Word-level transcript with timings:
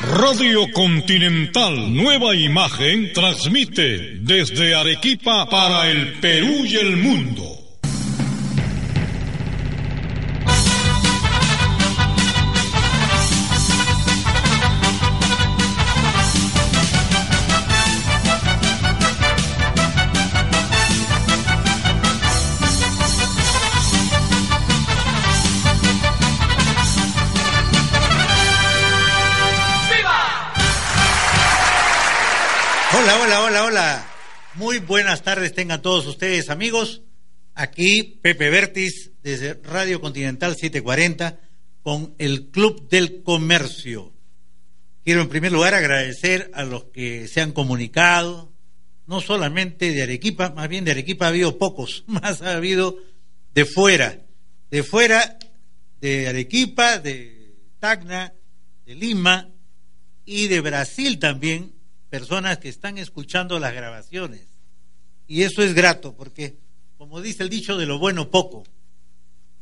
Radio 0.00 0.66
Continental 0.72 1.94
Nueva 1.94 2.34
Imagen 2.34 3.12
transmite 3.12 4.16
desde 4.20 4.74
Arequipa 4.74 5.46
para 5.48 5.90
el 5.90 6.18
Perú 6.18 6.64
y 6.64 6.76
el 6.76 6.96
mundo. 6.96 7.61
Hola, 33.20 33.44
hola, 33.44 33.64
hola. 33.64 34.06
Muy 34.54 34.78
buenas 34.78 35.22
tardes 35.22 35.52
tengan 35.52 35.82
todos 35.82 36.06
ustedes 36.06 36.48
amigos. 36.48 37.02
Aquí 37.54 38.18
Pepe 38.22 38.48
Vertis 38.48 39.10
desde 39.22 39.52
Radio 39.62 40.00
Continental 40.00 40.56
740 40.56 41.38
con 41.82 42.14
el 42.18 42.48
Club 42.48 42.88
del 42.88 43.22
Comercio. 43.22 44.14
Quiero 45.04 45.20
en 45.20 45.28
primer 45.28 45.52
lugar 45.52 45.74
agradecer 45.74 46.50
a 46.54 46.64
los 46.64 46.84
que 46.84 47.28
se 47.28 47.42
han 47.42 47.52
comunicado, 47.52 48.50
no 49.06 49.20
solamente 49.20 49.92
de 49.92 50.04
Arequipa, 50.04 50.50
más 50.50 50.70
bien 50.70 50.86
de 50.86 50.92
Arequipa 50.92 51.26
ha 51.26 51.28
habido 51.28 51.58
pocos, 51.58 52.04
más 52.06 52.40
ha 52.40 52.56
habido 52.56 52.96
de 53.52 53.66
fuera, 53.66 54.22
de 54.70 54.82
fuera 54.82 55.38
de 56.00 56.28
Arequipa, 56.28 56.98
de 56.98 57.58
Tacna, 57.78 58.32
de 58.86 58.94
Lima 58.94 59.50
y 60.24 60.48
de 60.48 60.62
Brasil 60.62 61.18
también 61.18 61.81
personas 62.12 62.58
que 62.58 62.68
están 62.68 62.98
escuchando 62.98 63.58
las 63.58 63.72
grabaciones. 63.72 64.46
Y 65.26 65.44
eso 65.44 65.62
es 65.62 65.72
grato 65.72 66.14
porque, 66.14 66.58
como 66.98 67.22
dice 67.22 67.42
el 67.42 67.48
dicho, 67.48 67.78
de 67.78 67.86
lo 67.86 67.98
bueno 67.98 68.28
poco. 68.28 68.64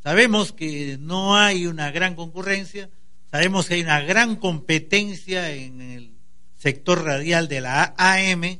Sabemos 0.03 0.51
que 0.51 0.97
no 0.99 1.37
hay 1.37 1.65
una 1.65 1.91
gran 1.91 2.13
concurrencia, 2.13 2.89
sabemos 3.31 3.67
que 3.67 3.75
hay 3.75 3.83
una 3.83 4.01
gran 4.01 4.35
competencia 4.35 5.49
en 5.53 5.79
el 5.79 6.17
sector 6.57 7.05
radial 7.05 7.47
de 7.47 7.61
la 7.61 7.95
AM, 7.97 8.59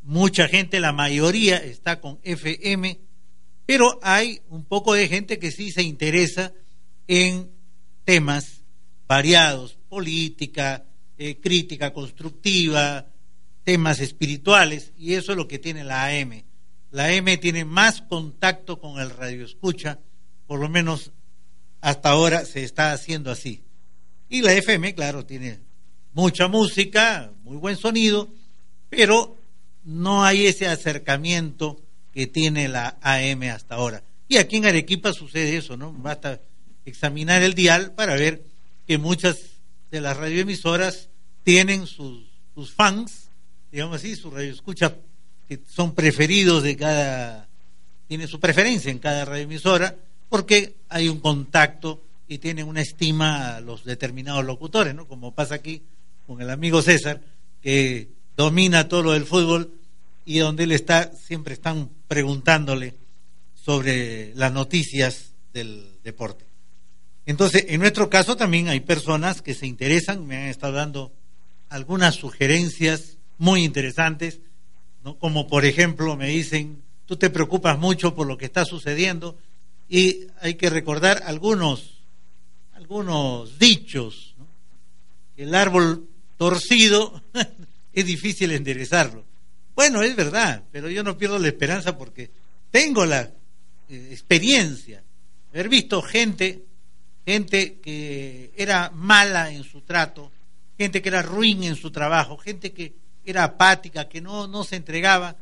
mucha 0.00 0.48
gente, 0.48 0.80
la 0.80 0.92
mayoría 0.92 1.58
está 1.58 2.00
con 2.00 2.18
FM, 2.22 2.98
pero 3.66 4.00
hay 4.00 4.40
un 4.48 4.64
poco 4.64 4.94
de 4.94 5.08
gente 5.08 5.38
que 5.38 5.50
sí 5.50 5.70
se 5.70 5.82
interesa 5.82 6.54
en 7.08 7.50
temas 8.06 8.62
variados, 9.06 9.76
política, 9.90 10.86
eh, 11.24 11.38
crítica 11.40 11.92
constructiva, 11.92 13.06
temas 13.62 14.00
espirituales, 14.00 14.92
y 14.98 15.14
eso 15.14 15.30
es 15.30 15.38
lo 15.38 15.46
que 15.46 15.60
tiene 15.60 15.84
la 15.84 16.06
AM. 16.06 16.42
La 16.90 17.06
AM 17.06 17.38
tiene 17.40 17.64
más 17.64 18.02
contacto 18.02 18.80
con 18.80 19.00
el 19.00 19.08
radio 19.10 19.44
escucha, 19.44 20.00
por 20.48 20.58
lo 20.58 20.68
menos 20.68 21.12
hasta 21.80 22.10
ahora 22.10 22.44
se 22.44 22.64
está 22.64 22.92
haciendo 22.92 23.30
así. 23.30 23.62
Y 24.28 24.42
la 24.42 24.52
FM, 24.52 24.96
claro, 24.96 25.24
tiene 25.24 25.60
mucha 26.12 26.48
música, 26.48 27.30
muy 27.44 27.56
buen 27.56 27.76
sonido, 27.76 28.28
pero 28.88 29.36
no 29.84 30.24
hay 30.24 30.46
ese 30.46 30.66
acercamiento 30.66 31.80
que 32.10 32.26
tiene 32.26 32.66
la 32.66 32.98
AM 33.00 33.42
hasta 33.44 33.76
ahora. 33.76 34.02
Y 34.26 34.38
aquí 34.38 34.56
en 34.56 34.66
Arequipa 34.66 35.12
sucede 35.12 35.56
eso, 35.56 35.76
¿no? 35.76 35.92
Basta 35.92 36.40
examinar 36.84 37.44
el 37.44 37.54
dial 37.54 37.92
para 37.92 38.16
ver 38.16 38.42
que 38.88 38.98
muchas 38.98 39.38
de 39.92 40.00
las 40.00 40.16
radioemisoras 40.16 41.10
tienen 41.42 41.86
sus, 41.86 42.24
sus 42.54 42.72
fans, 42.72 43.30
digamos 43.70 43.96
así, 43.96 44.16
su 44.16 44.30
radio 44.30 44.52
escucha, 44.52 44.96
que 45.48 45.60
son 45.66 45.94
preferidos 45.94 46.62
de 46.62 46.76
cada, 46.76 47.48
tiene 48.08 48.26
su 48.26 48.40
preferencia 48.40 48.90
en 48.90 48.98
cada 48.98 49.24
radioemisora, 49.24 49.96
porque 50.28 50.76
hay 50.88 51.08
un 51.08 51.20
contacto 51.20 52.02
y 52.28 52.38
tienen 52.38 52.68
una 52.68 52.80
estima 52.80 53.56
a 53.56 53.60
los 53.60 53.84
determinados 53.84 54.44
locutores, 54.44 54.94
¿no? 54.94 55.06
Como 55.06 55.34
pasa 55.34 55.56
aquí 55.56 55.82
con 56.26 56.40
el 56.40 56.50
amigo 56.50 56.80
César, 56.80 57.20
que 57.60 58.08
domina 58.36 58.88
todo 58.88 59.02
lo 59.02 59.12
del 59.12 59.26
fútbol 59.26 59.70
y 60.24 60.38
donde 60.38 60.64
él 60.64 60.72
está, 60.72 61.12
siempre 61.14 61.54
están 61.54 61.90
preguntándole 62.08 62.94
sobre 63.54 64.34
las 64.34 64.52
noticias 64.52 65.32
del 65.52 65.98
deporte. 66.02 66.44
Entonces, 67.26 67.66
en 67.68 67.80
nuestro 67.80 68.10
caso 68.10 68.36
también 68.36 68.68
hay 68.68 68.80
personas 68.80 69.42
que 69.42 69.54
se 69.54 69.66
interesan, 69.66 70.26
me 70.26 70.36
han 70.36 70.48
estado 70.48 70.72
dando 70.72 71.12
algunas 71.72 72.14
sugerencias 72.14 73.16
muy 73.38 73.64
interesantes, 73.64 74.40
¿no? 75.04 75.18
como 75.18 75.48
por 75.48 75.64
ejemplo 75.64 76.16
me 76.16 76.28
dicen, 76.28 76.82
tú 77.06 77.16
te 77.16 77.30
preocupas 77.30 77.78
mucho 77.78 78.14
por 78.14 78.26
lo 78.26 78.36
que 78.36 78.44
está 78.44 78.64
sucediendo 78.64 79.38
y 79.88 80.26
hay 80.40 80.54
que 80.54 80.70
recordar 80.70 81.22
algunos, 81.26 82.02
algunos 82.74 83.58
dichos. 83.58 84.34
El 85.36 85.54
árbol 85.54 86.08
torcido 86.36 87.22
es 87.92 88.06
difícil 88.06 88.52
enderezarlo. 88.52 89.24
Bueno, 89.74 90.02
es 90.02 90.14
verdad, 90.14 90.62
pero 90.70 90.90
yo 90.90 91.02
no 91.02 91.16
pierdo 91.16 91.38
la 91.38 91.48
esperanza 91.48 91.96
porque 91.96 92.30
tengo 92.70 93.06
la 93.06 93.22
eh, 93.88 94.08
experiencia, 94.10 95.02
haber 95.50 95.68
visto 95.70 96.02
gente, 96.02 96.64
gente 97.24 97.78
que 97.80 98.52
era 98.56 98.90
mala 98.94 99.50
en 99.50 99.64
su 99.64 99.80
trato, 99.80 100.30
gente 100.82 101.00
que 101.00 101.08
era 101.08 101.22
ruin 101.22 101.62
en 101.62 101.76
su 101.76 101.92
trabajo, 101.92 102.36
gente 102.36 102.72
que 102.72 102.92
era 103.24 103.44
apática, 103.44 104.08
que 104.08 104.20
no, 104.20 104.48
no 104.48 104.64
se 104.64 104.76
entregaba, 104.76 105.36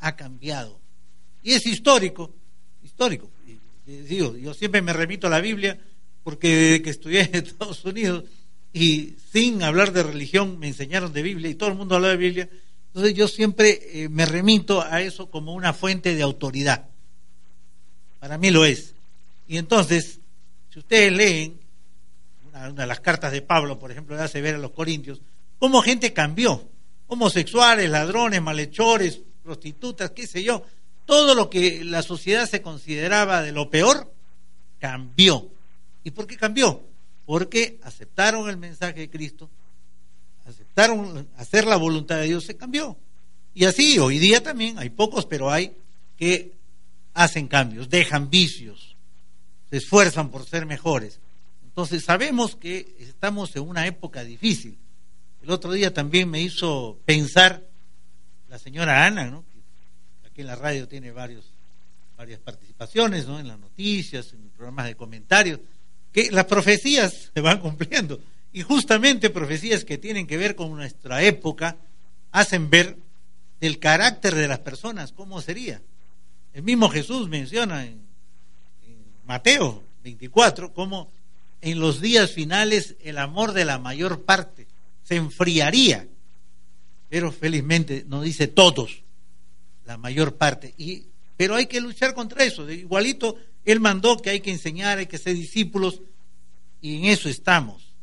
ha 0.00 0.16
cambiado. 0.16 0.78
Y 1.42 1.52
es 1.52 1.64
histórico, 1.64 2.30
histórico. 2.82 3.30
Digo, 3.86 4.36
yo 4.36 4.52
siempre 4.52 4.82
me 4.82 4.92
remito 4.92 5.26
a 5.26 5.30
la 5.30 5.40
Biblia 5.40 5.78
porque 6.22 6.54
desde 6.54 6.82
que 6.82 6.90
estudié 6.90 7.22
en 7.22 7.34
Estados 7.46 7.84
Unidos 7.86 8.24
y 8.72 9.14
sin 9.32 9.62
hablar 9.62 9.92
de 9.92 10.02
religión 10.02 10.58
me 10.58 10.68
enseñaron 10.68 11.12
de 11.12 11.22
Biblia 11.22 11.50
y 11.50 11.54
todo 11.54 11.70
el 11.70 11.76
mundo 11.76 11.96
habla 11.96 12.08
de 12.08 12.16
Biblia, 12.16 12.48
entonces 12.88 13.14
yo 13.14 13.28
siempre 13.28 13.80
eh, 13.92 14.08
me 14.10 14.26
remito 14.26 14.82
a 14.82 15.00
eso 15.00 15.30
como 15.30 15.54
una 15.54 15.72
fuente 15.72 16.14
de 16.14 16.22
autoridad. 16.22 16.86
Para 18.20 18.36
mí 18.36 18.50
lo 18.50 18.66
es. 18.66 18.92
Y 19.48 19.56
entonces, 19.56 20.20
si 20.70 20.78
ustedes 20.78 21.12
leen 21.12 21.61
una, 22.70 22.82
de 22.82 22.86
las 22.86 23.00
cartas 23.00 23.32
de 23.32 23.42
Pablo, 23.42 23.78
por 23.78 23.90
ejemplo, 23.90 24.16
le 24.16 24.22
hace 24.22 24.40
ver 24.40 24.56
a 24.56 24.58
los 24.58 24.72
corintios, 24.72 25.20
cómo 25.58 25.82
gente 25.82 26.12
cambió. 26.12 26.68
Homosexuales, 27.06 27.90
ladrones, 27.90 28.40
malhechores, 28.40 29.20
prostitutas, 29.42 30.10
qué 30.12 30.26
sé 30.26 30.42
yo. 30.42 30.64
Todo 31.04 31.34
lo 31.34 31.50
que 31.50 31.84
la 31.84 32.02
sociedad 32.02 32.48
se 32.48 32.62
consideraba 32.62 33.42
de 33.42 33.52
lo 33.52 33.68
peor, 33.68 34.12
cambió. 34.78 35.48
¿Y 36.04 36.10
por 36.10 36.26
qué 36.26 36.36
cambió? 36.36 36.82
Porque 37.26 37.78
aceptaron 37.82 38.48
el 38.48 38.56
mensaje 38.56 39.00
de 39.00 39.10
Cristo, 39.10 39.48
aceptaron 40.46 41.28
hacer 41.36 41.66
la 41.66 41.76
voluntad 41.76 42.16
de 42.16 42.26
Dios, 42.26 42.44
se 42.44 42.56
cambió. 42.56 42.96
Y 43.54 43.64
así, 43.64 43.98
hoy 43.98 44.18
día 44.18 44.42
también 44.42 44.78
hay 44.78 44.90
pocos, 44.90 45.26
pero 45.26 45.50
hay 45.50 45.72
que 46.16 46.52
hacen 47.14 47.46
cambios, 47.46 47.90
dejan 47.90 48.30
vicios, 48.30 48.96
se 49.70 49.76
esfuerzan 49.76 50.30
por 50.30 50.46
ser 50.46 50.66
mejores. 50.66 51.20
Entonces 51.72 52.04
sabemos 52.04 52.54
que 52.54 52.96
estamos 52.98 53.56
en 53.56 53.66
una 53.66 53.86
época 53.86 54.22
difícil. 54.24 54.76
El 55.42 55.50
otro 55.50 55.72
día 55.72 55.94
también 55.94 56.28
me 56.28 56.42
hizo 56.42 56.98
pensar 57.06 57.66
la 58.50 58.58
señora 58.58 59.06
Ana, 59.06 59.30
¿no? 59.30 59.42
que 59.50 60.28
aquí 60.28 60.42
en 60.42 60.48
la 60.48 60.56
radio 60.56 60.86
tiene 60.86 61.12
varios, 61.12 61.46
varias 62.14 62.40
participaciones, 62.40 63.26
¿no? 63.26 63.40
en 63.40 63.48
las 63.48 63.58
noticias, 63.58 64.34
en 64.34 64.50
programas 64.50 64.84
de 64.84 64.96
comentarios, 64.96 65.60
que 66.12 66.30
las 66.30 66.44
profecías 66.44 67.30
se 67.32 67.40
van 67.40 67.58
cumpliendo. 67.58 68.20
Y 68.52 68.60
justamente 68.60 69.30
profecías 69.30 69.82
que 69.82 69.96
tienen 69.96 70.26
que 70.26 70.36
ver 70.36 70.54
con 70.54 70.76
nuestra 70.76 71.22
época 71.22 71.78
hacen 72.32 72.68
ver 72.68 72.98
el 73.62 73.78
carácter 73.78 74.34
de 74.34 74.46
las 74.46 74.58
personas, 74.58 75.12
cómo 75.12 75.40
sería. 75.40 75.80
El 76.52 76.64
mismo 76.64 76.90
Jesús 76.90 77.30
menciona 77.30 77.86
en, 77.86 78.06
en 78.86 79.04
Mateo 79.24 79.82
24 80.04 80.74
cómo 80.74 81.10
en 81.62 81.78
los 81.78 82.00
días 82.00 82.32
finales 82.32 82.96
el 83.00 83.16
amor 83.18 83.52
de 83.52 83.64
la 83.64 83.78
mayor 83.78 84.24
parte 84.24 84.66
se 85.04 85.16
enfriaría. 85.16 86.08
Pero 87.08 87.30
felizmente 87.30 88.04
nos 88.06 88.24
dice 88.24 88.48
todos, 88.48 89.02
la 89.86 89.96
mayor 89.96 90.36
parte. 90.36 90.74
Y, 90.76 91.06
pero 91.36 91.54
hay 91.54 91.66
que 91.66 91.80
luchar 91.80 92.14
contra 92.14 92.44
eso. 92.44 92.68
igualito, 92.70 93.36
Él 93.64 93.80
mandó 93.80 94.18
que 94.18 94.30
hay 94.30 94.40
que 94.40 94.50
enseñar, 94.50 94.98
hay 94.98 95.06
que 95.06 95.18
ser 95.18 95.34
discípulos, 95.34 96.00
y 96.80 96.96
en 96.96 97.04
eso 97.06 97.28
estamos. 97.28 97.94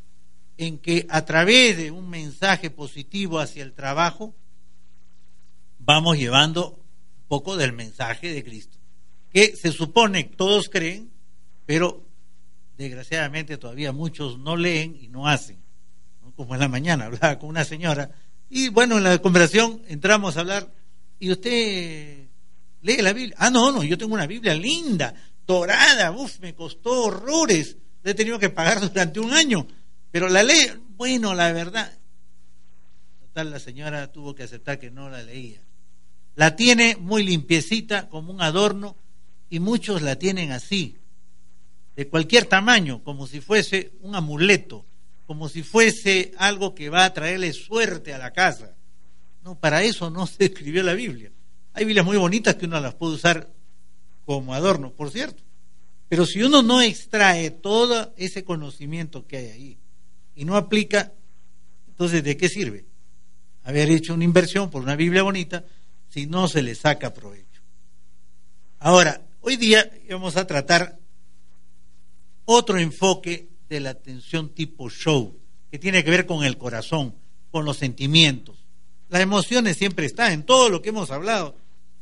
En 0.57 0.77
que 0.77 1.05
a 1.09 1.25
través 1.25 1.77
de 1.77 1.91
un 1.91 2.09
mensaje 2.09 2.69
positivo 2.69 3.39
hacia 3.39 3.63
el 3.63 3.73
trabajo, 3.73 4.33
vamos 5.79 6.17
llevando 6.17 6.71
un 6.71 7.27
poco 7.27 7.57
del 7.57 7.73
mensaje 7.73 8.31
de 8.31 8.44
Cristo. 8.44 8.77
Que 9.31 9.55
se 9.55 9.71
supone 9.71 10.23
todos 10.23 10.69
creen, 10.69 11.09
pero 11.65 12.08
desgraciadamente 12.79 13.57
todavía 13.57 13.91
muchos 13.91 14.39
no 14.39 14.55
leen 14.55 14.97
y 14.99 15.09
no 15.09 15.27
hacen. 15.27 15.61
Como 16.37 16.53
en 16.53 16.61
la 16.61 16.69
mañana 16.69 17.05
hablaba 17.05 17.37
con 17.37 17.49
una 17.49 17.65
señora. 17.65 18.09
Y 18.49 18.69
bueno, 18.69 18.97
en 18.97 19.03
la 19.03 19.17
conversación 19.17 19.81
entramos 19.87 20.37
a 20.37 20.39
hablar. 20.39 20.73
Y 21.19 21.29
usted 21.29 22.29
lee 22.81 23.01
la 23.01 23.11
Biblia. 23.11 23.35
Ah, 23.37 23.49
no, 23.49 23.73
no, 23.73 23.83
yo 23.83 23.97
tengo 23.97 24.13
una 24.13 24.25
Biblia 24.25 24.55
linda, 24.55 25.13
dorada, 25.45 26.11
uff, 26.11 26.39
me 26.39 26.55
costó 26.55 27.03
horrores, 27.03 27.75
he 28.01 28.13
tenido 28.13 28.39
que 28.39 28.49
pagar 28.49 28.79
durante 28.89 29.19
un 29.19 29.33
año, 29.33 29.67
pero 30.09 30.29
la 30.29 30.41
ley, 30.41 30.71
bueno, 30.95 31.33
la 31.33 31.51
verdad, 31.51 31.99
total, 33.19 33.51
la 33.51 33.59
señora 33.59 34.09
tuvo 34.09 34.33
que 34.33 34.43
aceptar 34.43 34.79
que 34.79 34.89
no 34.89 35.09
la 35.09 35.21
leía. 35.21 35.61
La 36.35 36.55
tiene 36.55 36.95
muy 36.95 37.23
limpiecita, 37.23 38.07
como 38.07 38.31
un 38.31 38.41
adorno, 38.41 38.95
y 39.49 39.59
muchos 39.59 40.01
la 40.01 40.15
tienen 40.15 40.53
así, 40.53 40.99
de 42.00 42.07
cualquier 42.07 42.46
tamaño, 42.46 43.04
como 43.04 43.28
si 43.28 43.42
fuese 43.42 43.92
un 44.00 44.16
amuleto 44.16 44.86
como 45.30 45.48
si 45.48 45.62
fuese 45.62 46.31
algo 46.38 46.74
que 46.74 46.90
va 46.90 47.06
a 47.06 47.13
traerle 47.13 47.54
suerte 47.54 48.16
a 48.16 48.18
la 48.18 48.31
casa. 48.31 48.74
No, 49.44 49.60
para 49.60 49.84
eso 49.84 50.10
no 50.10 50.25
se 50.28 50.46
escribió 50.46 50.81
la 50.81 50.94
Biblia. 50.94 51.31
Hay 51.74 51.86
Biblias 51.86 52.04
muy 52.04 52.18
bonitas 52.18 52.56
que 52.56 52.66
uno 52.66 52.80
las 52.80 52.96
puede 52.96 53.13
usar 53.13 53.48
como 54.25 54.56
adorno, 54.56 54.92
por 54.92 55.12
cierto. 55.12 55.44
Pero 56.07 56.25
si 56.25 56.42
uno 56.42 56.63
no 56.63 56.81
extrae 56.81 57.51
todo 57.51 58.12
ese 58.18 58.44
conocimiento 58.44 59.28
que 59.28 59.38
hay 59.38 59.48
ahí 59.50 59.78
y 60.34 60.46
no 60.46 60.56
aplica, 60.56 61.13
entonces 61.90 62.24
¿de 62.24 62.36
qué 62.36 62.50
sirve 62.50 62.86
haber 63.66 63.92
hecho 63.92 64.16
una 64.16 64.24
inversión 64.24 64.72
por 64.72 64.81
una 64.81 64.96
Biblia 64.96 65.22
bonita 65.22 65.63
si 66.07 66.25
no 66.25 66.48
se 66.48 66.63
le 66.63 66.74
saca 66.74 67.13
provecho? 67.13 67.62
Ahora, 68.80 69.22
hoy 69.42 69.57
día 69.57 69.92
vamos 70.10 70.38
a 70.38 70.48
tratar 70.48 70.99
otro 72.51 72.80
enfoque 72.80 73.48
de 73.69 73.80
la 73.80 73.92
atención 73.92 74.50
tipo 74.50 74.90
show, 74.90 75.38
que 75.69 75.78
tiene 75.78 76.04
que 76.04 76.10
ver 76.10 76.25
con 76.25 76.44
el 76.44 76.57
corazón, 76.57 77.13
con 77.51 77.63
los 77.63 77.78
sentimientos. 77.78 78.66
Las 79.07 79.22
emociones 79.22 79.78
siempre 79.78 80.07
están 80.07 80.31
en 80.31 80.44
todo 80.44 80.68
lo 80.68 80.81
que 80.81 80.90
hemos 80.90 81.12
hablado. 81.12 81.56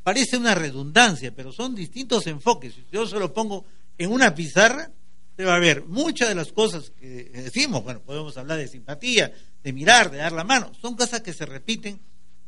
Parece 0.03 0.37
una 0.37 0.55
redundancia, 0.55 1.35
pero 1.35 1.51
son 1.51 1.75
distintos 1.75 2.27
enfoques. 2.27 2.75
Si 2.75 2.85
yo 2.93 3.05
se 3.05 3.19
lo 3.19 3.33
pongo 3.33 3.65
en 3.97 4.09
una 4.09 4.33
pizarra, 4.33 4.89
se 5.35 5.43
va 5.43 5.55
a 5.55 5.59
ver 5.59 5.83
muchas 5.83 6.29
de 6.29 6.35
las 6.35 6.53
cosas 6.53 6.91
que 6.97 7.25
decimos. 7.25 7.83
Bueno, 7.83 7.99
podemos 7.99 8.37
hablar 8.37 8.57
de 8.57 8.69
simpatía, 8.69 9.33
de 9.61 9.73
mirar, 9.73 10.09
de 10.09 10.19
dar 10.19 10.31
la 10.31 10.45
mano. 10.45 10.71
Son 10.81 10.95
cosas 10.95 11.19
que 11.19 11.33
se 11.33 11.45
repiten, 11.45 11.99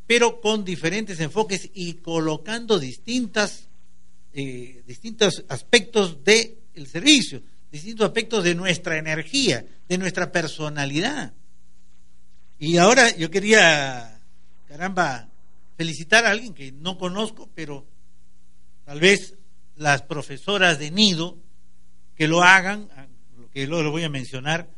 pero 0.07 0.39
con 0.39 0.63
diferentes 0.63 1.19
enfoques 1.19 1.69
y 1.73 1.95
colocando 1.95 2.79
distintas, 2.79 3.67
eh, 4.31 4.83
distintos 4.87 5.43
aspectos 5.49 6.23
del 6.23 6.87
servicio 6.89 7.41
distintos 7.71 8.07
aspectos 8.07 8.43
de 8.43 8.55
nuestra 8.55 8.97
energía, 8.97 9.65
de 9.87 9.97
nuestra 9.97 10.31
personalidad. 10.31 11.33
Y 12.57 12.77
ahora 12.77 13.15
yo 13.15 13.29
quería, 13.29 14.21
caramba, 14.67 15.29
felicitar 15.77 16.25
a 16.25 16.31
alguien 16.31 16.53
que 16.53 16.71
no 16.71 16.97
conozco, 16.97 17.49
pero 17.55 17.87
tal 18.85 18.99
vez 18.99 19.35
las 19.75 20.01
profesoras 20.01 20.77
de 20.79 20.91
nido 20.91 21.37
que 22.15 22.27
lo 22.27 22.43
hagan, 22.43 22.89
que 23.53 23.65
luego 23.65 23.83
lo 23.83 23.91
voy 23.91 24.03
a 24.03 24.09
mencionar, 24.09 24.69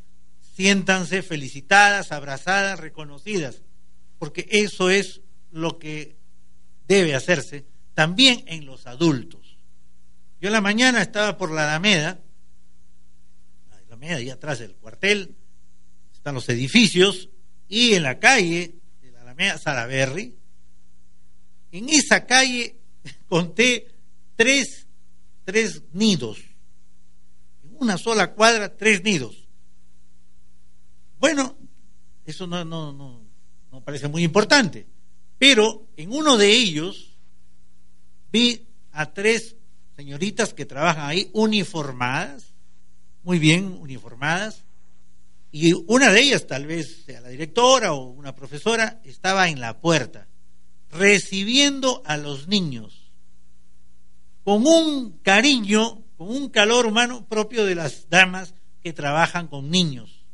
siéntanse 0.55 1.23
felicitadas, 1.23 2.11
abrazadas, 2.11 2.79
reconocidas, 2.79 3.63
porque 4.19 4.47
eso 4.51 4.89
es 4.89 5.21
lo 5.51 5.79
que 5.79 6.17
debe 6.87 7.15
hacerse 7.15 7.65
también 7.93 8.43
en 8.47 8.65
los 8.65 8.85
adultos. 8.85 9.57
Yo 10.39 10.49
la 10.49 10.61
mañana 10.61 11.01
estaba 11.01 11.37
por 11.37 11.51
la 11.51 11.63
Alameda, 11.63 12.19
ahí 14.09 14.29
atrás 14.29 14.59
del 14.59 14.75
cuartel, 14.75 15.35
están 16.13 16.35
los 16.35 16.49
edificios, 16.49 17.29
y 17.67 17.93
en 17.93 18.03
la 18.03 18.19
calle 18.19 18.75
de 19.01 19.11
la 19.11 19.21
Alameda 19.21 19.57
Salaberry, 19.57 20.35
en 21.71 21.89
esa 21.89 22.25
calle 22.25 22.75
conté 23.27 23.87
tres, 24.35 24.87
tres 25.45 25.83
nidos. 25.93 26.39
En 27.63 27.75
una 27.79 27.97
sola 27.97 28.33
cuadra, 28.33 28.75
tres 28.75 29.03
nidos. 29.03 29.47
Bueno, 31.19 31.55
eso 32.25 32.47
no, 32.47 32.65
no, 32.65 32.91
no, 32.91 33.21
no 33.71 33.83
parece 33.83 34.07
muy 34.07 34.23
importante, 34.23 34.87
pero 35.37 35.87
en 35.95 36.11
uno 36.11 36.37
de 36.37 36.51
ellos 36.51 37.17
vi 38.31 38.67
a 38.91 39.13
tres 39.13 39.55
señoritas 39.95 40.53
que 40.53 40.65
trabajan 40.65 41.05
ahí 41.07 41.29
uniformadas, 41.33 42.50
muy 43.23 43.39
bien 43.39 43.77
uniformadas, 43.79 44.63
y 45.51 45.73
una 45.73 46.11
de 46.11 46.21
ellas, 46.21 46.47
tal 46.47 46.65
vez 46.65 47.03
sea 47.05 47.19
la 47.19 47.27
directora 47.27 47.93
o 47.93 48.09
una 48.09 48.33
profesora, 48.33 49.01
estaba 49.03 49.49
en 49.49 49.59
la 49.59 49.81
puerta, 49.81 50.27
recibiendo 50.89 52.01
a 52.05 52.17
los 52.17 52.47
niños, 52.47 53.11
con 54.43 54.65
un 54.65 55.19
cariño, 55.19 56.03
con 56.17 56.29
un 56.29 56.49
calor 56.49 56.85
humano 56.85 57.25
propio 57.27 57.65
de 57.65 57.75
las 57.75 58.09
damas 58.09 58.53
que 58.81 58.93
trabajan 58.93 59.47
con 59.47 59.69
niños. 59.69 60.25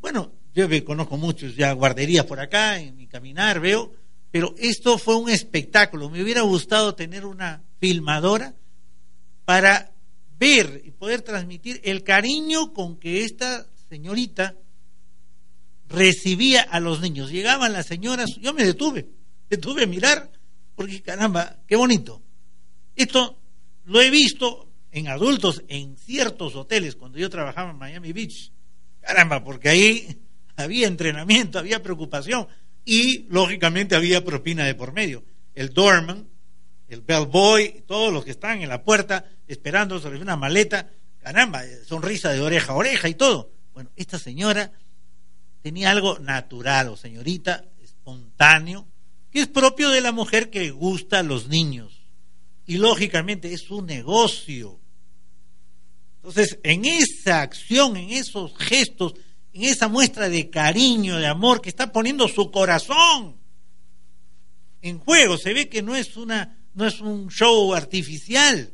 Bueno, 0.00 0.32
yo 0.54 0.68
conozco 0.84 1.16
muchos 1.16 1.56
ya 1.56 1.72
guarderías 1.72 2.26
por 2.26 2.40
acá, 2.40 2.78
en 2.78 2.96
mi 2.96 3.06
caminar 3.06 3.60
veo, 3.60 3.92
pero 4.30 4.54
esto 4.58 4.98
fue 4.98 5.16
un 5.16 5.30
espectáculo. 5.30 6.10
Me 6.10 6.22
hubiera 6.22 6.42
gustado 6.42 6.94
tener 6.94 7.24
una 7.24 7.62
filmadora 7.80 8.54
para 9.44 9.92
ver 10.38 10.82
y 10.84 10.90
poder 10.90 11.22
transmitir 11.22 11.80
el 11.84 12.02
cariño 12.02 12.72
con 12.72 12.98
que 12.98 13.24
esta 13.24 13.66
señorita 13.88 14.54
recibía 15.88 16.62
a 16.62 16.80
los 16.80 17.00
niños. 17.00 17.30
Llegaban 17.30 17.72
las 17.72 17.86
señoras, 17.86 18.30
yo 18.40 18.52
me 18.52 18.64
detuve, 18.64 19.08
detuve 19.48 19.84
a 19.84 19.86
mirar, 19.86 20.30
porque 20.74 21.02
caramba, 21.02 21.58
qué 21.66 21.76
bonito. 21.76 22.22
Esto 22.94 23.38
lo 23.84 24.00
he 24.00 24.10
visto 24.10 24.68
en 24.90 25.08
adultos 25.08 25.62
en 25.68 25.96
ciertos 25.96 26.54
hoteles 26.54 26.96
cuando 26.96 27.18
yo 27.18 27.30
trabajaba 27.30 27.70
en 27.70 27.78
Miami 27.78 28.12
Beach. 28.12 28.52
Caramba, 29.00 29.42
porque 29.42 29.68
ahí 29.68 30.18
había 30.56 30.86
entrenamiento, 30.86 31.58
había 31.58 31.82
preocupación 31.82 32.46
y 32.84 33.26
lógicamente 33.28 33.94
había 33.96 34.24
propina 34.24 34.64
de 34.64 34.74
por 34.74 34.92
medio. 34.92 35.24
El 35.54 35.70
doorman, 35.70 36.28
el 36.88 37.02
bellboy, 37.02 37.84
todos 37.86 38.12
los 38.12 38.24
que 38.24 38.30
están 38.30 38.62
en 38.62 38.68
la 38.68 38.82
puerta 38.82 39.24
esperando 39.46 40.00
sobre 40.00 40.20
una 40.20 40.36
maleta, 40.36 40.90
caramba, 41.18 41.62
sonrisa 41.86 42.30
de 42.32 42.40
oreja 42.40 42.72
a 42.72 42.76
oreja 42.76 43.08
y 43.08 43.14
todo. 43.14 43.50
Bueno, 43.74 43.90
esta 43.96 44.18
señora 44.18 44.72
tenía 45.62 45.90
algo 45.90 46.18
natural 46.18 46.88
o 46.88 46.96
señorita, 46.96 47.64
espontáneo, 47.82 48.86
que 49.30 49.40
es 49.40 49.46
propio 49.48 49.90
de 49.90 50.00
la 50.00 50.12
mujer 50.12 50.50
que 50.50 50.70
gusta 50.70 51.18
a 51.18 51.22
los 51.22 51.48
niños. 51.48 52.00
Y 52.66 52.78
lógicamente 52.78 53.52
es 53.52 53.70
un 53.70 53.86
negocio. 53.86 54.80
Entonces, 56.16 56.58
en 56.62 56.84
esa 56.84 57.42
acción, 57.42 57.96
en 57.96 58.10
esos 58.10 58.56
gestos, 58.56 59.14
en 59.52 59.64
esa 59.64 59.88
muestra 59.88 60.28
de 60.28 60.50
cariño, 60.50 61.18
de 61.18 61.26
amor 61.26 61.60
que 61.60 61.68
está 61.68 61.92
poniendo 61.92 62.28
su 62.28 62.50
corazón 62.50 63.36
en 64.80 64.98
juego, 64.98 65.36
se 65.36 65.52
ve 65.52 65.68
que 65.68 65.82
no 65.82 65.96
es 65.96 66.16
una 66.16 66.57
no 66.78 66.86
es 66.86 67.00
un 67.00 67.28
show 67.28 67.74
artificial. 67.74 68.72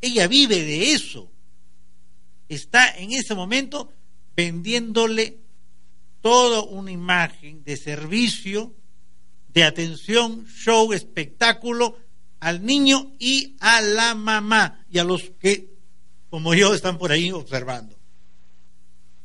Ella 0.00 0.28
vive 0.28 0.62
de 0.62 0.92
eso. 0.92 1.28
Está 2.48 2.96
en 2.96 3.10
ese 3.10 3.34
momento 3.34 3.92
vendiéndole 4.36 5.40
toda 6.20 6.62
una 6.62 6.92
imagen 6.92 7.64
de 7.64 7.76
servicio, 7.76 8.76
de 9.48 9.64
atención, 9.64 10.46
show, 10.46 10.92
espectáculo 10.92 11.98
al 12.38 12.64
niño 12.64 13.16
y 13.18 13.56
a 13.58 13.80
la 13.80 14.14
mamá 14.14 14.86
y 14.88 15.00
a 15.00 15.04
los 15.04 15.32
que, 15.40 15.74
como 16.30 16.54
yo, 16.54 16.74
están 16.74 16.96
por 16.96 17.10
ahí 17.10 17.32
observando. 17.32 17.98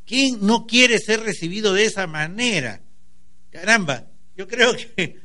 ¿Quién 0.08 0.39
no 0.41 0.65
quiere 0.65 0.98
ser 0.98 1.20
recibido 1.20 1.74
de 1.74 1.86
esa 1.86 2.08
manera? 2.08 2.81
Caramba, 3.51 4.08
yo 4.36 4.48
creo 4.48 4.74
que 4.75 5.21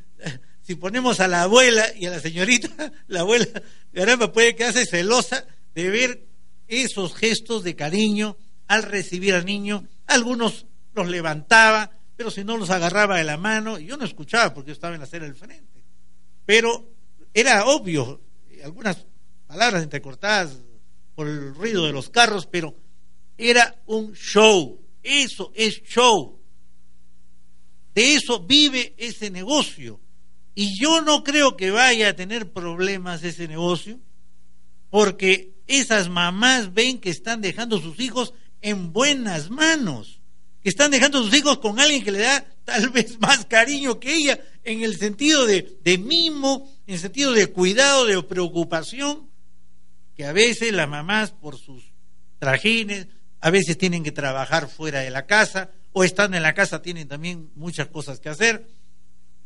si 0.66 0.74
ponemos 0.74 1.20
a 1.20 1.28
la 1.28 1.42
abuela 1.42 1.86
y 1.94 2.06
a 2.06 2.10
la 2.10 2.18
señorita, 2.18 2.92
la 3.06 3.20
abuela, 3.20 3.46
caramba, 3.92 4.32
puede 4.32 4.56
quedarse 4.56 4.84
celosa 4.84 5.46
de 5.76 5.90
ver 5.90 6.26
esos 6.66 7.14
gestos 7.14 7.62
de 7.62 7.76
cariño 7.76 8.36
al 8.66 8.82
recibir 8.82 9.34
al 9.34 9.44
niño. 9.44 9.86
Algunos 10.08 10.66
los 10.92 11.06
levantaba, 11.06 11.92
pero 12.16 12.32
si 12.32 12.42
no 12.42 12.56
los 12.56 12.70
agarraba 12.70 13.18
de 13.18 13.22
la 13.22 13.36
mano, 13.36 13.78
yo 13.78 13.96
no 13.96 14.04
escuchaba 14.04 14.52
porque 14.52 14.68
yo 14.68 14.72
estaba 14.72 14.94
en 14.94 15.00
la 15.00 15.06
acera 15.06 15.24
del 15.24 15.36
frente. 15.36 15.84
Pero 16.44 16.92
era 17.32 17.66
obvio, 17.66 18.20
algunas 18.64 19.06
palabras 19.46 19.84
entrecortadas 19.84 20.58
por 21.14 21.28
el 21.28 21.54
ruido 21.54 21.86
de 21.86 21.92
los 21.92 22.10
carros, 22.10 22.46
pero 22.46 22.74
era 23.38 23.80
un 23.86 24.14
show. 24.14 24.80
Eso 25.00 25.52
es 25.54 25.80
show. 25.84 26.40
De 27.94 28.14
eso 28.14 28.40
vive 28.40 28.94
ese 28.98 29.30
negocio. 29.30 30.00
Y 30.58 30.80
yo 30.80 31.02
no 31.02 31.22
creo 31.22 31.54
que 31.54 31.70
vaya 31.70 32.08
a 32.08 32.16
tener 32.16 32.50
problemas 32.50 33.22
ese 33.22 33.46
negocio, 33.46 34.00
porque 34.88 35.52
esas 35.66 36.08
mamás 36.08 36.72
ven 36.72 36.98
que 36.98 37.10
están 37.10 37.42
dejando 37.42 37.78
sus 37.78 38.00
hijos 38.00 38.32
en 38.62 38.90
buenas 38.90 39.50
manos, 39.50 40.22
que 40.62 40.70
están 40.70 40.90
dejando 40.90 41.22
sus 41.22 41.34
hijos 41.34 41.58
con 41.58 41.78
alguien 41.78 42.02
que 42.02 42.10
le 42.10 42.20
da 42.20 42.42
tal 42.64 42.88
vez 42.94 43.20
más 43.20 43.44
cariño 43.44 44.00
que 44.00 44.14
ella, 44.14 44.40
en 44.64 44.82
el 44.82 44.96
sentido 44.96 45.44
de, 45.44 45.76
de 45.84 45.98
mimo, 45.98 46.72
en 46.86 46.94
el 46.94 47.00
sentido 47.00 47.32
de 47.32 47.48
cuidado, 47.48 48.06
de 48.06 48.22
preocupación, 48.22 49.28
que 50.16 50.24
a 50.24 50.32
veces 50.32 50.72
las 50.72 50.88
mamás 50.88 51.32
por 51.32 51.58
sus 51.58 51.92
trajines, 52.38 53.08
a 53.40 53.50
veces 53.50 53.76
tienen 53.76 54.02
que 54.02 54.10
trabajar 54.10 54.68
fuera 54.68 55.00
de 55.00 55.10
la 55.10 55.26
casa, 55.26 55.70
o 55.92 56.02
están 56.02 56.32
en 56.32 56.42
la 56.42 56.54
casa, 56.54 56.80
tienen 56.80 57.08
también 57.08 57.50
muchas 57.56 57.88
cosas 57.88 58.20
que 58.20 58.30
hacer, 58.30 58.66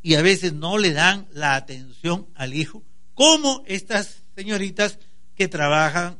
y 0.03 0.15
a 0.15 0.23
veces 0.23 0.53
no 0.53 0.79
le 0.79 0.93
dan 0.93 1.29
la 1.33 1.57
atención 1.57 2.29
al 2.35 2.55
hijo, 2.55 2.83
como 3.15 3.63
estas 3.67 4.23
señoritas 4.35 4.99
que 5.35 5.49
trabajan 5.49 6.19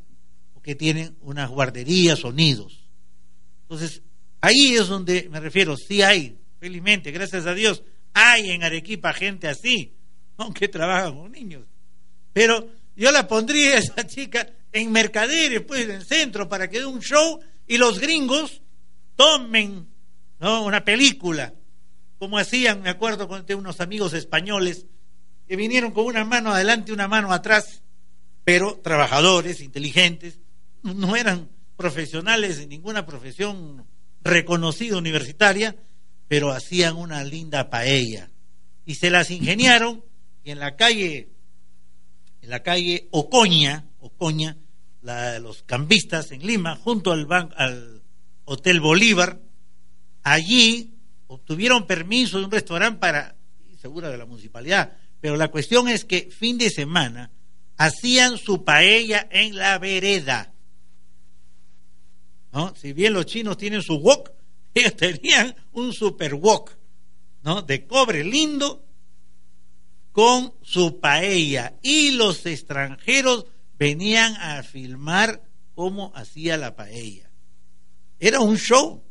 o 0.55 0.63
que 0.63 0.75
tienen 0.75 1.17
unas 1.21 1.49
guarderías 1.49 2.25
o 2.25 2.33
nidos. 2.33 2.89
Entonces, 3.63 4.03
ahí 4.41 4.75
es 4.75 4.89
donde 4.89 5.29
me 5.31 5.41
refiero, 5.41 5.77
sí 5.77 6.03
hay, 6.03 6.39
felizmente, 6.59 7.11
gracias 7.11 7.47
a 7.47 7.55
Dios, 7.55 7.83
hay 8.13 8.51
en 8.51 8.63
Arequipa 8.63 9.13
gente 9.13 9.49
así, 9.49 9.95
aunque 10.37 10.69
trabajan 10.69 11.17
con 11.17 11.33
niños. 11.33 11.65
Pero 12.33 12.69
yo 12.97 13.11
la 13.13 13.27
pondría 13.27 13.79
esa 13.79 14.07
chica 14.07 14.47
en 14.73 14.93
mercaderes, 14.93 15.63
pues, 15.63 15.89
en 15.89 16.05
centro, 16.05 16.49
para 16.49 16.69
que 16.69 16.81
dé 16.81 16.87
un 16.87 17.01
show 17.01 17.41
y 17.67 17.79
los 17.79 17.99
gringos 17.99 18.63
tomen 19.17 19.89
¿no? 20.39 20.65
una 20.65 20.85
película, 20.85 21.53
como 22.21 22.37
hacían, 22.37 22.83
me 22.83 22.91
acuerdo, 22.91 23.27
con 23.29 23.47
unos 23.57 23.81
amigos 23.81 24.13
españoles 24.13 24.85
que 25.49 25.57
vinieron 25.57 25.91
con 25.93 26.05
una 26.05 26.23
mano 26.23 26.53
adelante 26.53 26.93
una 26.93 27.09
mano 27.09 27.33
atrás, 27.33 27.83
pero 28.45 28.79
trabajadores, 28.79 29.63
inteligentes, 29.63 30.39
no 30.83 31.17
eran 31.17 31.49
profesionales 31.79 32.59
en 32.59 32.69
ninguna 32.69 33.07
profesión 33.07 33.87
reconocida 34.23 34.99
universitaria, 34.99 35.77
pero 36.29 36.51
hacían 36.51 36.97
una 36.97 37.25
linda 37.25 37.71
paella. 37.71 38.31
Y 38.85 38.97
se 38.97 39.09
las 39.09 39.31
ingeniaron 39.31 40.05
y 40.45 40.51
en 40.51 40.59
la 40.59 40.77
calle 40.77 41.31
en 42.43 42.51
la 42.51 42.63
calle 42.63 43.09
Ocoña, 43.13 43.87
Ocoña, 43.99 44.59
la 45.01 45.39
los 45.39 45.63
cambistas 45.63 46.33
en 46.33 46.47
Lima, 46.47 46.77
junto 46.77 47.13
al, 47.13 47.27
al 47.57 48.03
Hotel 48.45 48.81
Bolívar, 48.81 49.41
allí 50.23 51.00
obtuvieron 51.31 51.87
permiso 51.87 52.39
de 52.39 52.45
un 52.47 52.51
restaurante 52.51 52.99
para, 52.99 53.37
segura 53.81 54.11
de 54.11 54.19
la 54.19 54.27
municipalidad, 54.27 54.97
pero 55.21 55.37
la 55.37 55.49
cuestión 55.49 55.89
es 55.89 56.05
que 56.05 56.29
fin 56.29 56.59
de 56.59 56.71
semana 56.71 57.31
hacían 57.77 58.37
su 58.37 58.65
paella 58.65 59.29
en 59.31 59.55
la 59.55 59.79
vereda. 59.79 60.53
¿No? 62.53 62.75
Si 62.75 62.93
bien 62.93 63.13
los 63.13 63.27
chinos 63.27 63.57
tienen 63.57 63.81
su 63.81 63.99
wok, 63.99 64.33
ellos 64.75 64.97
tenían 64.97 65.55
un 65.71 65.93
super 65.93 66.35
wok, 66.35 66.73
¿no? 67.45 67.63
De 67.63 67.87
cobre 67.87 68.25
lindo 68.25 68.85
con 70.11 70.53
su 70.63 70.99
paella 70.99 71.79
y 71.81 72.11
los 72.11 72.45
extranjeros 72.45 73.47
venían 73.79 74.35
a 74.35 74.65
filmar 74.65 75.45
cómo 75.77 76.11
hacía 76.17 76.57
la 76.57 76.75
paella. 76.75 77.31
Era 78.19 78.41
un 78.41 78.57
show. 78.57 79.05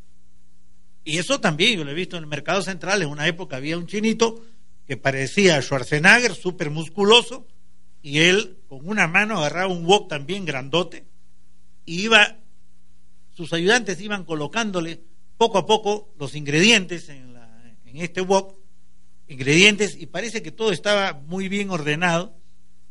Y 1.04 1.18
eso 1.18 1.40
también 1.40 1.78
yo 1.78 1.84
lo 1.84 1.92
he 1.92 1.96
visto 1.96 2.18
en 2.18 2.24
el 2.24 2.30
mercado 2.30 2.62
central. 2.62 3.02
En 3.02 3.10
una 3.10 3.28
época 3.28 3.58
había 3.58 3.78
un 3.78 3.88
chinito 3.88 4.44
que 4.86 4.98
parecía 4.98 5.62
Schwarzenegger, 5.62 6.34
súper 6.34 6.70
musculoso, 6.70 7.48
y 8.02 8.20
él 8.20 8.58
con 8.68 8.88
una 8.88 9.08
mano 9.08 9.38
agarraba 9.38 9.72
un 9.72 9.86
wok 9.86 10.08
también 10.10 10.46
grandote, 10.46 11.06
y 11.86 12.02
iba, 12.02 12.38
sus 13.36 13.54
ayudantes 13.54 14.02
iban 14.02 14.26
colocándole 14.26 15.02
poco 15.38 15.58
a 15.58 15.66
poco 15.66 16.14
los 16.20 16.36
ingredientes 16.36 17.10
en, 17.10 17.36
en 17.86 17.98
este 17.98 18.22
wok, 18.22 18.56
ingredientes 19.28 19.96
y 19.96 20.08
parece 20.08 20.42
que 20.42 20.52
todo 20.52 20.72
estaba 20.72 21.14
muy 21.14 21.48
bien 21.48 21.70
ordenado. 21.70 22.36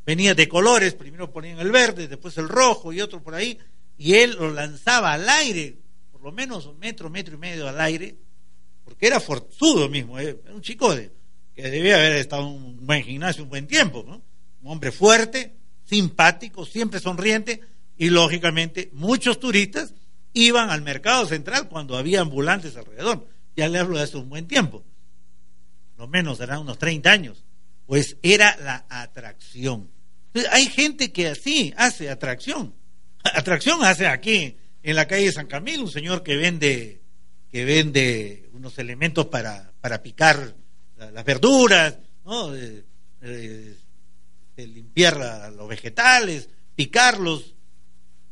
Venía 0.07 0.35
de 0.35 0.49
colores, 0.49 0.95
primero 0.95 1.33
ponían 1.33 1.59
el 1.59 1.71
verde, 1.71 2.09
después 2.09 2.39
el 2.39 2.49
rojo 2.49 2.93
y 2.93 3.01
otro 3.01 3.23
por 3.23 3.35
ahí, 3.35 3.59
y 3.99 4.15
él 4.15 4.37
lo 4.39 4.51
lanzaba 4.53 5.13
al 5.13 5.29
aire, 5.29 5.79
por 6.19 6.27
lo 6.27 6.33
menos 6.33 6.67
un 6.67 6.79
metro, 6.79 7.09
metro 7.09 7.35
y 7.35 7.39
medio 7.39 7.69
al 7.69 7.81
aire, 7.81 8.17
porque 8.85 9.07
era 9.07 9.21
forzudo 9.21 9.89
mismo, 9.89 10.19
eh, 10.19 10.39
era 10.45 10.55
un 10.55 10.63
chico 10.63 10.95
que 11.55 11.63
debía 11.63 11.97
haber 11.97 12.13
estado 12.13 12.43
en 12.43 12.49
un 12.49 12.87
buen 12.87 13.03
gimnasio 13.03 13.45
un 13.45 13.49
buen 13.49 13.67
tiempo, 13.67 14.01
un 14.01 14.23
hombre 14.65 14.93
fuerte, 14.93 15.55
simpático, 15.85 16.67
siempre 16.67 17.01
sonriente, 17.01 17.61
y 17.97 18.11
lógicamente 18.11 18.91
muchos 18.93 19.41
turistas 19.41 19.95
iban 20.33 20.71
al 20.71 20.83
mercado 20.83 21.27
central 21.27 21.69
cuando 21.69 21.97
había 21.97 22.21
ambulantes 22.21 22.77
alrededor. 22.77 23.27
Ya 23.57 23.69
le 23.69 23.79
hablo 23.79 23.97
de 23.97 24.05
hace 24.05 24.17
un 24.17 24.29
buen 24.29 24.47
tiempo 24.47 24.85
lo 25.99 26.07
menos 26.07 26.41
eran 26.41 26.61
unos 26.61 26.79
30 26.79 27.11
años, 27.11 27.45
pues 27.85 28.17
era 28.23 28.57
la 28.63 28.87
atracción. 28.89 29.91
hay 30.53 30.67
gente 30.67 31.13
que 31.13 31.29
así 31.29 31.75
hace 31.77 32.09
atracción. 32.09 32.75
Atracción 33.25 33.85
hace 33.85 34.07
aquí, 34.07 34.57
en 34.83 34.97
la 34.97 35.07
calle 35.07 35.33
San 35.33 35.47
Camilo, 35.47 35.83
un 35.83 35.91
señor 35.91 36.23
que 36.23 36.37
vende, 36.37 37.03
que 37.51 37.65
vende 37.65 38.49
unos 38.53 38.79
elementos 38.79 39.27
para, 39.27 39.73
para 39.81 40.03
picar 40.03 40.55
las 40.97 41.25
verduras, 41.25 41.99
¿no? 42.25 42.51
de, 42.51 42.85
limpiar 44.57 45.53
los 45.53 45.69
vegetales, 45.69 46.49
picarlos. 46.75 47.55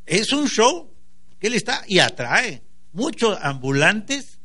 Es 0.05 0.33
un 0.33 0.49
show 0.49 0.93
que 1.39 1.47
él 1.47 1.55
está 1.55 1.85
y 1.87 2.01
atrae. 2.01 2.63
Muchos 2.93 3.39
ambulantes 3.41 4.41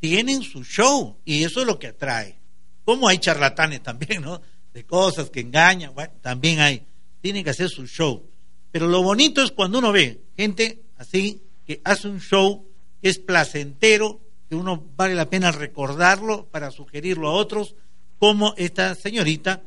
tienen 0.00 0.42
su 0.42 0.64
show 0.64 1.18
y 1.24 1.44
eso 1.44 1.60
es 1.60 1.66
lo 1.66 1.78
que 1.78 1.88
atrae. 1.88 2.38
Como 2.84 3.08
hay 3.08 3.18
charlatanes 3.18 3.82
también, 3.82 4.22
¿no? 4.22 4.40
De 4.72 4.86
cosas 4.86 5.28
que 5.28 5.40
engañan, 5.40 5.94
bueno, 5.94 6.14
también 6.22 6.60
hay. 6.60 6.86
Tienen 7.20 7.44
que 7.44 7.50
hacer 7.50 7.68
su 7.68 7.86
show. 7.86 8.30
Pero 8.70 8.86
lo 8.86 9.02
bonito 9.02 9.42
es 9.42 9.50
cuando 9.50 9.78
uno 9.78 9.92
ve 9.92 10.22
gente 10.36 10.82
así 10.98 11.42
que 11.66 11.80
hace 11.84 12.08
un 12.08 12.20
show 12.20 12.68
que 13.00 13.08
es 13.08 13.18
placentero, 13.18 14.20
que 14.48 14.54
uno 14.54 14.84
vale 14.96 15.14
la 15.14 15.30
pena 15.30 15.52
recordarlo 15.52 16.46
para 16.46 16.70
sugerirlo 16.70 17.28
a 17.28 17.32
otros, 17.32 17.74
como 18.18 18.54
esta 18.56 18.94
señorita 18.94 19.62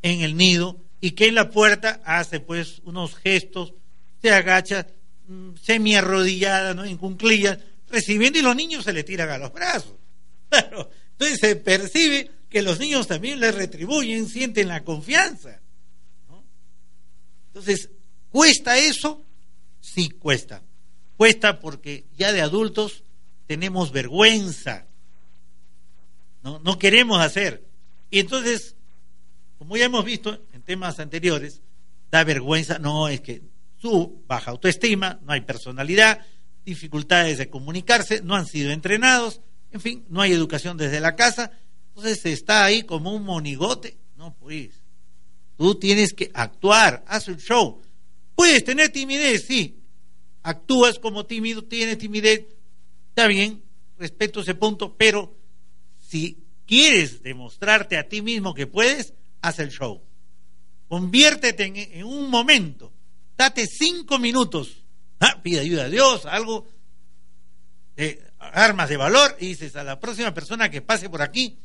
en 0.00 0.22
el 0.22 0.36
nido 0.36 0.80
y 1.00 1.12
que 1.12 1.26
en 1.26 1.34
la 1.34 1.50
puerta 1.50 2.00
hace 2.04 2.40
pues 2.40 2.80
unos 2.84 3.16
gestos, 3.16 3.74
se 4.20 4.30
agacha 4.30 4.86
mm, 5.26 5.54
semi 5.60 5.94
arrodillada, 5.94 6.74
¿no? 6.74 6.84
en 6.84 6.96
cunclillas, 6.96 7.58
recibiendo 7.90 8.38
y 8.38 8.42
los 8.42 8.56
niños 8.56 8.84
se 8.84 8.92
le 8.92 9.04
tiran 9.04 9.30
a 9.30 9.38
los 9.38 9.52
brazos. 9.52 9.94
entonces 10.50 11.38
se 11.40 11.56
percibe 11.56 12.30
que 12.48 12.62
los 12.62 12.78
niños 12.78 13.06
también 13.06 13.40
les 13.40 13.54
retribuyen, 13.54 14.28
sienten 14.28 14.68
la 14.68 14.84
confianza. 14.84 15.60
Entonces, 17.48 17.90
¿cuesta 18.30 18.78
eso? 18.78 19.24
Sí, 19.92 20.10
cuesta. 20.10 20.62
Cuesta 21.16 21.60
porque 21.60 22.04
ya 22.16 22.32
de 22.32 22.40
adultos 22.40 23.04
tenemos 23.46 23.92
vergüenza. 23.92 24.86
No, 26.42 26.58
no 26.60 26.78
queremos 26.78 27.20
hacer. 27.20 27.64
Y 28.10 28.18
entonces, 28.20 28.76
como 29.58 29.76
ya 29.76 29.86
hemos 29.86 30.04
visto 30.04 30.40
en 30.52 30.62
temas 30.62 30.98
anteriores, 30.98 31.60
da 32.10 32.24
vergüenza, 32.24 32.78
no 32.78 33.08
es 33.08 33.20
que 33.20 33.42
su 33.78 34.22
baja 34.26 34.50
autoestima, 34.50 35.18
no 35.22 35.32
hay 35.32 35.40
personalidad, 35.42 36.24
dificultades 36.64 37.38
de 37.38 37.48
comunicarse, 37.48 38.22
no 38.22 38.36
han 38.36 38.46
sido 38.46 38.70
entrenados, 38.70 39.40
en 39.70 39.80
fin, 39.80 40.04
no 40.08 40.20
hay 40.20 40.32
educación 40.32 40.76
desde 40.76 41.00
la 41.00 41.16
casa 41.16 41.52
entonces 41.94 42.24
está 42.26 42.64
ahí 42.64 42.82
como 42.82 43.14
un 43.14 43.24
monigote. 43.24 43.96
No, 44.16 44.34
pues. 44.34 44.70
Tú 45.56 45.74
tienes 45.74 46.12
que 46.14 46.30
actuar, 46.32 47.04
haz 47.06 47.28
un 47.28 47.36
show. 47.36 47.80
Puedes 48.34 48.64
tener 48.64 48.88
timidez, 48.88 49.44
sí. 49.46 49.76
Actúas 50.42 50.98
como 50.98 51.26
tímido, 51.26 51.62
tienes 51.64 51.98
timidez. 51.98 52.46
Está 53.10 53.26
bien, 53.26 53.62
respeto 53.98 54.40
ese 54.40 54.54
punto, 54.54 54.96
pero 54.96 55.36
si 55.98 56.38
quieres 56.66 57.22
demostrarte 57.22 57.96
a 57.96 58.08
ti 58.08 58.22
mismo 58.22 58.54
que 58.54 58.66
puedes, 58.66 59.14
haz 59.40 59.58
el 59.58 59.70
show. 59.70 60.02
Conviértete 60.88 61.64
en, 61.64 62.04
un 62.04 62.28
momento. 62.28 62.92
Date 63.36 63.66
cinco 63.66 64.18
minutos. 64.18 64.84
Ah, 65.20 65.40
pide 65.42 65.60
ayuda 65.60 65.84
a 65.84 65.88
Dios, 65.88 66.26
algo. 66.26 66.66
Armas 68.38 68.88
de 68.88 68.96
valor 68.96 69.36
y 69.38 69.48
dices 69.48 69.76
a 69.76 69.84
la 69.84 70.00
próxima 70.00 70.34
persona 70.34 70.70
que 70.70 70.82
pase 70.82 71.08
por 71.08 71.22
aquí, 71.22 71.58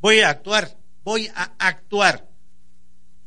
voy 0.00 0.20
a 0.20 0.30
actuar, 0.30 0.78
voy 1.02 1.28
a 1.34 1.52
actuar. 1.58 2.28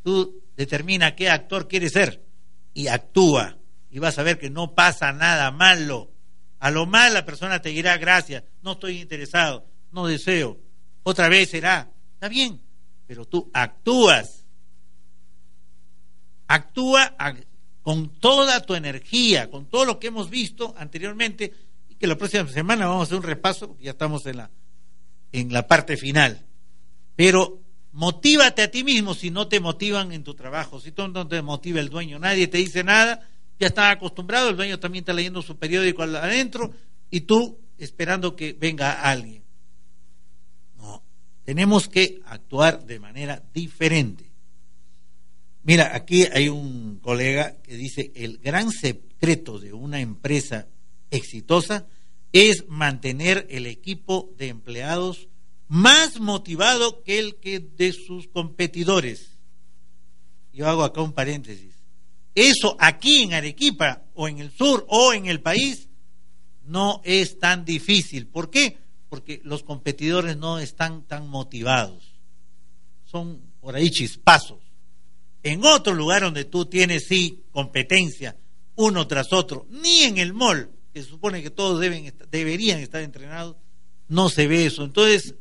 Tú 0.04 0.42
determina 0.56 1.16
qué 1.16 1.30
actor 1.30 1.68
quieres 1.68 1.94
ser 1.94 2.26
y 2.74 2.88
actúa 2.88 3.57
y 3.90 4.00
vas 4.00 4.18
a 4.18 4.24
ver 4.24 4.38
que 4.38 4.50
no 4.50 4.74
pasa 4.74 5.12
nada 5.14 5.52
malo. 5.52 6.12
A 6.60 6.72
lo 6.72 6.86
mal 6.86 7.14
la 7.14 7.26
persona 7.26 7.62
te 7.62 7.70
dirá 7.70 7.98
gracias, 7.98 8.44
no 8.62 8.74
estoy 8.74 9.00
interesado, 9.02 9.66
no 9.92 10.08
deseo. 10.08 10.58
Otra 11.04 11.30
vez 11.30 11.50
será, 11.52 11.90
está 12.14 12.28
bien, 12.28 12.62
pero 13.06 13.26
tú 13.26 13.50
actúas. 13.54 14.46
Actúa 16.48 17.16
con 17.82 18.10
toda 18.20 18.62
tu 18.62 18.74
energía, 18.76 19.50
con 19.50 19.66
todo 19.66 19.86
lo 19.86 20.00
que 20.00 20.08
hemos 20.08 20.30
visto 20.30 20.74
anteriormente 20.78 21.54
y 21.90 21.96
que 21.96 22.08
la 22.08 22.18
próxima 22.18 22.48
semana 22.50 22.88
vamos 22.88 23.02
a 23.02 23.04
hacer 23.04 23.18
un 23.18 23.24
repaso, 23.24 23.68
porque 23.68 23.84
ya 23.84 23.92
estamos 23.92 24.26
en 24.26 24.38
la, 24.38 24.50
en 25.32 25.54
la 25.54 25.68
parte 25.68 25.98
final. 25.98 26.46
Pero 27.16 27.62
motívate 27.92 28.62
a 28.62 28.72
ti 28.72 28.84
mismo 28.84 29.14
si 29.14 29.32
no 29.32 29.48
te 29.48 29.60
motivan 29.60 30.12
en 30.12 30.24
tu 30.24 30.36
trabajo, 30.36 30.80
si 30.80 30.92
tú 30.92 31.08
no 31.08 31.28
te 31.28 31.42
motiva 31.42 31.80
el 31.80 31.90
dueño, 31.90 32.20
nadie 32.20 32.48
te 32.48 32.58
dice 32.58 32.84
nada, 32.84 33.28
ya 33.60 33.68
está 33.68 33.92
acostumbrado, 33.92 34.50
el 34.50 34.58
dueño 34.58 34.80
también 34.80 35.04
está 35.04 35.14
leyendo 35.14 35.42
su 35.42 35.58
periódico 35.58 36.04
adentro 36.04 36.72
y 37.10 37.22
tú 37.22 37.58
esperando 37.78 38.36
que 38.36 38.54
venga 38.54 39.02
alguien. 39.02 39.44
No, 40.78 41.04
tenemos 41.44 41.88
que 41.88 42.22
actuar 42.26 42.86
de 42.86 43.00
manera 43.00 43.44
diferente. 43.54 44.26
Mira, 45.64 45.96
aquí 45.96 46.26
hay 46.32 46.50
un 46.50 47.00
colega 47.02 47.58
que 47.62 47.76
dice, 47.76 48.12
el 48.16 48.38
gran 48.38 48.72
secreto 48.72 49.60
de 49.60 49.74
una 49.74 50.00
empresa 50.00 50.68
exitosa 51.12 51.88
es 52.32 52.68
mantener 52.68 53.48
el 53.50 53.66
equipo 53.66 54.34
de 54.38 54.50
empleados 54.50 55.28
más 55.68 56.20
motivado 56.20 57.04
que 57.04 57.20
el 57.20 57.36
que 57.36 57.60
de 57.60 57.92
sus 57.92 58.28
competidores. 58.28 59.40
Yo 60.54 60.68
hago 60.68 60.84
acá 60.84 61.02
un 61.02 61.14
paréntesis. 61.14 61.77
Eso 62.38 62.78
aquí 62.80 63.24
en 63.24 63.34
Arequipa 63.34 64.04
o 64.14 64.28
en 64.28 64.38
el 64.38 64.52
sur 64.52 64.86
o 64.90 65.12
en 65.12 65.26
el 65.26 65.42
país 65.42 65.90
no 66.66 67.02
es 67.04 67.40
tan 67.40 67.66
difícil. 67.66 68.28
¿Por 68.28 68.52
qué? 68.52 68.78
Porque 69.10 69.42
los 69.44 69.64
competidores 69.64 70.38
no 70.38 70.60
están 70.60 71.02
tan 71.08 71.28
motivados. 71.28 72.14
Son 73.06 73.42
por 73.60 73.76
ahí 73.76 73.90
chispazos. 73.90 74.60
En 75.42 75.66
otro 75.66 75.96
lugar 75.96 76.22
donde 76.22 76.46
tú 76.46 76.68
tienes 76.68 77.08
sí 77.08 77.44
competencia 77.52 78.38
uno 78.76 79.08
tras 79.08 79.34
otro, 79.34 79.66
ni 79.72 80.04
en 80.04 80.20
el 80.20 80.36
mall, 80.36 80.70
que 80.94 81.02
se 81.02 81.10
supone 81.10 81.42
que 81.42 81.50
todos 81.50 81.80
deben, 81.80 82.14
deberían 82.30 82.78
estar 82.82 83.02
entrenados, 83.02 83.56
no 84.10 84.30
se 84.30 84.46
ve 84.46 84.68
eso. 84.68 84.84
Entonces, 84.84 85.34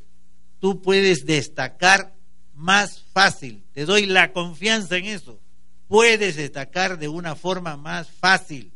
tú 0.60 0.80
puedes 0.80 1.26
destacar 1.26 2.16
más 2.54 3.04
fácil. 3.12 3.64
Te 3.74 3.84
doy 3.84 4.06
la 4.06 4.32
confianza 4.32 4.96
en 4.96 5.04
eso 5.04 5.42
puedes 5.88 6.36
destacar 6.36 6.98
de 6.98 7.08
una 7.08 7.36
forma 7.36 7.76
más 7.76 8.10
fácil. 8.10 8.72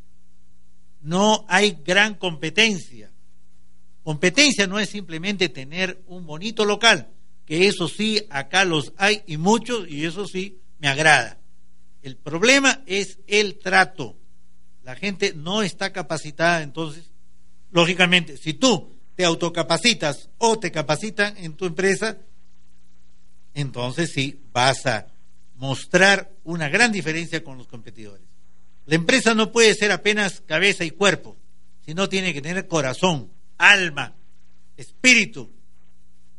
No 1.00 1.44
hay 1.48 1.78
gran 1.84 2.14
competencia. 2.14 3.10
Competencia 4.02 4.66
no 4.66 4.78
es 4.78 4.88
simplemente 4.88 5.48
tener 5.48 6.02
un 6.06 6.26
bonito 6.26 6.64
local, 6.64 7.08
que 7.44 7.68
eso 7.68 7.88
sí, 7.88 8.26
acá 8.30 8.64
los 8.64 8.92
hay 8.96 9.22
y 9.26 9.36
muchos, 9.36 9.88
y 9.88 10.04
eso 10.04 10.26
sí, 10.26 10.60
me 10.78 10.88
agrada. 10.88 11.38
El 12.02 12.16
problema 12.16 12.82
es 12.86 13.18
el 13.26 13.58
trato. 13.58 14.16
La 14.82 14.96
gente 14.96 15.34
no 15.34 15.62
está 15.62 15.92
capacitada, 15.92 16.62
entonces, 16.62 17.12
lógicamente, 17.70 18.36
si 18.38 18.54
tú 18.54 18.96
te 19.14 19.24
autocapacitas 19.24 20.30
o 20.38 20.58
te 20.58 20.72
capacitan 20.72 21.36
en 21.36 21.54
tu 21.54 21.66
empresa, 21.66 22.16
entonces 23.52 24.12
sí 24.14 24.40
vas 24.52 24.86
a 24.86 25.09
mostrar 25.60 26.32
una 26.42 26.70
gran 26.70 26.90
diferencia 26.90 27.44
con 27.44 27.58
los 27.58 27.66
competidores. 27.68 28.26
La 28.86 28.94
empresa 28.94 29.34
no 29.34 29.52
puede 29.52 29.74
ser 29.74 29.92
apenas 29.92 30.40
cabeza 30.40 30.86
y 30.86 30.90
cuerpo, 30.90 31.36
sino 31.84 32.08
tiene 32.08 32.32
que 32.32 32.40
tener 32.40 32.66
corazón, 32.66 33.30
alma, 33.58 34.16
espíritu. 34.78 35.50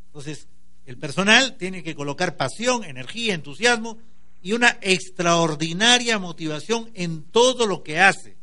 Entonces, 0.07 0.47
el 0.87 0.97
personal 0.97 1.55
tiene 1.57 1.83
que 1.83 1.93
colocar 1.93 2.35
pasión, 2.35 2.83
energía, 2.83 3.35
entusiasmo 3.35 3.99
y 4.41 4.53
una 4.53 4.79
extraordinaria 4.81 6.17
motivación 6.17 6.89
en 6.95 7.21
todo 7.21 7.67
lo 7.67 7.83
que 7.83 7.99
hace, 7.99 8.37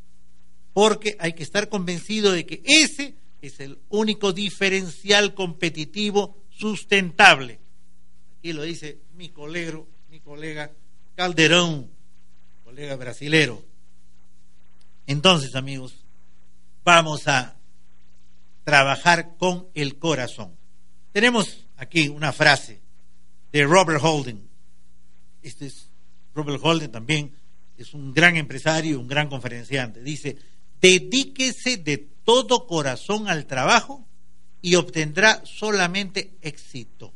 porque 0.72 1.16
hay 1.18 1.32
que 1.32 1.42
estar 1.42 1.68
convencido 1.68 2.30
de 2.30 2.46
que 2.46 2.62
ese 2.64 3.16
es 3.42 3.58
el 3.58 3.80
único 3.88 4.32
diferencial 4.32 5.34
competitivo 5.34 6.44
sustentable. 6.50 7.58
Aquí 8.38 8.52
lo 8.52 8.62
dice 8.62 9.00
mi 9.16 9.30
colega 9.30 9.82
colega 10.28 10.70
Calderón, 11.16 11.90
colega 12.62 12.96
brasilero. 12.96 13.64
Entonces, 15.06 15.54
amigos, 15.54 16.04
vamos 16.84 17.26
a 17.28 17.56
trabajar 18.62 19.36
con 19.38 19.68
el 19.72 19.98
corazón. 19.98 20.54
Tenemos 21.12 21.66
aquí 21.78 22.08
una 22.08 22.34
frase 22.34 22.82
de 23.52 23.64
Robert 23.64 24.04
Holden. 24.04 24.46
Este 25.42 25.64
es 25.66 25.88
Robert 26.34 26.60
Holden 26.62 26.92
también 26.92 27.32
es 27.78 27.94
un 27.94 28.12
gran 28.12 28.36
empresario, 28.36 29.00
un 29.00 29.08
gran 29.08 29.30
conferenciante. 29.30 30.02
Dice, 30.02 30.36
dedíquese 30.78 31.78
de 31.78 31.96
todo 32.24 32.66
corazón 32.66 33.28
al 33.28 33.46
trabajo 33.46 34.06
y 34.60 34.74
obtendrá 34.74 35.40
solamente 35.46 36.36
éxito 36.42 37.14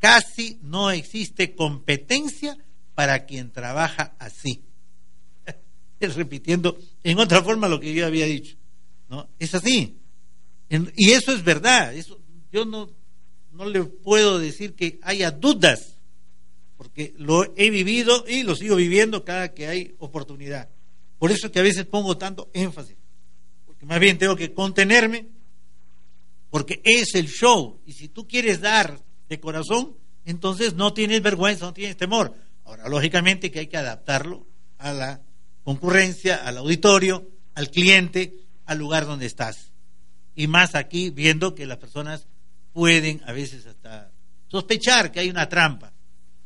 casi 0.00 0.58
no 0.62 0.90
existe 0.90 1.54
competencia 1.54 2.56
para 2.94 3.26
quien 3.26 3.52
trabaja 3.52 4.16
así. 4.18 4.64
Repitiendo 6.00 6.78
en 7.04 7.18
otra 7.18 7.42
forma 7.42 7.68
lo 7.68 7.78
que 7.78 7.94
yo 7.94 8.06
había 8.06 8.26
dicho. 8.26 8.56
¿no? 9.08 9.28
Es 9.38 9.54
así. 9.54 9.98
y 10.96 11.10
eso 11.10 11.32
es 11.32 11.44
verdad. 11.44 11.94
Eso, 11.94 12.18
yo 12.50 12.64
no, 12.64 12.90
no 13.52 13.66
le 13.66 13.84
puedo 13.84 14.38
decir 14.38 14.74
que 14.74 14.98
haya 15.02 15.30
dudas, 15.30 15.98
porque 16.76 17.14
lo 17.18 17.52
he 17.56 17.70
vivido 17.70 18.24
y 18.26 18.42
lo 18.42 18.56
sigo 18.56 18.76
viviendo 18.76 19.24
cada 19.24 19.52
que 19.52 19.66
hay 19.66 19.94
oportunidad. 19.98 20.68
Por 21.18 21.30
eso 21.30 21.52
que 21.52 21.58
a 21.58 21.62
veces 21.62 21.84
pongo 21.84 22.16
tanto 22.16 22.50
énfasis, 22.54 22.96
porque 23.66 23.84
más 23.84 24.00
bien 24.00 24.16
tengo 24.16 24.34
que 24.34 24.54
contenerme, 24.54 25.26
porque 26.48 26.80
es 26.84 27.14
el 27.14 27.28
show. 27.28 27.80
Y 27.84 27.92
si 27.92 28.08
tú 28.08 28.26
quieres 28.26 28.60
dar 28.60 28.98
de 29.30 29.40
corazón, 29.40 29.96
entonces 30.24 30.74
no 30.74 30.92
tienes 30.92 31.22
vergüenza, 31.22 31.64
no 31.64 31.72
tienes 31.72 31.96
temor. 31.96 32.34
Ahora, 32.64 32.88
lógicamente 32.88 33.50
que 33.50 33.60
hay 33.60 33.66
que 33.68 33.76
adaptarlo 33.76 34.46
a 34.76 34.92
la 34.92 35.22
concurrencia, 35.62 36.36
al 36.36 36.58
auditorio, 36.58 37.26
al 37.54 37.70
cliente, 37.70 38.34
al 38.66 38.78
lugar 38.78 39.06
donde 39.06 39.26
estás. 39.26 39.72
Y 40.34 40.48
más 40.48 40.74
aquí 40.74 41.10
viendo 41.10 41.54
que 41.54 41.64
las 41.64 41.78
personas 41.78 42.26
pueden 42.72 43.22
a 43.24 43.32
veces 43.32 43.66
hasta 43.66 44.10
sospechar 44.48 45.12
que 45.12 45.20
hay 45.20 45.30
una 45.30 45.48
trampa, 45.48 45.92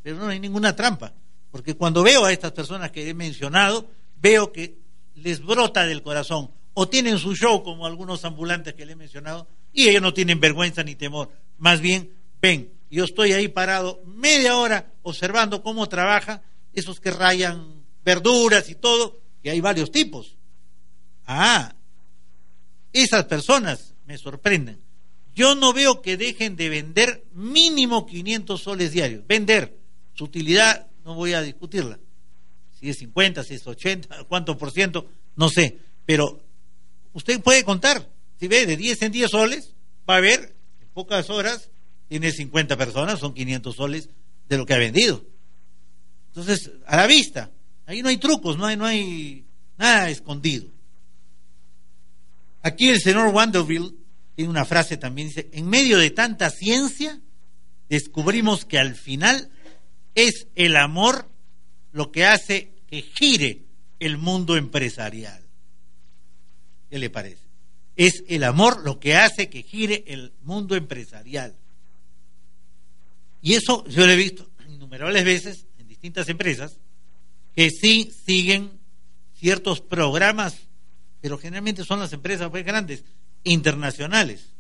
pero 0.03 0.19
no 0.19 0.29
hay 0.29 0.39
ninguna 0.39 0.77
trampa, 0.77 1.15
porque 1.51 1.75
cuando 1.75 2.03
veo 2.03 2.27
a 2.27 2.33
estas 2.33 2.53
personas 2.53 2.91
que 2.91 3.09
he 3.09 3.15
mencionado, 3.15 3.89
veo 4.21 4.53
que 4.53 4.79
les 5.15 5.43
brota 5.43 5.87
del 5.87 6.03
corazón 6.03 6.51
o 6.75 6.87
tienen 6.87 7.19
su 7.19 7.35
show 7.35 7.63
como 7.63 7.87
algunos 7.87 8.25
ambulantes 8.27 8.75
que 8.75 8.85
le 8.85 8.93
he 8.93 8.97
mencionado 8.97 9.49
y 9.73 9.89
ellos 9.89 10.03
no 10.03 10.13
tienen 10.13 10.39
vergüenza 10.39 10.83
ni 10.83 10.97
temor, 10.97 11.31
más 11.57 11.81
bien 11.81 12.14
ven, 12.45 12.71
yo 12.91 13.05
estoy 13.05 13.33
ahí 13.33 13.49
parado 13.49 14.03
media 14.05 14.59
hora 14.59 14.93
observando 15.01 15.63
cómo 15.63 15.89
trabaja 15.89 16.43
esos 16.75 17.01
que 17.01 17.11
rayan 17.11 17.83
verduras 18.05 18.69
y 18.69 18.75
todo, 18.75 19.19
que 19.43 19.49
hay 19.49 19.63
varios 19.63 19.91
tipos. 19.91 20.37
Ah, 21.25 21.75
esas 22.93 23.25
personas 23.25 23.95
me 24.05 24.19
sorprenden. 24.19 24.79
Yo 25.35 25.55
no 25.55 25.73
veo 25.73 26.03
que 26.03 26.19
dejen 26.19 26.55
de 26.55 26.69
vender 26.69 27.25
mínimo 27.33 28.05
500 28.05 28.61
soles 28.61 28.93
diarios. 28.93 29.27
Vender, 29.27 29.79
su 30.13 30.25
utilidad 30.25 30.87
no 31.03 31.15
voy 31.15 31.33
a 31.33 31.41
discutirla. 31.41 31.99
Si 32.79 32.91
es 32.91 32.99
50, 32.99 33.43
si 33.43 33.55
es 33.55 33.67
80, 33.67 34.25
cuánto 34.25 34.59
por 34.59 34.71
ciento, 34.71 35.09
no 35.35 35.49
sé. 35.49 35.79
Pero 36.05 36.43
usted 37.15 37.41
puede 37.41 37.65
contar. 37.65 38.07
Si 38.39 38.49
ve 38.49 38.67
de 38.67 38.77
10 38.77 39.01
en 39.01 39.13
10 39.13 39.31
soles, 39.31 39.75
va 40.09 40.17
a 40.17 40.21
ver 40.21 40.55
en 40.83 40.89
pocas 40.89 41.31
horas 41.31 41.71
tiene 42.09 42.31
50 42.31 42.77
personas, 42.77 43.19
son 43.19 43.35
500 43.35 43.75
soles 43.75 44.09
de 44.49 44.59
lo 44.59 44.67
que 44.67 44.75
ha 44.75 44.79
vendido. 44.79 45.25
Entonces, 46.29 46.71
a 46.87 46.97
la 46.97 47.07
vista, 47.07 47.51
ahí 47.87 48.03
no 48.03 48.09
hay 48.09 48.17
trucos, 48.17 48.59
no 48.59 48.67
hay, 48.67 48.77
no 48.77 48.87
hay 48.87 49.45
nada 49.79 50.11
escondido. 50.11 50.69
Aquí 52.63 52.89
el 52.89 53.01
señor 53.01 53.29
Wanderville 53.29 53.95
tiene 54.35 54.51
una 54.51 54.65
frase 54.65 54.97
también, 54.97 55.29
dice, 55.29 55.49
en 55.53 55.69
medio 55.69 55.99
de 55.99 56.11
tanta 56.11 56.51
ciencia, 56.51 57.21
descubrimos 57.89 58.65
que 58.65 58.79
al 58.79 58.95
final 58.95 59.51
es 60.15 60.49
el 60.55 60.77
amor 60.77 61.29
lo 61.93 62.11
que 62.11 62.25
hace 62.25 62.73
que 62.89 63.03
gire 63.03 63.63
el 64.01 64.19
mundo 64.19 64.57
empresarial. 64.57 65.43
¿Qué 66.91 66.99
le 66.99 67.11
parece? 67.11 67.45
Es 67.97 68.25
el 68.29 68.45
amor 68.45 68.83
lo 68.85 68.99
que 68.99 69.17
hace 69.17 69.49
que 69.49 69.63
gire 69.63 70.05
el 70.09 70.33
mundo 70.43 70.75
empresarial. 70.75 71.55
Y 73.45 73.53
eso 73.53 73.85
yo 73.89 74.07
lo 74.07 74.13
he 74.13 74.17
visto 74.17 74.49
innumerables 74.67 75.23
veces 75.23 75.67
en 75.79 75.87
distintas 75.87 76.31
empresas 76.31 76.79
que 77.55 77.69
sí 77.69 78.11
siguen 78.25 78.71
ciertos 79.35 79.83
programas, 79.83 80.57
pero 81.21 81.37
generalmente 81.37 81.85
son 81.85 82.01
las 82.01 82.15
empresas 82.15 82.51
muy 82.51 82.63
grandes, 82.63 83.05
internacionales, 83.43 84.55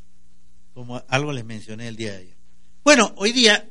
como 0.74 1.02
algo 1.08 1.32
les 1.32 1.46
mencioné 1.46 1.88
el 1.88 1.96
día 1.96 2.12
de 2.12 2.18
ayer. 2.18 2.36
Bueno, 2.84 3.14
hoy 3.16 3.32
día 3.32 3.66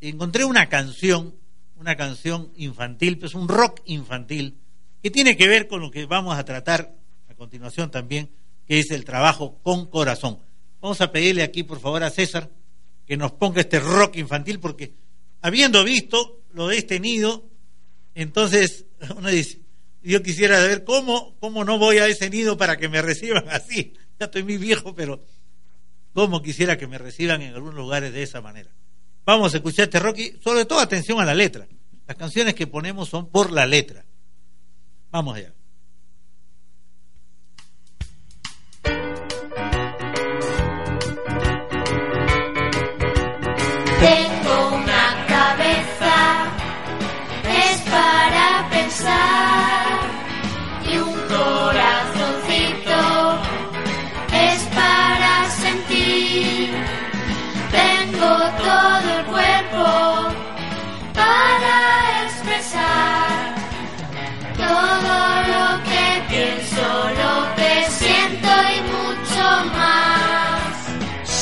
encontré 0.00 0.46
una 0.46 0.70
canción, 0.70 1.34
una 1.76 1.94
canción 1.94 2.50
infantil, 2.56 3.18
pues 3.18 3.34
un 3.34 3.46
rock 3.46 3.82
infantil, 3.84 4.56
que 5.02 5.10
tiene 5.10 5.36
que 5.36 5.48
ver 5.48 5.68
con 5.68 5.82
lo 5.82 5.90
que 5.90 6.06
vamos 6.06 6.38
a 6.38 6.46
tratar 6.46 6.94
a 7.28 7.34
continuación 7.34 7.90
también, 7.90 8.30
que 8.66 8.78
es 8.78 8.90
el 8.90 9.04
trabajo 9.04 9.58
con 9.62 9.84
corazón. 9.84 10.38
Vamos 10.80 11.02
a 11.02 11.12
pedirle 11.12 11.42
aquí, 11.42 11.62
por 11.62 11.78
favor, 11.78 12.02
a 12.02 12.10
César 12.10 12.48
que 13.08 13.16
nos 13.16 13.32
ponga 13.32 13.62
este 13.62 13.80
rock 13.80 14.16
infantil, 14.16 14.60
porque 14.60 14.92
habiendo 15.40 15.82
visto 15.82 16.42
lo 16.52 16.68
de 16.68 16.76
este 16.76 17.00
nido, 17.00 17.48
entonces 18.14 18.84
uno 19.16 19.30
dice, 19.30 19.62
yo 20.02 20.22
quisiera 20.22 20.58
saber 20.58 20.84
cómo, 20.84 21.36
cómo 21.40 21.64
no 21.64 21.78
voy 21.78 21.98
a 21.98 22.06
ese 22.06 22.28
nido 22.28 22.58
para 22.58 22.76
que 22.76 22.88
me 22.88 23.00
reciban 23.00 23.48
así. 23.48 23.94
Ya 24.20 24.26
estoy 24.26 24.42
muy 24.42 24.58
viejo, 24.58 24.94
pero 24.94 25.24
cómo 26.12 26.42
quisiera 26.42 26.76
que 26.76 26.86
me 26.86 26.98
reciban 26.98 27.40
en 27.40 27.54
algunos 27.54 27.76
lugares 27.76 28.12
de 28.12 28.22
esa 28.22 28.42
manera. 28.42 28.70
Vamos 29.24 29.54
a 29.54 29.56
escuchar 29.56 29.84
este 29.84 30.00
rock 30.00 30.18
y 30.18 30.38
sobre 30.42 30.66
todo 30.66 30.80
atención 30.80 31.18
a 31.20 31.24
la 31.24 31.34
letra. 31.34 31.66
Las 32.06 32.16
canciones 32.16 32.54
que 32.54 32.66
ponemos 32.66 33.08
son 33.08 33.30
por 33.30 33.52
la 33.52 33.66
letra. 33.66 34.04
Vamos 35.10 35.36
allá. 35.36 35.54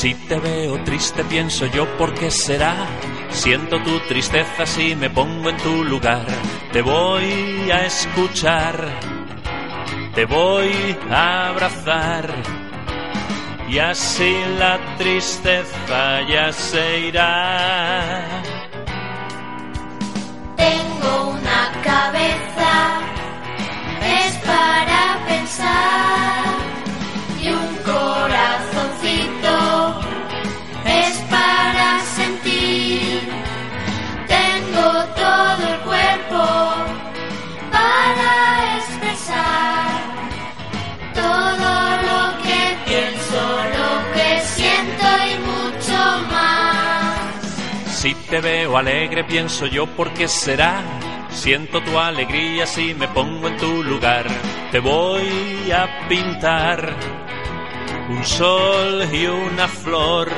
Si 0.07 0.14
te 0.14 0.38
veo 0.38 0.79
triste 0.85 1.25
pienso 1.25 1.66
yo 1.66 1.85
por 1.97 2.14
qué 2.14 2.31
será. 2.31 2.77
Siento 3.31 3.83
tu 3.83 3.99
tristeza 4.07 4.64
si 4.64 4.95
me 4.95 5.11
pongo 5.11 5.51
en 5.51 5.57
tu 5.57 5.83
lugar. 5.83 6.25
Te 6.71 6.81
voy 6.81 7.69
a 7.73 7.87
escuchar, 7.87 8.87
te 10.14 10.25
voy 10.27 10.97
a 11.11 11.49
abrazar. 11.49 12.33
Y 13.69 13.81
así 13.81 14.33
la 14.61 14.79
tristeza 14.97 16.23
ya 16.29 16.53
se 16.53 17.01
irá. 17.09 18.23
Tengo 20.57 21.31
una 21.31 21.73
cabeza, 21.83 23.01
es 24.23 24.35
para 24.37 25.27
pensar, 25.27 26.45
te 48.28 48.40
veo 48.40 48.76
alegre 48.76 49.24
pienso 49.24 49.66
yo 49.66 49.86
por 49.86 50.12
qué 50.12 50.28
será. 50.28 50.82
Siento 51.30 51.82
tu 51.82 51.98
alegría 51.98 52.66
si 52.66 52.94
me 52.94 53.08
pongo 53.08 53.48
en 53.48 53.56
tu 53.56 53.82
lugar. 53.82 54.26
Te 54.72 54.80
voy 54.80 55.70
a 55.70 56.08
pintar 56.08 56.94
un 58.08 58.24
sol 58.24 59.08
y 59.12 59.26
una 59.26 59.68
flor. 59.68 60.30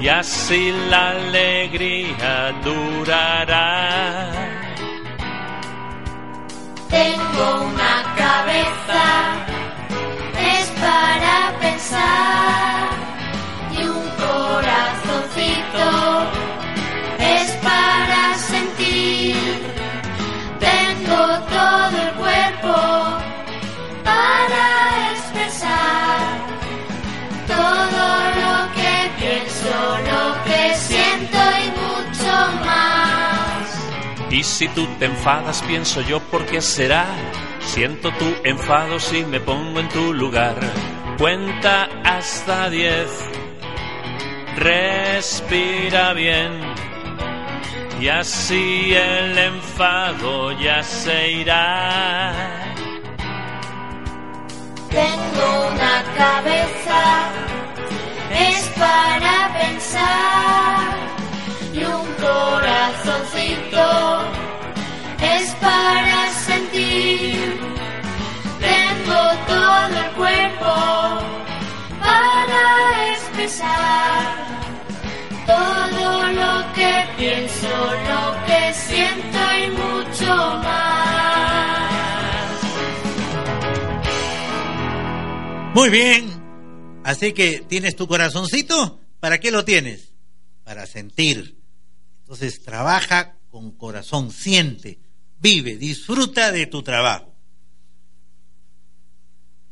Y 0.00 0.08
así 0.08 0.72
la 0.88 1.10
alegría 1.10 2.52
durará. 2.62 4.30
Tengo 6.88 7.64
una 7.64 8.14
cabeza, 8.16 9.04
es 10.40 10.66
para 10.80 11.58
pensar, 11.60 12.77
si 34.58 34.66
tú 34.70 34.88
te 34.98 35.04
enfadas, 35.04 35.62
pienso 35.68 36.00
yo 36.00 36.18
por 36.18 36.44
qué 36.46 36.60
será. 36.60 37.06
Siento 37.60 38.10
tu 38.14 38.24
enfado 38.42 38.98
si 38.98 39.24
me 39.24 39.38
pongo 39.38 39.78
en 39.78 39.88
tu 39.88 40.12
lugar. 40.12 40.56
Cuenta 41.16 41.88
hasta 42.04 42.68
diez. 42.68 43.08
Respira 44.56 46.12
bien. 46.12 46.50
Y 48.00 48.08
así 48.08 48.94
el 48.94 49.38
enfado 49.38 50.50
ya 50.58 50.82
se 50.82 51.30
irá. 51.30 52.34
Tengo 54.90 55.68
una 55.72 56.02
cabeza, 56.16 57.30
es 58.32 58.66
para 58.76 59.56
pensar, 59.60 60.96
y 61.72 61.84
un 61.84 62.12
corazoncito, 62.14 64.37
para 65.68 66.20
sentir. 66.48 67.36
Tengo 68.68 69.22
todo 69.52 69.88
el 70.04 70.10
cuerpo 70.20 70.74
para 72.00 72.62
expresar 73.12 74.22
todo 75.46 76.08
lo 76.40 76.52
que 76.76 76.92
pienso, 77.18 77.72
lo 78.10 78.22
que 78.46 78.62
siento 78.86 79.40
y 79.62 79.66
mucho 79.82 80.32
más. 80.66 81.08
Muy 85.74 85.90
bien. 85.90 86.38
Así 87.04 87.32
que 87.32 87.64
tienes 87.68 87.94
tu 87.94 88.06
corazoncito. 88.06 89.00
¿Para 89.20 89.38
qué 89.38 89.50
lo 89.50 89.64
tienes? 89.64 90.14
Para 90.64 90.86
sentir. 90.86 91.58
Entonces 92.20 92.62
trabaja 92.62 93.36
con 93.50 93.70
corazón, 93.72 94.30
siente, 94.30 94.98
vive, 95.40 95.76
disfruta 95.76 96.52
de 96.52 96.66
tu 96.66 96.82
trabajo. 96.82 97.34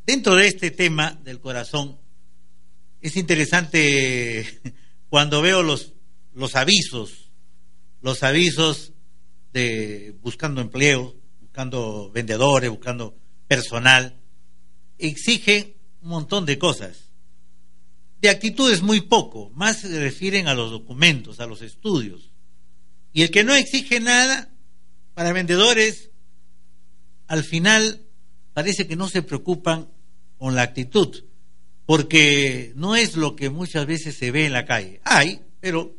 Dentro 0.07 0.37
de 0.37 0.47
este 0.47 0.71
tema 0.71 1.19
del 1.25 1.41
corazón, 1.41 1.99
es 3.01 3.17
interesante 3.17 4.61
cuando 5.09 5.43
veo 5.43 5.63
los, 5.63 5.95
los 6.33 6.55
avisos, 6.55 7.31
los 8.01 8.23
avisos 8.23 8.93
de 9.53 10.15
buscando 10.23 10.61
empleo, 10.61 11.17
buscando 11.41 12.11
vendedores, 12.11 12.71
buscando 12.71 13.17
personal, 13.49 14.21
exigen 14.99 15.75
un 16.03 16.11
montón 16.11 16.47
de 16.47 16.59
cosas. 16.59 17.11
De 18.21 18.29
actitudes 18.29 18.83
muy 18.83 19.03
poco, 19.03 19.51
más 19.51 19.81
se 19.81 20.01
refieren 20.01 20.49
a 20.49 20.55
los 20.55 20.71
documentos, 20.71 21.41
a 21.41 21.47
los 21.47 21.63
estudios. 21.63 22.33
Y 23.13 23.23
el 23.23 23.31
que 23.31 23.45
no 23.45 23.55
exige 23.55 24.01
nada, 24.01 24.51
para 25.17 25.33
vendedores, 25.33 26.11
al 27.27 27.43
final 27.43 28.03
parece 28.53 28.87
que 28.87 28.97
no 28.97 29.09
se 29.09 29.23
preocupan 29.23 29.89
con 30.37 30.55
la 30.55 30.61
actitud, 30.61 31.25
porque 31.87 32.75
no 32.77 32.97
es 32.97 33.17
lo 33.17 33.35
que 33.35 33.49
muchas 33.49 33.87
veces 33.87 34.15
se 34.19 34.31
ve 34.31 34.45
en 34.45 34.53
la 34.53 34.67
calle. 34.67 35.01
Hay, 35.05 35.41
pero 35.59 35.97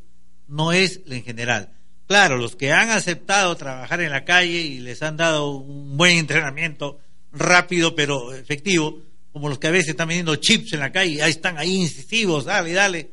no 0.47 0.71
es 0.71 1.01
en 1.07 1.23
general. 1.23 1.73
Claro, 2.05 2.37
los 2.37 2.55
que 2.55 2.71
han 2.71 2.91
aceptado 2.91 3.55
trabajar 3.55 4.01
en 4.01 4.11
la 4.11 4.23
calle 4.23 4.61
y 4.61 4.81
les 4.81 5.01
han 5.01 5.17
dado 5.17 5.49
un 5.49 5.97
buen 5.97 6.19
entrenamiento 6.19 6.99
rápido 7.31 7.95
pero 7.95 8.35
efectivo, 8.35 9.01
como 9.33 9.49
los 9.49 9.57
que 9.57 9.65
a 9.65 9.71
veces 9.71 9.89
están 9.89 10.09
vendiendo 10.09 10.35
chips 10.35 10.73
en 10.73 10.81
la 10.81 10.91
calle, 10.91 11.23
ahí 11.23 11.31
están 11.31 11.57
ahí 11.57 11.73
incisivos, 11.73 12.45
dale, 12.45 12.71
dale, 12.71 13.09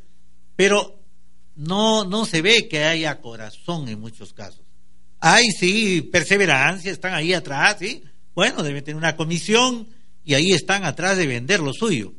pero 0.54 1.00
no, 1.56 2.04
no 2.04 2.26
se 2.26 2.42
ve 2.42 2.68
que 2.68 2.84
haya 2.84 3.22
corazón 3.22 3.88
en 3.88 4.00
muchos 4.00 4.34
casos. 4.34 4.63
Hay 5.26 5.52
sí 5.52 6.02
perseverancia, 6.02 6.92
están 6.92 7.14
ahí 7.14 7.32
atrás, 7.32 7.76
sí, 7.78 8.02
bueno, 8.34 8.62
deben 8.62 8.84
tener 8.84 8.98
una 8.98 9.16
comisión 9.16 9.88
y 10.22 10.34
ahí 10.34 10.52
están 10.52 10.84
atrás 10.84 11.16
de 11.16 11.26
vender 11.26 11.60
lo 11.60 11.72
suyo, 11.72 12.12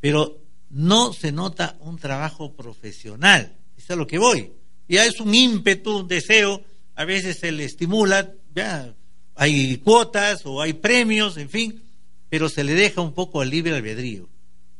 pero 0.00 0.42
no 0.68 1.12
se 1.12 1.30
nota 1.30 1.76
un 1.78 2.00
trabajo 2.00 2.52
profesional, 2.56 3.56
eso 3.76 3.84
es 3.84 3.90
a 3.92 3.94
lo 3.94 4.08
que 4.08 4.18
voy. 4.18 4.50
Ya 4.88 5.06
es 5.06 5.20
un 5.20 5.32
ímpetu, 5.32 5.98
un 5.98 6.08
deseo, 6.08 6.64
a 6.96 7.04
veces 7.04 7.38
se 7.38 7.52
le 7.52 7.64
estimula, 7.64 8.32
ya 8.52 8.92
hay 9.36 9.76
cuotas 9.76 10.44
o 10.44 10.60
hay 10.60 10.72
premios, 10.72 11.36
en 11.36 11.48
fin, 11.48 11.80
pero 12.28 12.48
se 12.48 12.64
le 12.64 12.74
deja 12.74 13.02
un 13.02 13.14
poco 13.14 13.40
al 13.40 13.50
libre 13.50 13.72
albedrío. 13.72 14.28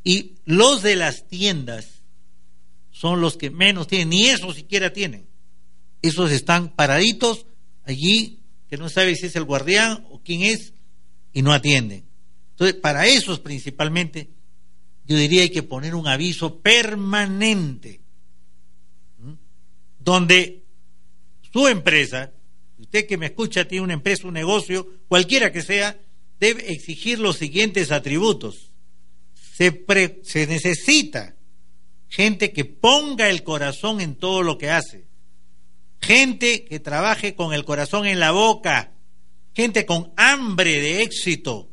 Y 0.03 0.33
los 0.43 0.81
de 0.81 0.97
las 0.97 1.29
tiendas 1.29 2.01
son 2.91 3.21
los 3.21 3.37
que 3.37 3.51
menos 3.51 3.87
tienen, 3.87 4.09
ni 4.09 4.25
eso 4.25 4.51
siquiera 4.51 4.91
tienen. 4.91 5.27
Esos 6.01 6.29
están 6.29 6.67
paraditos 6.67 7.45
allí, 7.83 8.39
que 8.69 8.77
no 8.77 8.89
sabe 8.89 9.15
si 9.15 9.27
es 9.27 9.35
el 9.35 9.43
guardián 9.43 10.05
o 10.09 10.21
quién 10.23 10.43
es, 10.43 10.73
y 11.33 11.41
no 11.41 11.51
atienden. 11.51 12.05
Entonces, 12.51 12.75
para 12.79 13.07
esos 13.07 13.39
principalmente, 13.39 14.29
yo 15.05 15.17
diría 15.17 15.41
hay 15.41 15.49
que 15.49 15.63
poner 15.63 15.95
un 15.95 16.07
aviso 16.07 16.59
permanente, 16.59 18.01
donde 19.99 20.63
su 21.51 21.67
empresa, 21.67 22.31
usted 22.77 23.05
que 23.05 23.17
me 23.17 23.27
escucha 23.27 23.67
tiene 23.67 23.83
una 23.83 23.93
empresa, 23.93 24.27
un 24.27 24.33
negocio, 24.33 24.87
cualquiera 25.07 25.51
que 25.51 25.61
sea, 25.61 25.99
debe 26.39 26.71
exigir 26.71 27.19
los 27.19 27.37
siguientes 27.37 27.91
atributos. 27.91 28.71
Se, 29.33 29.85
se 30.23 30.47
necesita 30.47 31.35
gente 32.09 32.51
que 32.51 32.65
ponga 32.65 33.29
el 33.29 33.43
corazón 33.43 34.01
en 34.01 34.15
todo 34.15 34.43
lo 34.43 34.57
que 34.57 34.69
hace, 34.69 35.07
gente 36.03 36.65
que 36.65 36.79
trabaje 36.79 37.33
con 37.33 37.53
el 37.53 37.63
corazón 37.63 38.05
en 38.05 38.19
la 38.19 38.31
boca, 38.31 38.91
gente 39.53 39.85
con 39.85 40.11
hambre 40.17 40.81
de 40.81 41.01
éxito, 41.01 41.69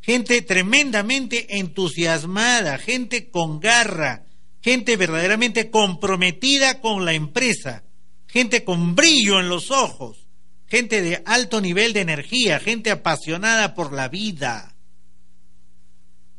gente 0.00 0.42
tremendamente 0.42 1.58
entusiasmada, 1.58 2.78
gente 2.78 3.30
con 3.30 3.60
garra, 3.60 4.26
gente 4.60 4.96
verdaderamente 4.96 5.70
comprometida 5.70 6.80
con 6.80 7.04
la 7.04 7.12
empresa, 7.12 7.84
gente 8.26 8.64
con 8.64 8.96
brillo 8.96 9.38
en 9.38 9.48
los 9.48 9.70
ojos, 9.70 10.26
gente 10.66 11.00
de 11.00 11.22
alto 11.24 11.60
nivel 11.60 11.92
de 11.92 12.00
energía, 12.00 12.58
gente 12.58 12.90
apasionada 12.90 13.74
por 13.74 13.92
la 13.92 14.08
vida. 14.08 14.74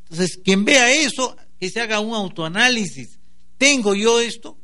Entonces, 0.04 0.39
quien 0.43 0.65
vea 0.65 0.91
eso, 0.91 1.38
que 1.58 1.69
se 1.69 1.80
haga 1.80 2.02
un 2.02 2.13
autoanálisis. 2.13 3.19
¿Tengo 3.58 3.95
yo 3.95 4.19
esto? 4.19 4.58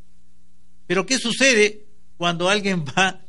Pero 0.87 1.05
¿qué 1.05 1.17
sucede 1.17 1.84
cuando 2.17 2.49
alguien 2.49 2.85
va 2.85 3.21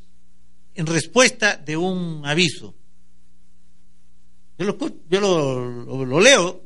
en 0.75 0.87
respuesta 0.87 1.57
de 1.57 1.77
un 1.77 2.23
aviso? 2.25 2.75
Yo 4.59 4.65
lo, 4.65 4.79
yo 5.09 5.21
lo, 6.07 6.21
leo, 6.21 6.63